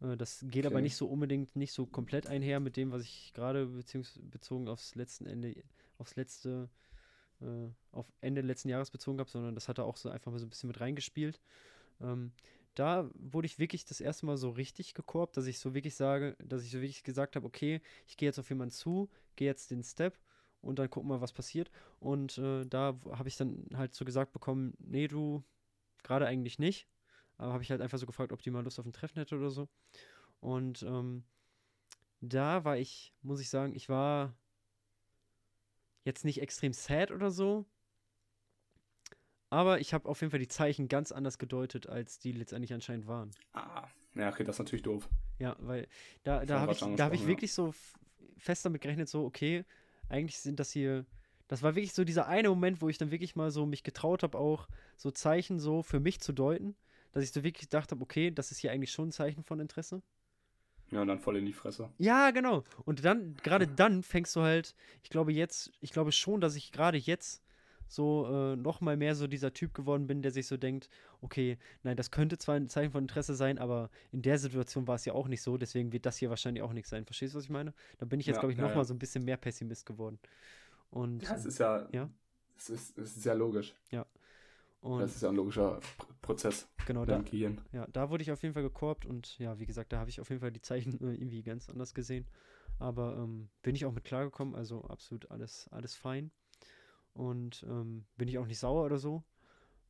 [0.00, 0.74] Äh, das geht okay.
[0.74, 4.94] aber nicht so unbedingt, nicht so komplett einher mit dem, was ich gerade bezogen aufs
[4.94, 5.54] letzten Ende,
[5.98, 6.68] aufs letzte,
[7.40, 10.38] äh, auf Ende letzten Jahres bezogen habe, sondern das hat er auch so einfach mal
[10.38, 11.40] so ein bisschen mit reingespielt.
[12.00, 12.32] Ähm,
[12.74, 16.36] da wurde ich wirklich das erste Mal so richtig gekorbt, dass ich so wirklich sage,
[16.44, 19.70] dass ich so wirklich gesagt habe, okay, ich gehe jetzt auf jemanden zu, gehe jetzt
[19.70, 20.18] den Step
[20.60, 21.70] und dann gucken wir, was passiert.
[22.00, 25.44] Und äh, da habe ich dann halt so gesagt bekommen, nee, du
[26.02, 26.88] gerade eigentlich nicht.
[27.36, 29.36] Aber habe ich halt einfach so gefragt, ob die mal Lust auf ein Treffen hätte
[29.36, 29.68] oder so.
[30.40, 31.24] Und ähm,
[32.20, 34.34] da war ich, muss ich sagen, ich war
[36.04, 37.66] jetzt nicht extrem sad oder so.
[39.54, 43.06] Aber ich habe auf jeden Fall die Zeichen ganz anders gedeutet, als die letztendlich anscheinend
[43.06, 43.30] waren.
[43.52, 43.86] Ah,
[44.16, 45.08] ja, okay, das ist natürlich doof.
[45.38, 45.86] Ja, weil
[46.24, 47.54] da, da habe ich, da hab ich wirklich ja.
[47.54, 47.74] so
[48.36, 49.64] fest damit gerechnet, so, okay,
[50.08, 51.06] eigentlich sind das hier.
[51.46, 54.24] Das war wirklich so dieser eine Moment, wo ich dann wirklich mal so mich getraut
[54.24, 56.74] habe, auch so Zeichen so für mich zu deuten,
[57.12, 59.60] dass ich so wirklich gedacht habe, okay, das ist hier eigentlich schon ein Zeichen von
[59.60, 60.02] Interesse.
[60.90, 61.90] Ja, und dann voll in die Fresse.
[61.98, 62.64] Ja, genau.
[62.84, 64.74] Und dann, gerade dann fängst du halt,
[65.04, 67.43] ich glaube jetzt, ich glaube schon, dass ich gerade jetzt
[67.94, 70.88] so äh, noch mal mehr so dieser Typ geworden bin, der sich so denkt,
[71.20, 74.96] okay, nein, das könnte zwar ein Zeichen von Interesse sein, aber in der Situation war
[74.96, 77.04] es ja auch nicht so, deswegen wird das hier wahrscheinlich auch nichts sein.
[77.04, 77.72] Verstehst du, was ich meine?
[77.98, 79.86] Da bin ich jetzt, ja, glaube ich, noch ja, mal so ein bisschen mehr Pessimist
[79.86, 80.18] geworden.
[80.90, 82.10] Und, ja, es ist ja, ja?
[82.56, 83.74] Es ist, es ist ja logisch.
[83.90, 84.06] Ja.
[84.80, 85.80] Und das ist ja ein logischer
[86.20, 86.68] Prozess.
[86.86, 87.58] Genau, da, Gehirn.
[87.72, 90.20] ja, da wurde ich auf jeden Fall gekorbt und ja, wie gesagt, da habe ich
[90.20, 92.26] auf jeden Fall die Zeichen irgendwie ganz anders gesehen.
[92.78, 96.30] Aber ähm, bin ich auch mit klargekommen, also absolut alles, alles fein.
[97.14, 99.24] Und ähm, bin ich auch nicht sauer oder so.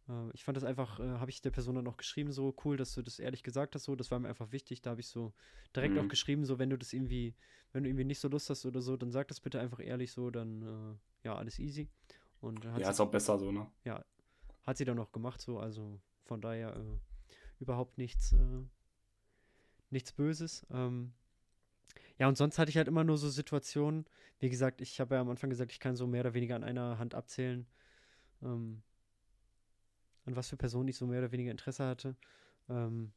[0.08, 2.76] Äh, ich fand das einfach, äh, habe ich der Person dann auch geschrieben, so cool,
[2.76, 3.96] dass du das ehrlich gesagt hast, so.
[3.96, 4.82] Das war mir einfach wichtig.
[4.82, 5.32] Da habe ich so
[5.74, 6.00] direkt mhm.
[6.00, 7.34] auch geschrieben, so, wenn du das irgendwie,
[7.72, 10.12] wenn du irgendwie nicht so Lust hast oder so, dann sag das bitte einfach ehrlich
[10.12, 11.88] so, dann äh, ja, alles easy.
[12.40, 13.66] Und ja, ist auch besser so, ne?
[13.84, 14.04] Ja,
[14.64, 16.98] hat sie dann auch gemacht, so, also von daher äh,
[17.58, 18.62] überhaupt nichts, äh,
[19.90, 20.66] nichts Böses.
[20.70, 21.14] Ähm,
[22.18, 24.06] ja, und sonst hatte ich halt immer nur so Situationen,
[24.38, 26.64] wie gesagt, ich habe ja am Anfang gesagt, ich kann so mehr oder weniger an
[26.64, 27.66] einer Hand abzählen,
[28.42, 28.82] ähm,
[30.26, 32.16] an was für Personen ich so mehr oder weniger Interesse hatte.
[32.68, 33.12] Ähm,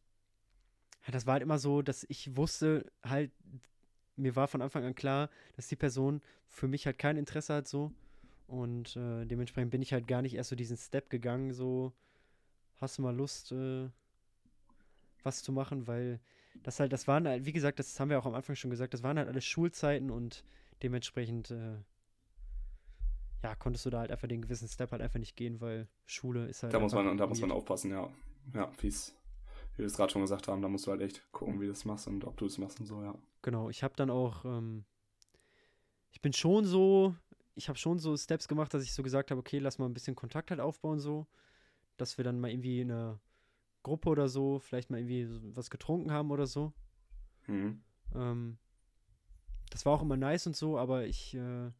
[1.11, 3.31] das war halt immer so, dass ich wusste halt,
[4.15, 7.67] mir war von Anfang an klar, dass die Person für mich halt kein Interesse hat,
[7.67, 7.93] so.
[8.47, 11.93] Und äh, dementsprechend bin ich halt gar nicht erst so diesen Step gegangen, so,
[12.77, 13.89] hast du mal Lust, äh,
[15.23, 16.19] was zu machen, weil
[16.63, 18.93] das halt, das waren halt, wie gesagt, das haben wir auch am Anfang schon gesagt,
[18.93, 20.43] das waren halt alles Schulzeiten und
[20.83, 21.77] dementsprechend, äh,
[23.43, 26.47] ja, konntest du da halt einfach den gewissen Step halt einfach nicht gehen, weil Schule
[26.47, 26.73] ist halt.
[26.73, 28.09] Da muss man, da muss man aufpassen, ja.
[28.53, 29.15] Ja, wie's,
[29.75, 31.71] wie wir es gerade schon gesagt haben, da musst du halt echt gucken, wie du
[31.71, 33.15] es machst und ob du es machst und so, ja.
[33.41, 34.85] Genau, ich habe dann auch, ähm,
[36.11, 37.15] ich bin schon so,
[37.55, 39.93] ich habe schon so Steps gemacht, dass ich so gesagt habe, okay, lass mal ein
[39.93, 41.27] bisschen Kontakt halt aufbauen, so,
[41.97, 43.19] dass wir dann mal irgendwie in einer
[43.87, 46.73] Gruppe oder so, vielleicht mal irgendwie was getrunken haben oder so.
[47.47, 47.81] Mhm.
[48.13, 48.57] Ähm,
[49.69, 51.71] das war auch immer nice und so, aber ich äh,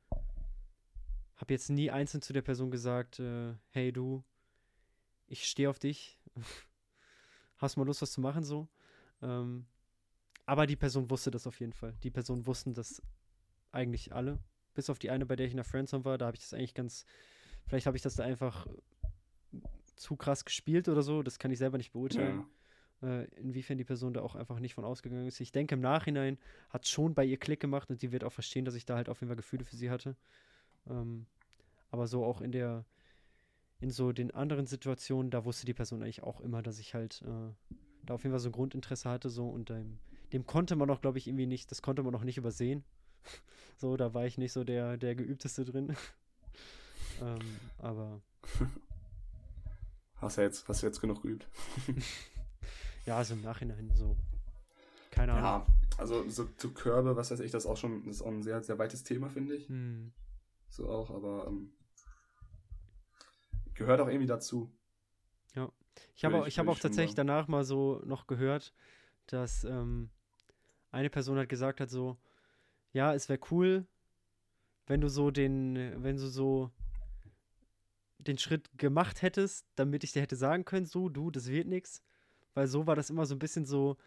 [1.36, 4.24] habe jetzt nie einzeln zu der Person gesagt, äh, hey du,
[5.28, 6.20] ich stehe auf dich,
[7.58, 8.68] hast mal Lust, was zu machen so.
[9.22, 9.68] Ähm,
[10.46, 11.94] aber die Person wusste das auf jeden Fall.
[12.04, 13.02] Die Person wussten das
[13.72, 14.40] eigentlich alle
[14.78, 16.54] bis auf die eine, bei der ich in der Friendzone war, da habe ich das
[16.54, 17.04] eigentlich ganz,
[17.66, 18.68] vielleicht habe ich das da einfach
[19.98, 22.40] zu krass gespielt oder so, das kann ich selber nicht beurteilen.
[22.40, 22.48] Ja.
[23.00, 25.40] Äh, inwiefern die Person da auch einfach nicht von ausgegangen ist.
[25.40, 26.40] Ich denke, im Nachhinein
[26.70, 28.96] hat es schon bei ihr Klick gemacht und die wird auch verstehen, dass ich da
[28.96, 30.16] halt auf jeden Fall Gefühle für sie hatte.
[30.90, 31.28] Ähm,
[31.92, 32.86] aber so auch in der,
[33.80, 37.22] in so den anderen Situationen, da wusste die Person eigentlich auch immer, dass ich halt
[37.22, 40.00] äh, da auf jeden Fall so ein Grundinteresse hatte, so und dem,
[40.34, 42.84] dem konnte man auch, glaube ich, irgendwie nicht, das konnte man auch nicht übersehen.
[43.80, 45.96] So, da war ich nicht so der, der Geübteste drin.
[47.22, 48.22] ähm, aber.
[50.18, 51.48] Hast du jetzt, hast du jetzt genug geübt?
[53.06, 54.18] ja, also im Nachhinein so.
[55.12, 55.44] Keine Ahnung.
[55.44, 55.68] Ja,
[55.98, 58.44] also so zu Körbe, was weiß ich, das ist auch schon das ist auch ein
[58.44, 59.70] sehr, sehr weites Thema, finde ich.
[59.70, 60.12] Hm.
[60.70, 61.72] So auch, aber ähm,
[63.74, 64.72] gehört auch irgendwie dazu.
[65.56, 65.72] Ja.
[66.16, 67.28] Ich habe auch, ich hab auch tatsächlich sagen.
[67.28, 68.74] danach mal so noch gehört,
[69.28, 70.10] dass ähm,
[70.92, 72.18] eine Person hat gesagt hat so,
[72.92, 73.86] ja, es wäre cool,
[74.88, 76.72] wenn du so den, wenn du so
[78.28, 82.02] den Schritt gemacht hättest, damit ich dir hätte sagen können, so, du, das wird nichts.
[82.54, 83.98] Weil so war das immer so ein bisschen so,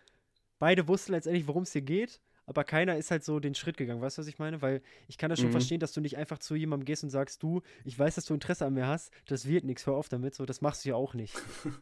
[0.58, 4.00] beide wussten letztendlich, worum es hier geht, aber keiner ist halt so den Schritt gegangen.
[4.00, 4.60] Weißt du, was ich meine?
[4.60, 5.52] Weil ich kann das schon mhm.
[5.52, 8.34] verstehen, dass du nicht einfach zu jemandem gehst und sagst, du, ich weiß, dass du
[8.34, 10.94] Interesse an mir hast, das wird nichts, hör auf damit, so, das machst du ja
[10.96, 11.34] auch nicht.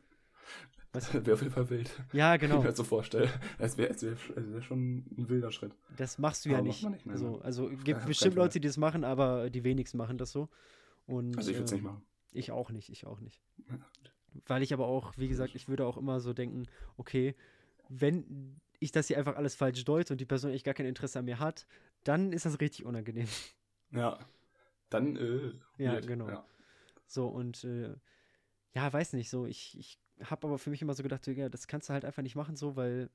[0.90, 1.90] Das wäre auf jeden Fall wild.
[2.14, 2.56] Ja, genau.
[2.56, 3.30] Ich mir das so vorstellen.
[3.58, 5.72] Es wäre wär, wär schon ein wilder Schritt.
[5.98, 6.88] Das machst du aber ja nicht.
[6.88, 7.12] nicht ne?
[7.12, 10.48] also, also gibt bestimmt Leute, die das machen, aber die wenigsten machen das so.
[11.06, 12.02] Und, also ich würde es äh, nicht machen.
[12.32, 13.42] Ich auch nicht, ich auch nicht.
[14.46, 17.34] Weil ich aber auch, wie gesagt, ich würde auch immer so denken, okay,
[17.88, 21.18] wenn ich das hier einfach alles falsch deute und die Person echt gar kein Interesse
[21.18, 21.66] an mir hat,
[22.04, 23.28] dann ist das richtig unangenehm.
[23.90, 24.18] Ja.
[24.90, 26.28] dann, äh, Ja, genau.
[26.28, 26.44] Ja.
[27.06, 27.94] So, und äh,
[28.74, 31.66] ja, weiß nicht, so, ich, ich habe aber für mich immer so gedacht, ja, das
[31.66, 33.10] kannst du halt einfach nicht machen, so, weil,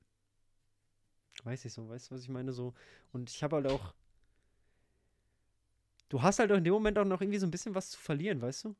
[1.44, 2.74] weiß ich so, weißt du, was ich meine, so,
[3.12, 3.94] und ich habe halt auch,
[6.08, 8.00] du hast halt auch in dem Moment auch noch irgendwie so ein bisschen was zu
[8.00, 8.76] verlieren, weißt du?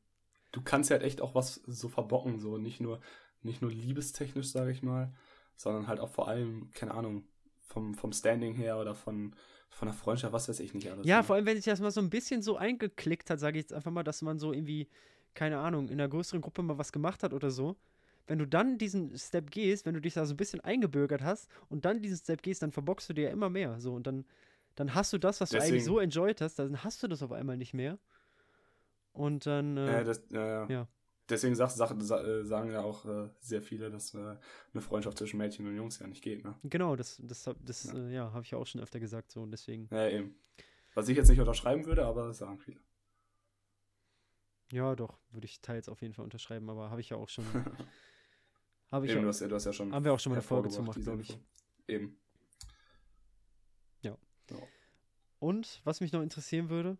[0.55, 3.01] Du kannst ja halt echt auch was so verbocken, so, nicht nur,
[3.43, 5.13] nicht nur liebestechnisch, sage ich mal,
[5.57, 7.25] sondern halt auch vor allem, keine Ahnung,
[7.59, 9.35] vom, vom Standing her oder von,
[9.69, 11.05] von der Freundschaft, was weiß ich nicht alles.
[11.05, 11.23] Ja, ne?
[11.25, 13.73] vor allem, wenn sich das mal so ein bisschen so eingeklickt hat, sage ich jetzt
[13.73, 14.87] einfach mal, dass man so irgendwie,
[15.33, 17.75] keine Ahnung, in einer größeren Gruppe mal was gemacht hat oder so.
[18.27, 21.49] Wenn du dann diesen Step gehst, wenn du dich da so ein bisschen eingebürgert hast
[21.67, 23.81] und dann diesen Step gehst, dann verbockst du dir ja immer mehr.
[23.81, 24.23] So, und dann,
[24.75, 27.21] dann hast du das, was Deswegen, du eigentlich so enjoyed hast, dann hast du das
[27.21, 27.99] auf einmal nicht mehr.
[29.15, 29.77] Und dann.
[29.77, 30.87] Äh, ja, das, ja, ja.
[31.29, 34.35] deswegen sagt, sagt, äh, sagen ja auch äh, sehr viele, dass äh,
[34.73, 36.43] eine Freundschaft zwischen Mädchen und Jungs ja nicht geht.
[36.43, 36.55] Ne?
[36.63, 39.31] Genau, das, das, das ja, habe ich ja auch schon öfter gesagt.
[39.31, 39.87] So, deswegen.
[39.91, 40.35] Ja, eben.
[40.93, 42.79] Was ich jetzt nicht unterschreiben würde, aber das sagen viele.
[44.71, 47.45] Ja, doch, würde ich teils auf jeden Fall unterschreiben, aber habe ich ja auch schon.
[48.91, 49.93] habe ich eben, ja, du, hast, du hast ja schon.
[49.93, 51.39] Haben wir auch schon mal eine Folge zu gemacht, glaube ich.
[51.87, 52.17] Eben.
[54.01, 54.17] Ja.
[54.49, 54.57] ja.
[55.39, 56.97] Und was mich noch interessieren würde,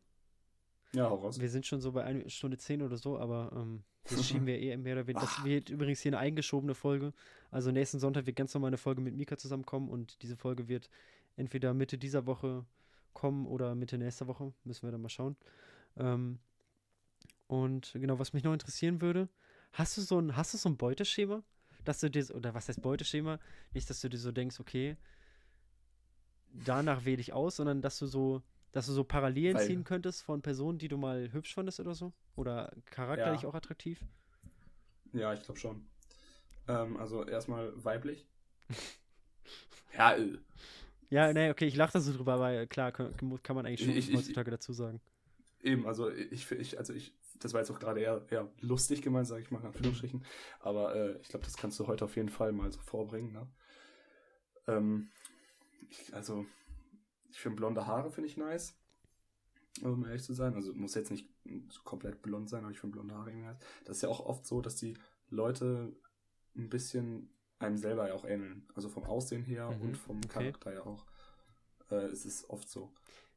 [0.96, 1.40] ja, hau raus.
[1.40, 4.60] Wir sind schon so bei einer Stunde zehn oder so, aber ähm, das schieben wir
[4.60, 5.26] eh mehr oder weniger.
[5.26, 7.14] Das wird übrigens hier eine eingeschobene Folge.
[7.52, 10.90] Also nächsten Sonntag wird ganz normal eine Folge mit Mika zusammenkommen und diese Folge wird
[11.36, 12.66] entweder Mitte dieser Woche
[13.14, 14.54] kommen oder Mitte nächster Woche.
[14.64, 15.36] Müssen wir dann mal schauen.
[15.98, 16.40] Ähm,
[17.48, 19.30] und genau, was mich noch interessieren würde,
[19.74, 21.44] hast du so ein, hast du so ein Beuteschema?
[21.84, 23.40] Dass du dir, oder was heißt Beuteschema?
[23.74, 24.98] Nicht, dass du dir so denkst, okay,
[26.52, 28.42] danach wähle ich aus, sondern dass du so
[28.76, 31.96] dass du so Parallelen Weil, ziehen könntest von Personen, die du mal hübsch fandest oder
[31.96, 32.12] so?
[32.36, 33.48] Oder charakterlich ja.
[33.48, 34.02] auch attraktiv?
[35.14, 35.88] Ja, ich glaube schon.
[36.68, 38.28] Ähm, also erstmal weiblich.
[39.98, 40.40] ja, äh.
[41.10, 43.96] Ja, nee, okay, ich lache da so drüber, aber klar, kann, kann man eigentlich schon
[43.96, 45.00] ich, heutzutage dazu sagen.
[45.64, 49.26] Eben, also ich, ich, also ich, das war jetzt auch gerade eher, eher lustig gemeint,
[49.26, 50.26] sage ich mal, in Anführungsstrichen.
[50.60, 53.32] Aber äh, ich glaube, das kannst du heute auf jeden Fall mal so vorbringen.
[53.32, 53.48] Ne?
[54.68, 55.08] Ähm,
[55.90, 56.46] ich, also
[57.36, 58.80] ich finde blonde Haare finde ich nice.
[59.84, 60.56] Um ehrlich zu sein.
[60.56, 61.30] Also muss jetzt nicht
[61.84, 63.58] komplett blond sein, aber ich finde blonde Haare irgendwie nice.
[63.84, 64.94] Das ist ja auch oft so, dass die
[65.30, 65.94] Leute
[66.56, 67.30] ein bisschen
[67.60, 68.66] einem selber ja auch ähneln.
[68.74, 70.28] Also vom Aussehen her mhm, und vom okay.
[70.30, 71.06] Charakter ja auch.
[71.92, 72.94] Äh, es ist oft so.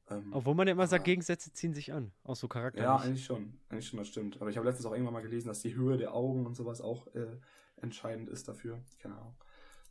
[0.09, 2.81] Ähm, Obwohl man ja immer sagt, Gegensätze ziehen sich an, auch so Charakter.
[2.81, 3.59] Ja, eigentlich schon.
[3.69, 4.41] Eigentlich schon, das stimmt.
[4.41, 6.81] Aber ich habe letztens auch irgendwann mal gelesen, dass die Höhe der Augen und sowas
[6.81, 7.37] auch äh,
[7.75, 8.81] entscheidend ist dafür.
[9.01, 9.35] Keine Ahnung.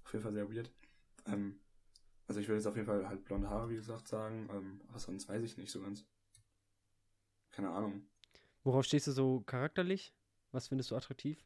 [0.06, 0.72] Auf jeden Fall sehr weird.
[1.26, 1.60] Ähm,
[2.28, 4.50] also ich würde jetzt auf jeden Fall halt blonde Haare, wie gesagt, sagen.
[4.52, 6.06] Ähm, aber sonst weiß ich nicht so ganz.
[7.52, 8.06] Keine Ahnung.
[8.64, 10.14] Worauf stehst du so charakterlich?
[10.52, 11.44] Was findest du attraktiv?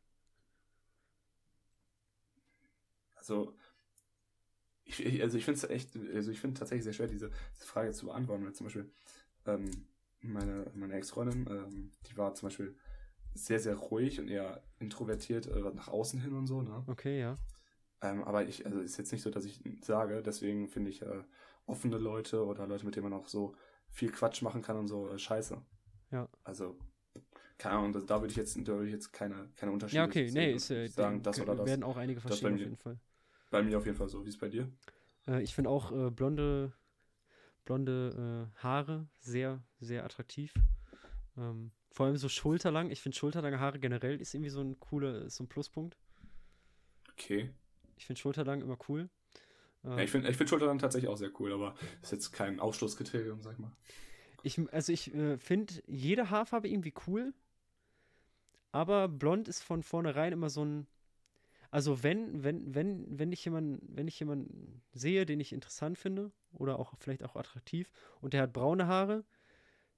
[3.16, 3.56] Also,
[4.84, 7.91] ich, also ich finde es echt, also ich finde tatsächlich sehr schwer, diese, diese, Frage
[7.91, 8.91] zu beantworten, weil zum Beispiel
[9.45, 9.70] ähm,
[10.22, 12.76] meine, meine Ex-Freundin, ähm, die war zum Beispiel
[13.34, 16.84] sehr, sehr ruhig und eher introvertiert äh, nach außen hin und so, ne?
[16.88, 17.38] Okay, ja.
[18.02, 21.23] Ähm, aber ich, also ist jetzt nicht so, dass ich sage, deswegen finde ich äh,
[21.65, 23.56] offene Leute oder Leute, mit denen man auch so
[23.90, 25.61] viel Quatsch machen kann und so, äh, scheiße.
[26.11, 26.28] Ja.
[26.44, 26.78] Also,
[27.57, 30.30] keine Ahnung, da würde ich jetzt, da würde ich jetzt keine, keine Unterschiede Ja, okay,
[30.32, 31.68] nee, ist, äh, sagen, das oder das.
[31.68, 32.98] werden auch einige verstehen auf jeden Fall.
[33.52, 34.23] Bei mir auf jeden Fall so.
[34.23, 34.68] Wie ist es bei dir?
[35.28, 36.73] Äh, ich finde auch äh, blonde,
[37.65, 40.53] blonde äh, Haare sehr, sehr attraktiv.
[41.38, 42.90] Ähm, vor allem so schulterlang.
[42.90, 45.98] Ich finde schulterlange Haare generell ist irgendwie so ein cooler, so ein Pluspunkt.
[47.11, 47.52] Okay.
[48.02, 49.10] Ich finde Schulterlang immer cool.
[49.84, 53.41] Ja, ich finde ich find Schulterlang tatsächlich auch sehr cool, aber ist jetzt kein Ausschlusskriterium,
[53.44, 53.72] sag ich mal.
[54.41, 57.32] Ich, also ich äh, finde jede Haarfarbe irgendwie cool,
[58.72, 60.88] aber blond ist von vornherein immer so ein.
[61.69, 66.32] Also wenn, wenn, wenn, wenn ich jemanden, wenn ich jemanden sehe, den ich interessant finde,
[66.53, 69.23] oder auch vielleicht auch attraktiv, und der hat braune Haare,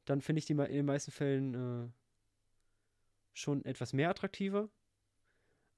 [0.04, 1.90] dann finde ich die in den meisten Fällen äh,
[3.32, 4.68] schon etwas mehr attraktiver.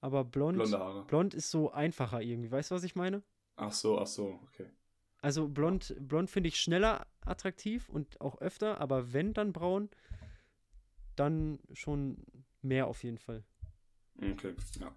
[0.05, 0.59] Aber blond,
[1.07, 2.51] blond ist so einfacher irgendwie.
[2.51, 3.23] Weißt du, was ich meine?
[3.55, 4.69] Ach so, ach so, okay.
[5.19, 9.89] Also blond, blond finde ich schneller attraktiv und auch öfter, aber wenn dann braun,
[11.15, 12.23] dann schon
[12.61, 13.43] mehr auf jeden Fall.
[14.21, 14.95] Okay, ja.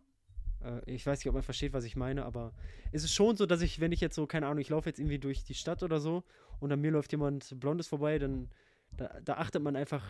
[0.61, 2.53] Äh, ich weiß nicht, ob man versteht, was ich meine, aber
[2.93, 4.99] es ist schon so, dass ich, wenn ich jetzt so, keine Ahnung, ich laufe jetzt
[4.99, 6.23] irgendwie durch die Stadt oder so
[6.61, 8.51] und an mir läuft jemand Blondes vorbei, dann
[8.91, 10.05] da, da achtet man einfach,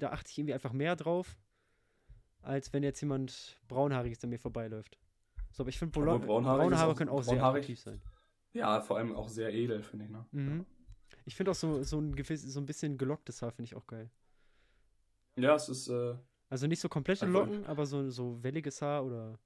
[0.00, 1.38] da achte ich irgendwie einfach mehr drauf,
[2.42, 4.98] als wenn jetzt jemand braunhaariges an mir vorbeiläuft.
[5.52, 8.00] So, aber ich finde, braune Haare können auch sehr attraktiv sein.
[8.52, 10.10] Ja, vor allem auch sehr edel, finde ich.
[10.10, 10.26] Ne?
[10.32, 10.66] Mhm.
[11.24, 13.86] Ich finde auch so, so, ein gewiss, so ein bisschen gelocktes Haar finde ich auch
[13.86, 14.10] geil.
[15.36, 15.88] Ja, es ist.
[15.88, 16.16] Äh,
[16.48, 19.38] also nicht so komplette Locken, aber so, so welliges Haar oder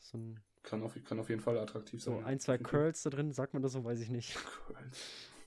[0.00, 0.40] so ein.
[0.62, 2.18] Kann auf, kann auf jeden Fall attraktiv sein.
[2.18, 4.34] So ein, zwei Curls da drin, sagt man das so, weiß ich nicht.
[4.34, 4.98] Curls.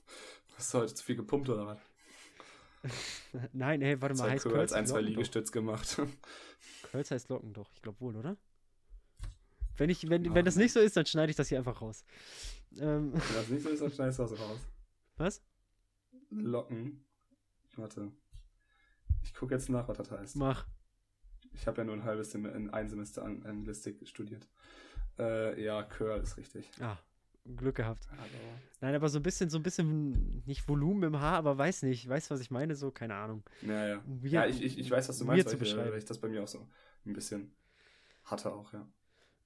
[0.56, 1.78] Hast du heute zu viel gepumpt oder was?
[3.52, 6.00] Nein, hey, warte mal, heißt Curls als ein, zwei Liegestütz gemacht.
[6.90, 8.36] Curls heißt Locken doch, ich glaube wohl, oder?
[9.76, 11.80] Wenn, ich, wenn, oh, wenn das nicht so ist, dann schneide ich das hier einfach
[11.80, 12.04] raus.
[12.78, 13.12] Ähm.
[13.12, 14.60] Wenn das nicht so ist, dann schneidest du das raus.
[15.16, 15.42] Was?
[16.30, 17.04] Locken.
[17.76, 18.12] Warte.
[19.22, 20.36] Ich gucke jetzt nach, was das heißt.
[20.36, 20.66] Mach.
[21.52, 24.48] Ich habe ja nur ein halbes Semester, ein Semester Anglistik studiert.
[25.18, 26.68] Äh, ja, Curl ist richtig.
[26.80, 26.98] Ah,
[27.44, 28.08] Glück gehabt.
[28.10, 28.58] Hallo.
[28.80, 32.08] Nein, aber so ein bisschen, so ein bisschen, nicht Volumen im Haar, aber weiß nicht.
[32.08, 32.74] Weißt du, was ich meine?
[32.74, 33.42] So, keine Ahnung.
[33.62, 34.02] Ja, ja.
[34.06, 36.28] Weird, ja, ich, ich, ich weiß, was du meinst, weil ich, weil ich das bei
[36.28, 36.66] mir auch so
[37.04, 37.54] ein bisschen
[38.24, 38.88] hatte auch, ja.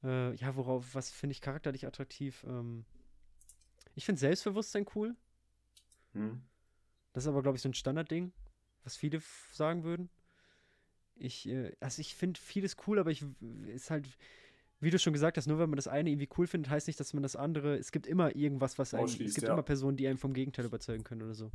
[0.05, 2.45] Äh, ja, worauf, was finde ich charakterlich attraktiv?
[2.49, 2.85] Ähm,
[3.97, 5.17] ich finde Selbstbewusstsein cool.
[6.13, 6.41] Hm.
[7.13, 8.33] Das ist aber, glaube ich, so ein Standardding,
[8.85, 9.21] was viele
[9.51, 10.09] sagen würden.
[11.17, 13.25] Ich, äh, also ich finde vieles cool, aber ich
[13.67, 14.07] ist halt,
[14.81, 17.01] wie du schon gesagt hast, nur wenn man das eine irgendwie cool findet, heißt nicht,
[17.01, 17.77] dass man das andere.
[17.77, 19.07] Es gibt immer irgendwas, was einem.
[19.07, 19.53] Es gibt ja.
[19.53, 21.51] immer Personen, die einem vom Gegenteil überzeugen können oder so.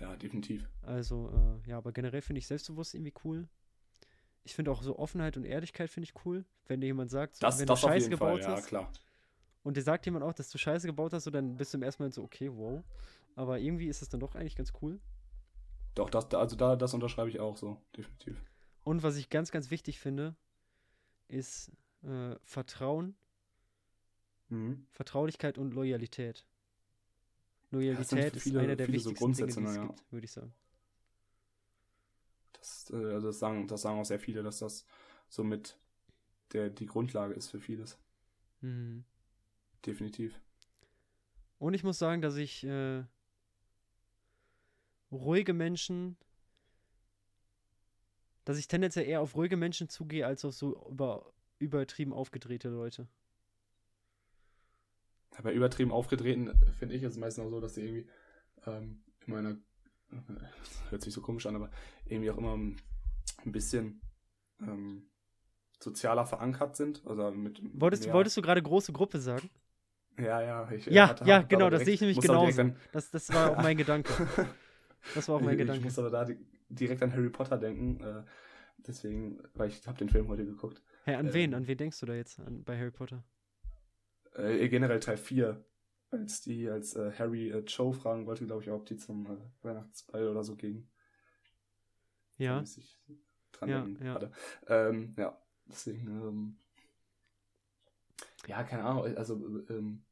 [0.00, 0.68] Ja, definitiv.
[0.82, 1.30] Also,
[1.66, 3.48] äh, ja, aber generell finde ich selbstbewusst irgendwie cool.
[4.42, 6.44] Ich finde auch so Offenheit und Ehrlichkeit finde ich cool.
[6.66, 8.62] Wenn dir jemand sagt, so, das, wenn das du Scheiße gebaut Fall, hast.
[8.62, 8.92] Ja, klar.
[9.62, 11.82] Und dir sagt jemand auch, dass du Scheiße gebaut hast, so, dann bist du im
[11.82, 12.82] ersten Moment so, okay, wow.
[13.36, 15.00] Aber irgendwie ist es dann doch eigentlich ganz cool.
[15.94, 18.42] Doch, das, also da, das unterschreibe ich auch so, definitiv.
[18.82, 20.34] Und was ich ganz, ganz wichtig finde,
[21.28, 21.72] ist
[22.04, 23.16] äh, Vertrauen,
[24.48, 24.86] mhm.
[24.90, 26.46] Vertraulichkeit und Loyalität.
[27.70, 29.86] Loyalität ist einer der wichtigsten so Dinge, die es ja.
[29.86, 30.54] gibt, würde ich sagen.
[32.52, 34.86] Das, äh, also das, sagen, das sagen auch sehr viele, dass das
[35.28, 35.78] somit
[36.52, 37.98] der, die Grundlage ist für vieles.
[38.60, 39.04] Mhm.
[39.84, 40.40] Definitiv.
[41.58, 43.04] Und ich muss sagen, dass ich äh,
[45.10, 46.16] ruhige Menschen,
[48.44, 51.32] dass ich tendenziell eher auf ruhige Menschen zugehe, als auf so über,
[51.64, 53.08] übertrieben aufgedrehte Leute.
[55.36, 58.08] Aber übertrieben aufgedrehten finde ich es meistens auch so, dass sie irgendwie
[58.66, 59.56] ähm, in meiner,
[60.90, 61.70] hört sich so komisch an, aber
[62.04, 62.76] irgendwie auch immer ein
[63.52, 64.00] bisschen
[64.60, 65.08] ähm,
[65.80, 67.04] sozialer verankert sind.
[67.06, 69.50] Also mit wolltest, wolltest du gerade große Gruppe sagen?
[70.18, 70.70] Ja, ja.
[70.70, 72.72] Ich, ja, hatte, ja, genau, das sehe ich nämlich genauso.
[72.92, 74.12] Das, das war auch mein Gedanke.
[75.14, 75.80] Das war auch mein ich, Gedanke.
[75.80, 76.26] Ich muss aber da
[76.70, 78.02] direkt an Harry Potter denken.
[78.02, 78.22] Äh,
[78.86, 80.80] deswegen, weil ich habe den Film heute geguckt.
[81.04, 81.54] Hä, an äh, wen?
[81.54, 83.24] An wen denkst du da jetzt an, bei Harry Potter?
[84.34, 85.64] Äh, generell Teil 4.
[86.10, 89.36] Als die, als äh, Harry äh, Joe fragen wollte, glaube ich, ob die zum äh,
[89.62, 90.88] Weihnachtsball oder so gingen.
[92.38, 92.62] Ja.
[93.52, 94.30] Dran ja, ja.
[94.66, 96.56] Ähm, ja, deswegen, ähm,
[98.46, 100.02] ja, keine Ahnung, also ähm,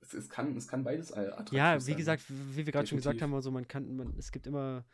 [0.00, 1.96] es, es, kann, es kann beides attraktiv Ja, wie sein.
[1.96, 4.84] gesagt, wie wir gerade schon gesagt haben, also man kann, man, es gibt immer,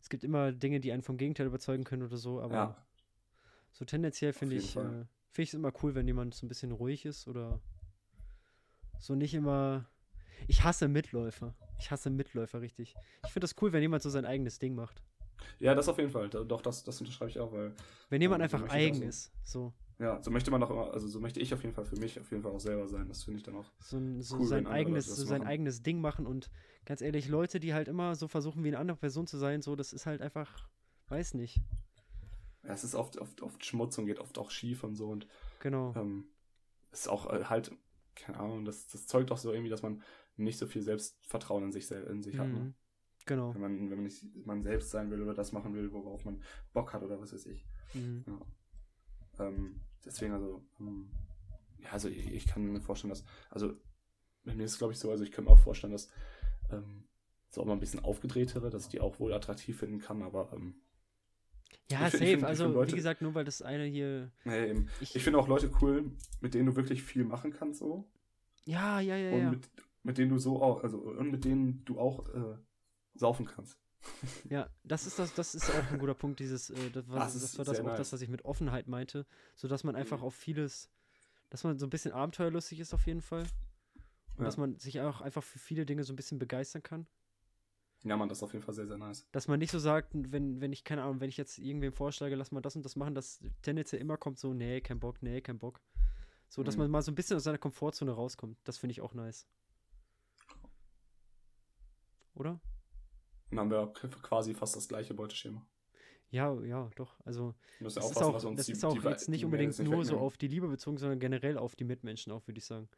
[0.00, 2.86] es gibt immer Dinge, die einen vom Gegenteil überzeugen können oder so, aber ja.
[3.72, 6.72] So tendenziell finde ich, äh, finde ich es immer cool, wenn jemand so ein bisschen
[6.72, 7.60] ruhig ist oder
[8.98, 9.88] so nicht immer.
[10.48, 11.54] Ich hasse Mitläufer.
[11.78, 12.94] Ich hasse Mitläufer richtig.
[13.24, 15.02] Ich finde das cool, wenn jemand so sein eigenes Ding macht.
[15.58, 16.28] Ja, das auf jeden Fall.
[16.28, 17.74] Doch, das, das unterschreibe ich auch, weil.
[18.08, 19.04] Wenn jemand ähm, einfach eigen so.
[19.04, 19.72] ist, so.
[19.98, 22.18] Ja, so möchte man auch immer, also so möchte ich auf jeden Fall für mich
[22.18, 23.06] auf jeden Fall auch selber sein.
[23.08, 23.70] Das finde ich dann auch.
[23.80, 26.50] So, so cool, sein, eigenes, so sein eigenes Ding machen und
[26.84, 29.76] ganz ehrlich, Leute, die halt immer so versuchen, wie eine andere Person zu sein, so,
[29.76, 30.68] das ist halt einfach,
[31.08, 31.60] weiß nicht.
[32.64, 35.26] Ja, es ist oft, oft, oft Schmutz und geht oft auch schief und so und.
[35.60, 35.92] Genau.
[35.96, 36.26] Ähm,
[36.92, 37.72] ist auch äh, halt,
[38.14, 40.02] keine Ahnung, das, das zeugt auch so irgendwie, dass man
[40.36, 42.40] nicht so viel Selbstvertrauen in sich, in sich mhm.
[42.40, 42.48] hat.
[42.48, 42.58] Ne?
[42.60, 42.74] Mhm.
[43.26, 43.54] Genau.
[43.54, 46.42] Wenn man, wenn man nicht man selbst sein will oder das machen will, worauf man
[46.72, 47.64] Bock hat oder was weiß ich.
[47.94, 48.24] Mhm.
[48.26, 49.46] Ja.
[49.46, 51.10] Ähm, deswegen, also, ähm,
[51.78, 53.74] ja, also ich, ich, kann mir vorstellen, dass, also,
[54.44, 56.10] bei mir ist es glaube ich so, also ich kann mir auch vorstellen, dass
[56.70, 57.04] ähm,
[57.48, 60.52] so auch mal ein bisschen aufgedrehtere, dass ich die auch wohl attraktiv finden kann, aber
[60.52, 60.81] ähm,
[61.90, 62.26] ja, ich, safe.
[62.26, 64.30] Find, also, Leute, wie gesagt, nur weil das eine hier.
[64.44, 68.08] Nee, ich, ich finde auch Leute cool, mit denen du wirklich viel machen kannst, so.
[68.64, 69.32] Ja, ja, ja.
[69.32, 69.50] Und ja.
[69.50, 69.70] Mit,
[70.02, 72.56] mit denen du so auch, also, und mit denen du auch äh,
[73.14, 73.78] saufen kannst.
[74.48, 77.34] Ja, das ist das, das ist auch ein guter Punkt, dieses, äh, das, war, das,
[77.34, 77.98] das war das auch nice.
[77.98, 80.24] das, was ich mit Offenheit meinte, so dass man einfach mhm.
[80.24, 80.90] auf vieles,
[81.50, 83.44] dass man so ein bisschen abenteuerlustig ist auf jeden Fall.
[84.34, 84.44] Und ja.
[84.44, 87.06] dass man sich auch einfach für viele Dinge so ein bisschen begeistern kann.
[88.04, 89.26] Ja, man, das ist auf jeden Fall sehr, sehr nice.
[89.30, 92.34] Dass man nicht so sagt, wenn, wenn ich, keine Ahnung, wenn ich jetzt irgendwem vorschlage,
[92.34, 95.40] lass mal das und das machen, dass tendenziell immer kommt so, nee, kein Bock, nee,
[95.40, 95.80] kein Bock.
[96.48, 96.82] So, dass mhm.
[96.82, 98.58] man mal so ein bisschen aus seiner Komfortzone rauskommt.
[98.64, 99.46] Das finde ich auch nice.
[102.34, 102.60] Oder?
[103.50, 103.92] Dann haben wir
[104.22, 105.64] quasi fast das gleiche Beuteschema.
[106.30, 107.14] Ja, ja, doch.
[107.24, 110.18] Also das ist auch, das die, ist auch die, jetzt nicht unbedingt nicht nur so
[110.18, 112.88] auf die Liebe bezogen, sondern generell auf die Mitmenschen auch, würde ich sagen.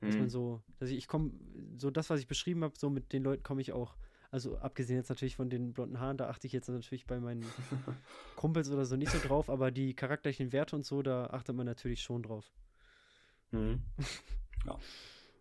[0.00, 0.20] Dass mhm.
[0.20, 1.32] man so, dass ich, ich komme,
[1.76, 3.96] so das, was ich beschrieben habe, so mit den Leuten komme ich auch.
[4.34, 7.44] Also abgesehen jetzt natürlich von den blonden Haaren, da achte ich jetzt natürlich bei meinen
[8.34, 11.66] Kumpels oder so nicht so drauf, aber die charakterlichen Werte und so, da achtet man
[11.66, 12.50] natürlich schon drauf.
[13.52, 13.80] Mhm.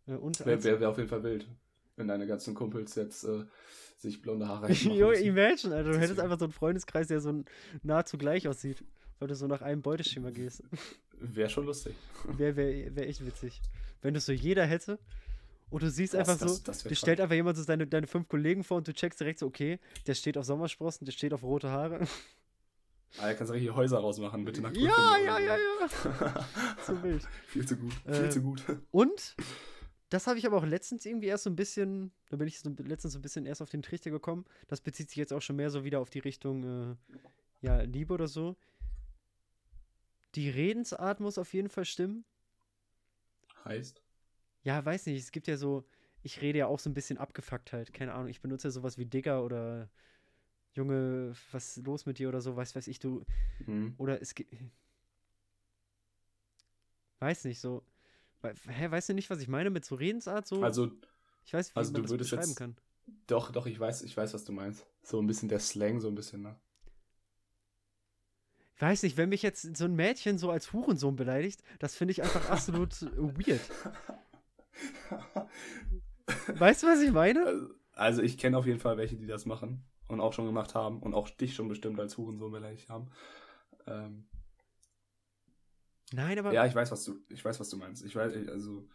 [0.06, 0.16] Ja.
[0.18, 1.48] und wäre wär, wär auf jeden Fall wild.
[1.96, 3.46] wenn deine ganzen Kumpels jetzt äh,
[3.98, 4.92] sich blonde Haare hätten.
[4.92, 7.44] jo, imagine, Alter, du hättest einfach so einen Freundeskreis, der so
[7.82, 8.84] nahezu gleich aussieht,
[9.18, 10.62] weil du so nach einem Beuteschema gehst.
[11.20, 11.96] Wäre schon lustig.
[12.26, 13.60] Wäre wär, wär echt witzig.
[14.04, 15.00] Wenn das so jeder hätte.
[15.74, 18.28] Und du siehst das, einfach so, das, dir stellt einfach jemand so deine, deine fünf
[18.28, 21.42] Kollegen vor und du checkst direkt so, okay, der steht auf Sommersprossen, der steht auf
[21.42, 22.02] rote Haare.
[23.18, 26.48] Ah, da kannst du richtig Häuser rausmachen, bitte nach Ja, ja, ja, ja.
[26.86, 27.28] so wild.
[27.48, 28.64] Viel zu gut, viel äh, zu gut.
[28.92, 29.36] Und
[30.10, 32.70] das habe ich aber auch letztens irgendwie erst so ein bisschen, da bin ich so,
[32.70, 34.46] letztens so ein bisschen erst auf den Trichter gekommen.
[34.68, 36.96] Das bezieht sich jetzt auch schon mehr so wieder auf die Richtung, äh,
[37.62, 38.58] ja, Liebe oder so.
[40.36, 42.26] Die Redensart muss auf jeden Fall stimmen.
[43.66, 44.03] Heißt?
[44.64, 45.22] Ja, weiß nicht.
[45.22, 45.86] Es gibt ja so,
[46.22, 47.94] ich rede ja auch so ein bisschen abgefuckt halt.
[47.94, 48.30] Keine Ahnung.
[48.30, 49.90] Ich benutze ja sowas wie Digger oder
[50.74, 53.26] Junge, was ist los mit dir oder so, weiß, weiß ich, du.
[53.66, 53.94] Mhm.
[53.98, 54.56] Oder es gibt.
[57.20, 57.84] Weiß nicht, so.
[58.68, 60.48] Hä, weißt du nicht, was ich meine mit so Redensart?
[60.48, 60.64] So?
[60.64, 60.92] Also.
[61.46, 62.76] Ich weiß, wie also man du das würdest beschreiben jetzt, kann.
[63.28, 64.86] Doch, doch, ich weiß, ich weiß, was du meinst.
[65.04, 66.56] So ein bisschen der Slang, so ein bisschen, ne?
[68.76, 72.14] Ich weiß nicht, wenn mich jetzt so ein Mädchen so als Hurensohn beleidigt, das finde
[72.14, 73.62] ich einfach absolut weird.
[76.60, 77.70] weißt du, was ich meine?
[77.94, 81.02] Also, ich kenne auf jeden Fall welche, die das machen und auch schon gemacht haben
[81.02, 83.10] und auch dich schon bestimmt als Hurensohn beleidigt haben.
[83.88, 84.26] Ähm,
[86.14, 86.54] Nein, aber.
[86.54, 88.06] Ja, ich weiß, was du, ich weiß, was du meinst.
[88.06, 88.88] Ich weiß, also.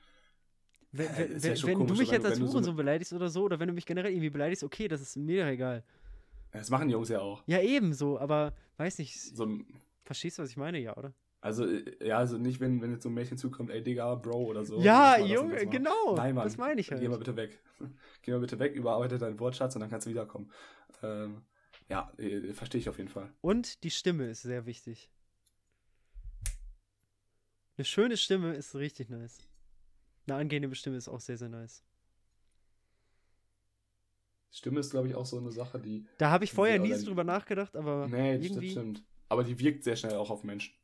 [0.90, 3.68] Wenn, wenn, ja wenn du mich jetzt als Hurensohn so beleidigst oder so, oder wenn
[3.68, 5.84] du mich generell irgendwie beleidigst, okay, das ist mir egal.
[6.50, 7.42] Das machen Jungs ja auch.
[7.46, 9.20] Ja, ebenso, aber weiß nicht.
[9.20, 9.58] So,
[10.04, 11.12] verstehst du, was ich meine, ja, oder?
[11.40, 14.46] Also, äh, ja, also nicht, wenn, wenn jetzt so ein Mädchen zukommt, ey Digga, Bro
[14.46, 14.80] oder so.
[14.80, 16.16] Ja, Junge, genau.
[16.16, 16.44] Nein, Mann.
[16.44, 17.00] Das meine ich halt.
[17.00, 17.62] Geh mal bitte weg.
[18.22, 20.50] Geh mal bitte weg, überarbeite deinen Wortschatz und dann kannst du wiederkommen.
[21.02, 21.42] Ähm,
[21.88, 23.32] ja, äh, verstehe ich auf jeden Fall.
[23.40, 25.10] Und die Stimme ist sehr wichtig.
[27.76, 29.38] Eine schöne Stimme ist richtig nice.
[30.26, 31.84] Eine angenehme Stimme ist auch sehr, sehr nice.
[34.50, 36.04] Stimme ist, glaube ich, auch so eine Sache, die.
[36.18, 38.08] Da habe ich vorher nie so drüber nachgedacht, aber.
[38.08, 38.70] Nee, irgendwie...
[38.70, 39.04] stimmt, stimmt.
[39.28, 40.74] Aber die wirkt sehr schnell auch auf Menschen.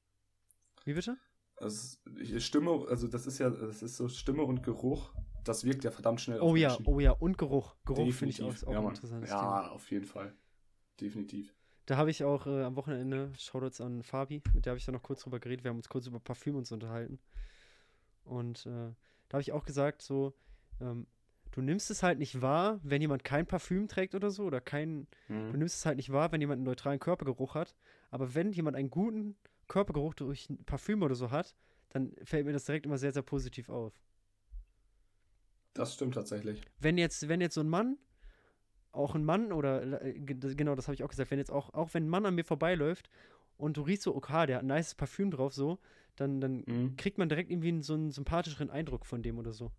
[0.84, 1.16] Wie bitte?
[1.56, 1.98] Also
[2.38, 6.20] Stimme, also das ist ja, das ist so Stimme und Geruch, das wirkt ja verdammt
[6.20, 6.86] schnell oh ja, Menschen.
[6.86, 7.76] Oh ja, und Geruch.
[7.84, 9.28] Geruch finde ich auch, ja, interessant.
[9.28, 9.70] Ja, Thema.
[9.70, 10.34] auf jeden Fall.
[11.00, 11.54] Definitiv.
[11.86, 14.92] Da habe ich auch äh, am Wochenende, Shoutouts an Fabi, mit der habe ich da
[14.92, 15.64] noch kurz drüber geredet.
[15.64, 17.18] Wir haben uns kurz über Parfüm uns unterhalten.
[18.24, 18.90] Und äh,
[19.28, 20.34] da habe ich auch gesagt, so,
[20.80, 21.06] ähm,
[21.50, 25.06] du nimmst es halt nicht wahr, wenn jemand kein Parfüm trägt oder so, oder kein,
[25.28, 25.52] mhm.
[25.52, 27.74] du nimmst es halt nicht wahr, wenn jemand einen neutralen Körpergeruch hat.
[28.10, 29.36] Aber wenn jemand einen guten
[29.68, 31.54] Körpergeruch durch Parfüm oder so hat,
[31.90, 33.92] dann fällt mir das direkt immer sehr, sehr positiv auf.
[35.74, 36.62] Das stimmt tatsächlich.
[36.78, 37.98] Wenn jetzt, wenn jetzt so ein Mann
[38.94, 41.92] auch ein Mann oder äh, genau, das habe ich auch gesagt, wenn jetzt auch, auch
[41.94, 43.10] wenn ein Mann an mir vorbeiläuft
[43.56, 45.78] und du riechst so, okay, der hat ein nice Parfüm drauf, so,
[46.16, 46.96] dann, dann mhm.
[46.96, 49.72] kriegt man direkt irgendwie so einen sympathischeren Eindruck von dem oder so.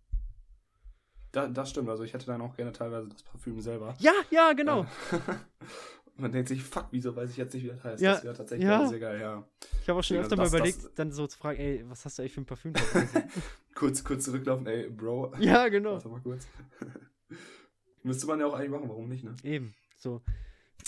[1.32, 3.94] Da, das stimmt, also ich hätte dann auch gerne teilweise das Parfüm selber.
[3.98, 4.86] Ja, ja, genau.
[6.18, 8.02] Man denkt sich, fuck, wieso weiß ich jetzt nicht, wie das heißt.
[8.02, 8.86] Ja, das wäre tatsächlich ja.
[8.86, 9.46] sehr geil, ja.
[9.82, 12.04] Ich habe auch schon öfter also mal überlegt, das, dann so zu fragen, ey, was
[12.04, 12.72] hast du eigentlich für ein Parfüm
[13.74, 15.34] kurz, kurz zurücklaufen, ey, Bro.
[15.40, 15.92] Ja, genau.
[15.92, 16.46] Warte mal kurz.
[18.02, 19.34] Müsste man ja auch eigentlich machen, warum nicht, ne?
[19.42, 20.22] Eben, so.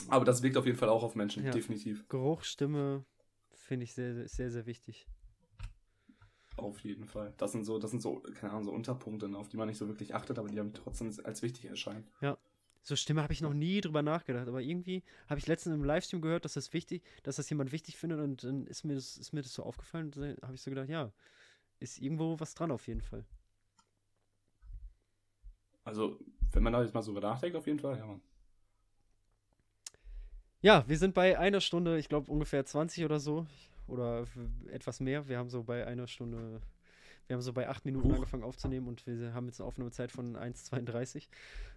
[0.09, 1.51] Aber das wirkt auf jeden Fall auch auf Menschen, ja.
[1.51, 2.09] definitiv.
[2.09, 3.05] Geruch, Stimme
[3.53, 5.07] finde ich sehr, sehr, sehr wichtig.
[6.57, 7.35] Auf jeden Fall.
[7.37, 9.79] Das sind so, das sind so, keine Ahnung, so Unterpunkte, ne, auf die man nicht
[9.79, 12.09] so wirklich achtet, aber die haben trotzdem als wichtig erscheinen.
[12.21, 12.39] Ja.
[12.89, 16.23] So Stimme habe ich noch nie drüber nachgedacht, aber irgendwie habe ich letztens im Livestream
[16.23, 19.35] gehört, dass das wichtig, dass das jemand wichtig findet und dann ist mir das, ist
[19.35, 21.12] mir das so aufgefallen dann habe ich so gedacht, ja,
[21.81, 23.27] ist irgendwo was dran auf jeden Fall.
[25.85, 26.19] Also,
[26.52, 28.23] wenn man da jetzt mal so nachdenkt, auf jeden Fall, ja, Mann.
[30.62, 33.47] Ja, wir sind bei einer Stunde, ich glaube ungefähr 20 oder so.
[33.86, 34.24] Oder
[34.70, 35.28] etwas mehr.
[35.28, 36.60] Wir haben so bei einer Stunde,
[37.29, 38.15] wir haben so bei acht Minuten Huch.
[38.15, 41.29] angefangen aufzunehmen und wir haben jetzt eine Aufnahmezeit von 1,32.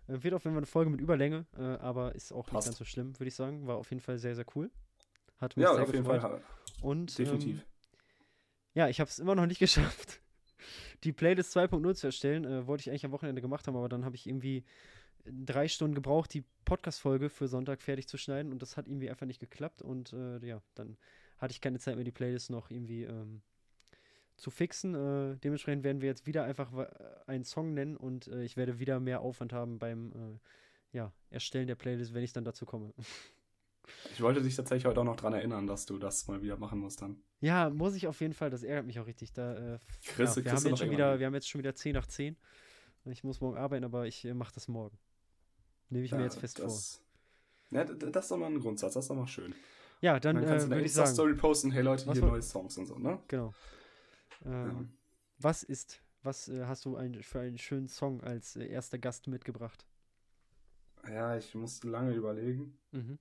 [0.07, 2.53] Äh, wird auf jeden Fall eine Folge mit Überlänge, äh, aber ist auch Passt.
[2.53, 3.67] nicht ganz so schlimm, würde ich sagen.
[3.67, 4.71] War auf jeden Fall sehr, sehr cool.
[5.39, 6.13] Hat mich ja, sehr auf gefreut.
[6.13, 6.41] jeden Fall.
[6.81, 7.59] Und, Definitiv.
[7.59, 7.65] Ähm,
[8.73, 10.21] ja, ich habe es immer noch nicht geschafft,
[11.03, 12.45] die Playlist 2.0 zu erstellen.
[12.45, 14.63] Äh, wollte ich eigentlich am Wochenende gemacht haben, aber dann habe ich irgendwie
[15.25, 19.25] drei Stunden gebraucht, die Podcast-Folge für Sonntag fertig zu schneiden und das hat irgendwie einfach
[19.25, 20.97] nicht geklappt und äh, ja, dann
[21.37, 23.41] hatte ich keine Zeit mehr, die Playlist noch irgendwie ähm,
[24.41, 24.95] zu fixen.
[24.95, 26.71] Äh, dementsprechend werden wir jetzt wieder einfach
[27.27, 31.67] einen Song nennen und äh, ich werde wieder mehr Aufwand haben beim äh, ja, Erstellen
[31.67, 32.93] der Playlist, wenn ich dann dazu komme.
[34.13, 36.79] Ich wollte dich tatsächlich heute auch noch daran erinnern, dass du das mal wieder machen
[36.79, 37.21] musst dann.
[37.39, 38.49] Ja, muss ich auf jeden Fall.
[38.49, 39.33] Das ärgert mich auch richtig.
[39.33, 41.93] Da, äh, Chris, ja, wir, haben jetzt schon wieder, wir haben jetzt schon wieder 10
[41.93, 42.35] nach 10.
[43.05, 44.97] Ich muss morgen arbeiten, aber ich äh, mache das morgen.
[45.89, 47.01] Nehme ich ja, mir jetzt fest das,
[47.69, 47.77] vor.
[47.77, 48.93] Ja, das ist doch mal ein Grundsatz.
[48.93, 49.53] Das ist doch mal schön.
[50.01, 51.71] Ja, dann, dann kannst äh, du eine Insta-Story posten.
[51.71, 53.19] Hey Leute, hier neue Songs und so, ne?
[53.27, 53.53] Genau.
[54.45, 54.85] Ähm, ja.
[55.37, 59.27] Was ist Was äh, hast du ein, für einen schönen Song als äh, erster Gast
[59.27, 59.87] mitgebracht?
[61.07, 62.77] Ja, ich musste lange überlegen.
[62.91, 63.17] Mhm.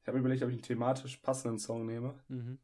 [0.00, 2.18] Ich habe mir überlegt, ob ich einen thematisch passenden Song nehme.
[2.28, 2.58] Mhm.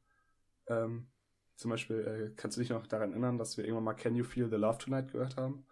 [0.66, 1.09] Ähm,
[1.56, 4.24] zum Beispiel, äh, kannst du dich noch daran erinnern, dass wir irgendwann mal Can You
[4.24, 5.66] Feel the Love Tonight gehört haben?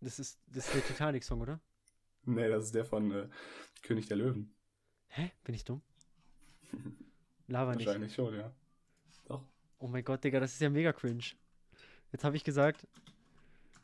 [0.00, 1.60] Das ist, das ist der Titanic-Song, oder?
[2.24, 3.28] Nee, das ist der von äh,
[3.82, 4.54] König der Löwen.
[5.08, 5.32] Hä?
[5.44, 5.82] Bin ich dumm?
[7.46, 7.86] Lava nicht.
[7.86, 8.54] Wahrscheinlich schon, ja.
[9.78, 9.86] Doch.
[9.86, 11.24] Oh mein Gott, Digga, das ist ja mega cringe.
[12.12, 12.86] Jetzt habe ich gesagt,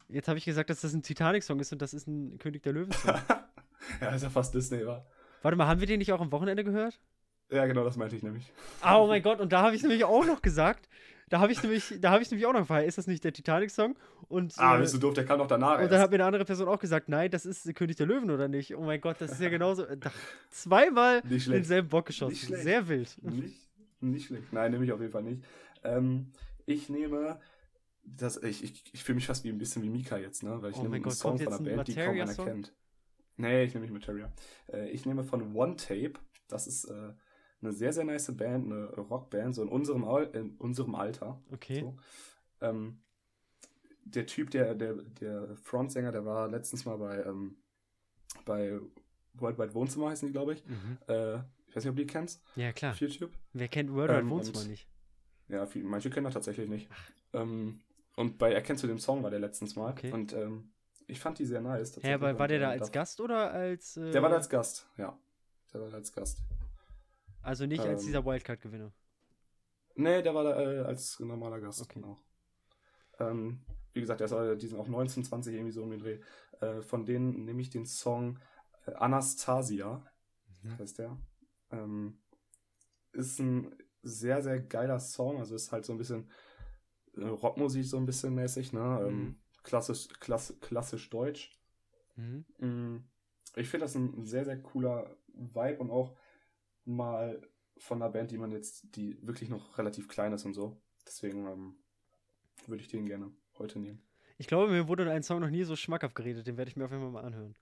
[0.09, 2.73] jetzt habe ich gesagt, dass das ein Titanic-Song ist und das ist ein König der
[2.73, 3.15] Löwen-Song.
[4.01, 5.05] ja, ist ja fast Disney, wa?
[5.43, 7.01] Warte mal, haben wir den nicht auch am Wochenende gehört?
[7.51, 8.53] Ja, genau, das meinte ich nämlich.
[8.81, 10.89] Ah, oh mein Gott, und da habe ich nämlich auch noch gesagt,
[11.31, 13.33] da habe ich nämlich, da habe ich nämlich auch noch gefragt, ist das nicht der
[13.33, 13.97] Titanic-Song?
[14.57, 15.75] ah, bist du doof, der kam noch danach.
[15.77, 15.93] Und erst.
[15.93, 18.49] dann hat mir eine andere Person auch gesagt, nein, das ist König der Löwen oder
[18.49, 18.77] nicht?
[18.77, 19.87] Oh mein Gott, das ist ja genauso.
[20.51, 22.57] zweimal denselben Bock geschossen.
[22.57, 23.17] Sehr wild.
[23.23, 23.69] Nicht,
[24.01, 24.53] nicht schlecht.
[24.53, 25.43] Nein, nehme ich auf jeden Fall nicht.
[25.83, 26.33] Ähm,
[26.67, 27.41] ich nehme.
[28.03, 30.61] Das, ich ich, ich fühle mich fast wie ein bisschen wie Mika jetzt, ne?
[30.63, 32.75] Weil ich oh nehme einen Gott, Song von einer Band, die kaum einer kennt.
[33.37, 34.33] Nee, ich nehme nicht Materia.
[34.73, 36.15] Äh, ich nehme von One Tape.
[36.49, 37.13] Das ist äh,
[37.63, 41.41] eine sehr, sehr nice Band, eine Rockband, so in unserem, in unserem Alter.
[41.53, 41.81] Okay.
[41.81, 41.97] So.
[42.61, 43.01] Ähm,
[44.05, 47.57] der Typ, der, der, der Frontsänger, der war letztens mal bei, ähm,
[48.45, 48.81] bei
[49.35, 50.65] Worldwide Wohnzimmer, heißen die, glaube ich.
[50.67, 50.99] Mhm.
[51.07, 51.37] Äh,
[51.69, 52.43] ich weiß nicht, ob du die kennst.
[52.57, 52.93] Ja, klar.
[52.93, 53.31] Auf YouTube.
[53.53, 54.89] Wer kennt Worldwide ähm, Wohnzimmer nicht?
[55.51, 56.89] Ja, viel, manche kennen das tatsächlich nicht.
[57.33, 57.81] Ähm,
[58.17, 59.91] und bei Erkennst du den Song war der letztens mal.
[59.91, 60.13] Okay.
[60.13, 60.73] Und ähm,
[61.07, 62.01] ich fand die sehr nice.
[62.03, 63.97] Ja, aber war der da als Gast oder als.
[63.97, 64.13] Äh...
[64.13, 65.19] Der war da als Gast, ja.
[65.73, 66.43] Der war da als Gast.
[67.43, 68.07] Also nicht als ähm.
[68.07, 68.93] dieser Wildcard-Gewinner.
[69.95, 72.01] Nee, der war da äh, als normaler Gast, okay.
[72.01, 72.19] genau.
[73.19, 73.61] Ähm,
[73.93, 76.21] wie gesagt, der ist, die sind auch 19, 20 irgendwie so um den Dreh.
[76.61, 78.39] Äh, von denen nehme ich den Song
[78.87, 80.05] äh, Anastasia,
[80.63, 80.79] mhm.
[80.79, 81.17] heißt der.
[81.71, 82.19] Ähm,
[83.13, 86.31] ist ein sehr, sehr geiler Song, also ist halt so ein bisschen
[87.17, 89.05] äh, Rockmusik so ein bisschen mäßig, ne?
[89.07, 89.37] Ähm, mhm.
[89.63, 91.59] klassisch, klass, klassisch deutsch.
[92.17, 92.45] Mhm.
[92.59, 93.05] Mm,
[93.57, 96.17] ich finde das ein sehr, sehr cooler Vibe und auch
[96.85, 97.41] mal
[97.79, 100.81] von einer Band, die man jetzt, die wirklich noch relativ klein ist und so.
[101.07, 101.75] Deswegen ähm,
[102.67, 104.03] würde ich den gerne heute nehmen.
[104.39, 106.47] Ich glaube, mir wurde ein Song noch nie so schmackhaft geredet.
[106.47, 107.55] Den werde ich mir auf jeden Fall mal anhören.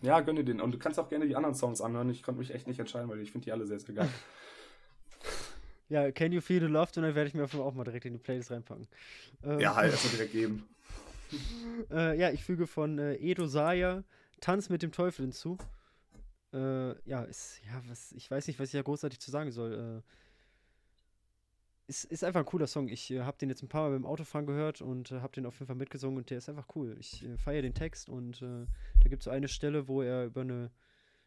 [0.00, 0.60] Ja, gönn dir den.
[0.60, 2.10] Und du kannst auch gerne die anderen Songs anhören.
[2.10, 4.08] Ich konnte mich echt nicht entscheiden, weil ich finde die alle sehr, sehr geil.
[5.88, 6.90] ja, Can You Feel the Love?
[6.96, 8.86] Und dann werde ich mir auf jeden Fall auch mal direkt in die Playlist reinpacken.
[9.44, 10.68] Ähm, ja, halt, erstmal direkt geben.
[11.90, 14.04] äh, ja, ich füge von äh, Edo Saya
[14.40, 15.58] Tanz mit dem Teufel hinzu.
[16.52, 20.02] Äh, ja, ist, ja, was, ich weiß nicht, was ich da großartig zu sagen soll.
[20.02, 20.10] Äh,
[21.88, 22.88] ist, ist einfach ein cooler Song.
[22.88, 25.46] Ich äh, habe den jetzt ein paar Mal beim Autofahren gehört und äh, habe den
[25.46, 26.96] auf jeden Fall mitgesungen und der ist einfach cool.
[26.98, 28.66] Ich feiere den Text und da
[29.08, 30.70] gibt es so eine Stelle, wo er über eine,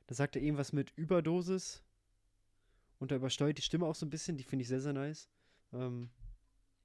[0.08, 1.82] da sagt er irgendwas mit Überdosis
[3.00, 5.30] und da übersteuert die Stimme auch so ein bisschen, die finde ich sehr, sehr nice.
[5.74, 6.10] Ähm,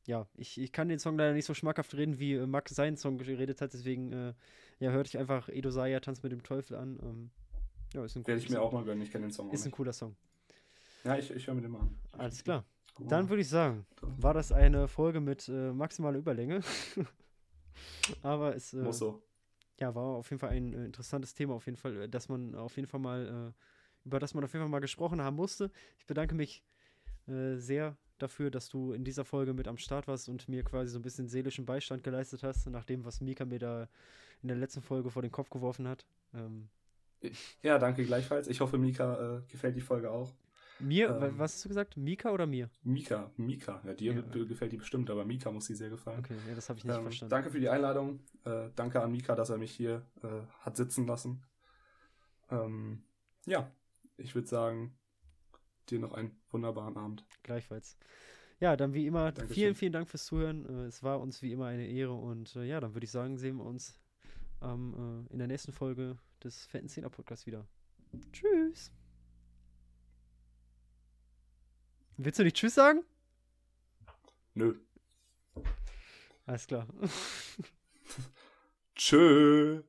[0.06, 2.96] ja, ich, ich kann den Song leider nicht so schmackhaft reden, wie äh, Max seinen
[2.96, 4.34] Song geredet hat, deswegen äh,
[4.78, 6.98] ja, hörte ich einfach Edo Saya Tanz mit dem Teufel an.
[7.02, 7.30] Ähm,
[7.94, 8.64] ja, ist ein Werde ich mir Song.
[8.64, 10.16] auch mal gönnen, ich kenne den Song Ist ein cooler Song.
[11.04, 11.98] Ja, ich, ich höre mir den mal an.
[12.12, 12.64] Alles klar.
[12.98, 16.60] Dann würde ich sagen, war das eine Folge mit äh, maximaler Überlänge.
[18.22, 19.22] Aber es äh, Muss so.
[19.80, 22.54] ja, war auf jeden Fall ein äh, interessantes Thema, auf jeden Fall, äh, dass man
[22.54, 23.52] auf jeden Fall mal, äh,
[24.04, 25.70] über das man auf jeden Fall mal gesprochen haben musste.
[25.98, 26.62] Ich bedanke mich
[27.26, 30.92] äh, sehr dafür, dass du in dieser Folge mit am Start warst und mir quasi
[30.92, 33.88] so ein bisschen seelischen Beistand geleistet hast, nach dem, was Mika mir da
[34.42, 36.06] in der letzten Folge vor den Kopf geworfen hat.
[36.34, 36.68] Ähm,
[37.62, 38.48] ja, danke gleichfalls.
[38.48, 40.34] Ich hoffe, Mika äh, gefällt die Folge auch.
[40.80, 41.96] Mir, ähm, was hast du gesagt?
[41.96, 42.68] Mika oder mir?
[42.82, 43.80] Mika, Mika.
[43.86, 44.44] Ja, dir ja.
[44.44, 46.18] gefällt die bestimmt, aber Mika muss sie sehr gefallen.
[46.18, 47.30] Okay, ja, das habe ich nicht ähm, verstanden.
[47.30, 48.20] Danke für die Einladung.
[48.44, 51.42] Äh, danke an Mika, dass er mich hier äh, hat sitzen lassen.
[52.50, 53.04] Ähm,
[53.46, 53.70] ja,
[54.16, 54.96] ich würde sagen,
[55.90, 57.24] dir noch einen wunderbaren Abend.
[57.42, 57.96] Gleichfalls.
[58.60, 59.54] Ja, dann wie immer, Dankeschön.
[59.54, 60.64] vielen, vielen Dank fürs Zuhören.
[60.66, 63.36] Äh, es war uns wie immer eine Ehre und äh, ja, dann würde ich sagen,
[63.36, 64.00] sehen wir uns
[64.62, 67.66] ähm, in der nächsten Folge des Fetten Zehner Podcasts wieder.
[68.32, 68.92] Tschüss.
[72.16, 73.02] Willst du nicht Tschüss sagen?
[74.54, 74.78] Nö.
[76.46, 76.86] Alles klar.
[78.94, 79.82] Tschö.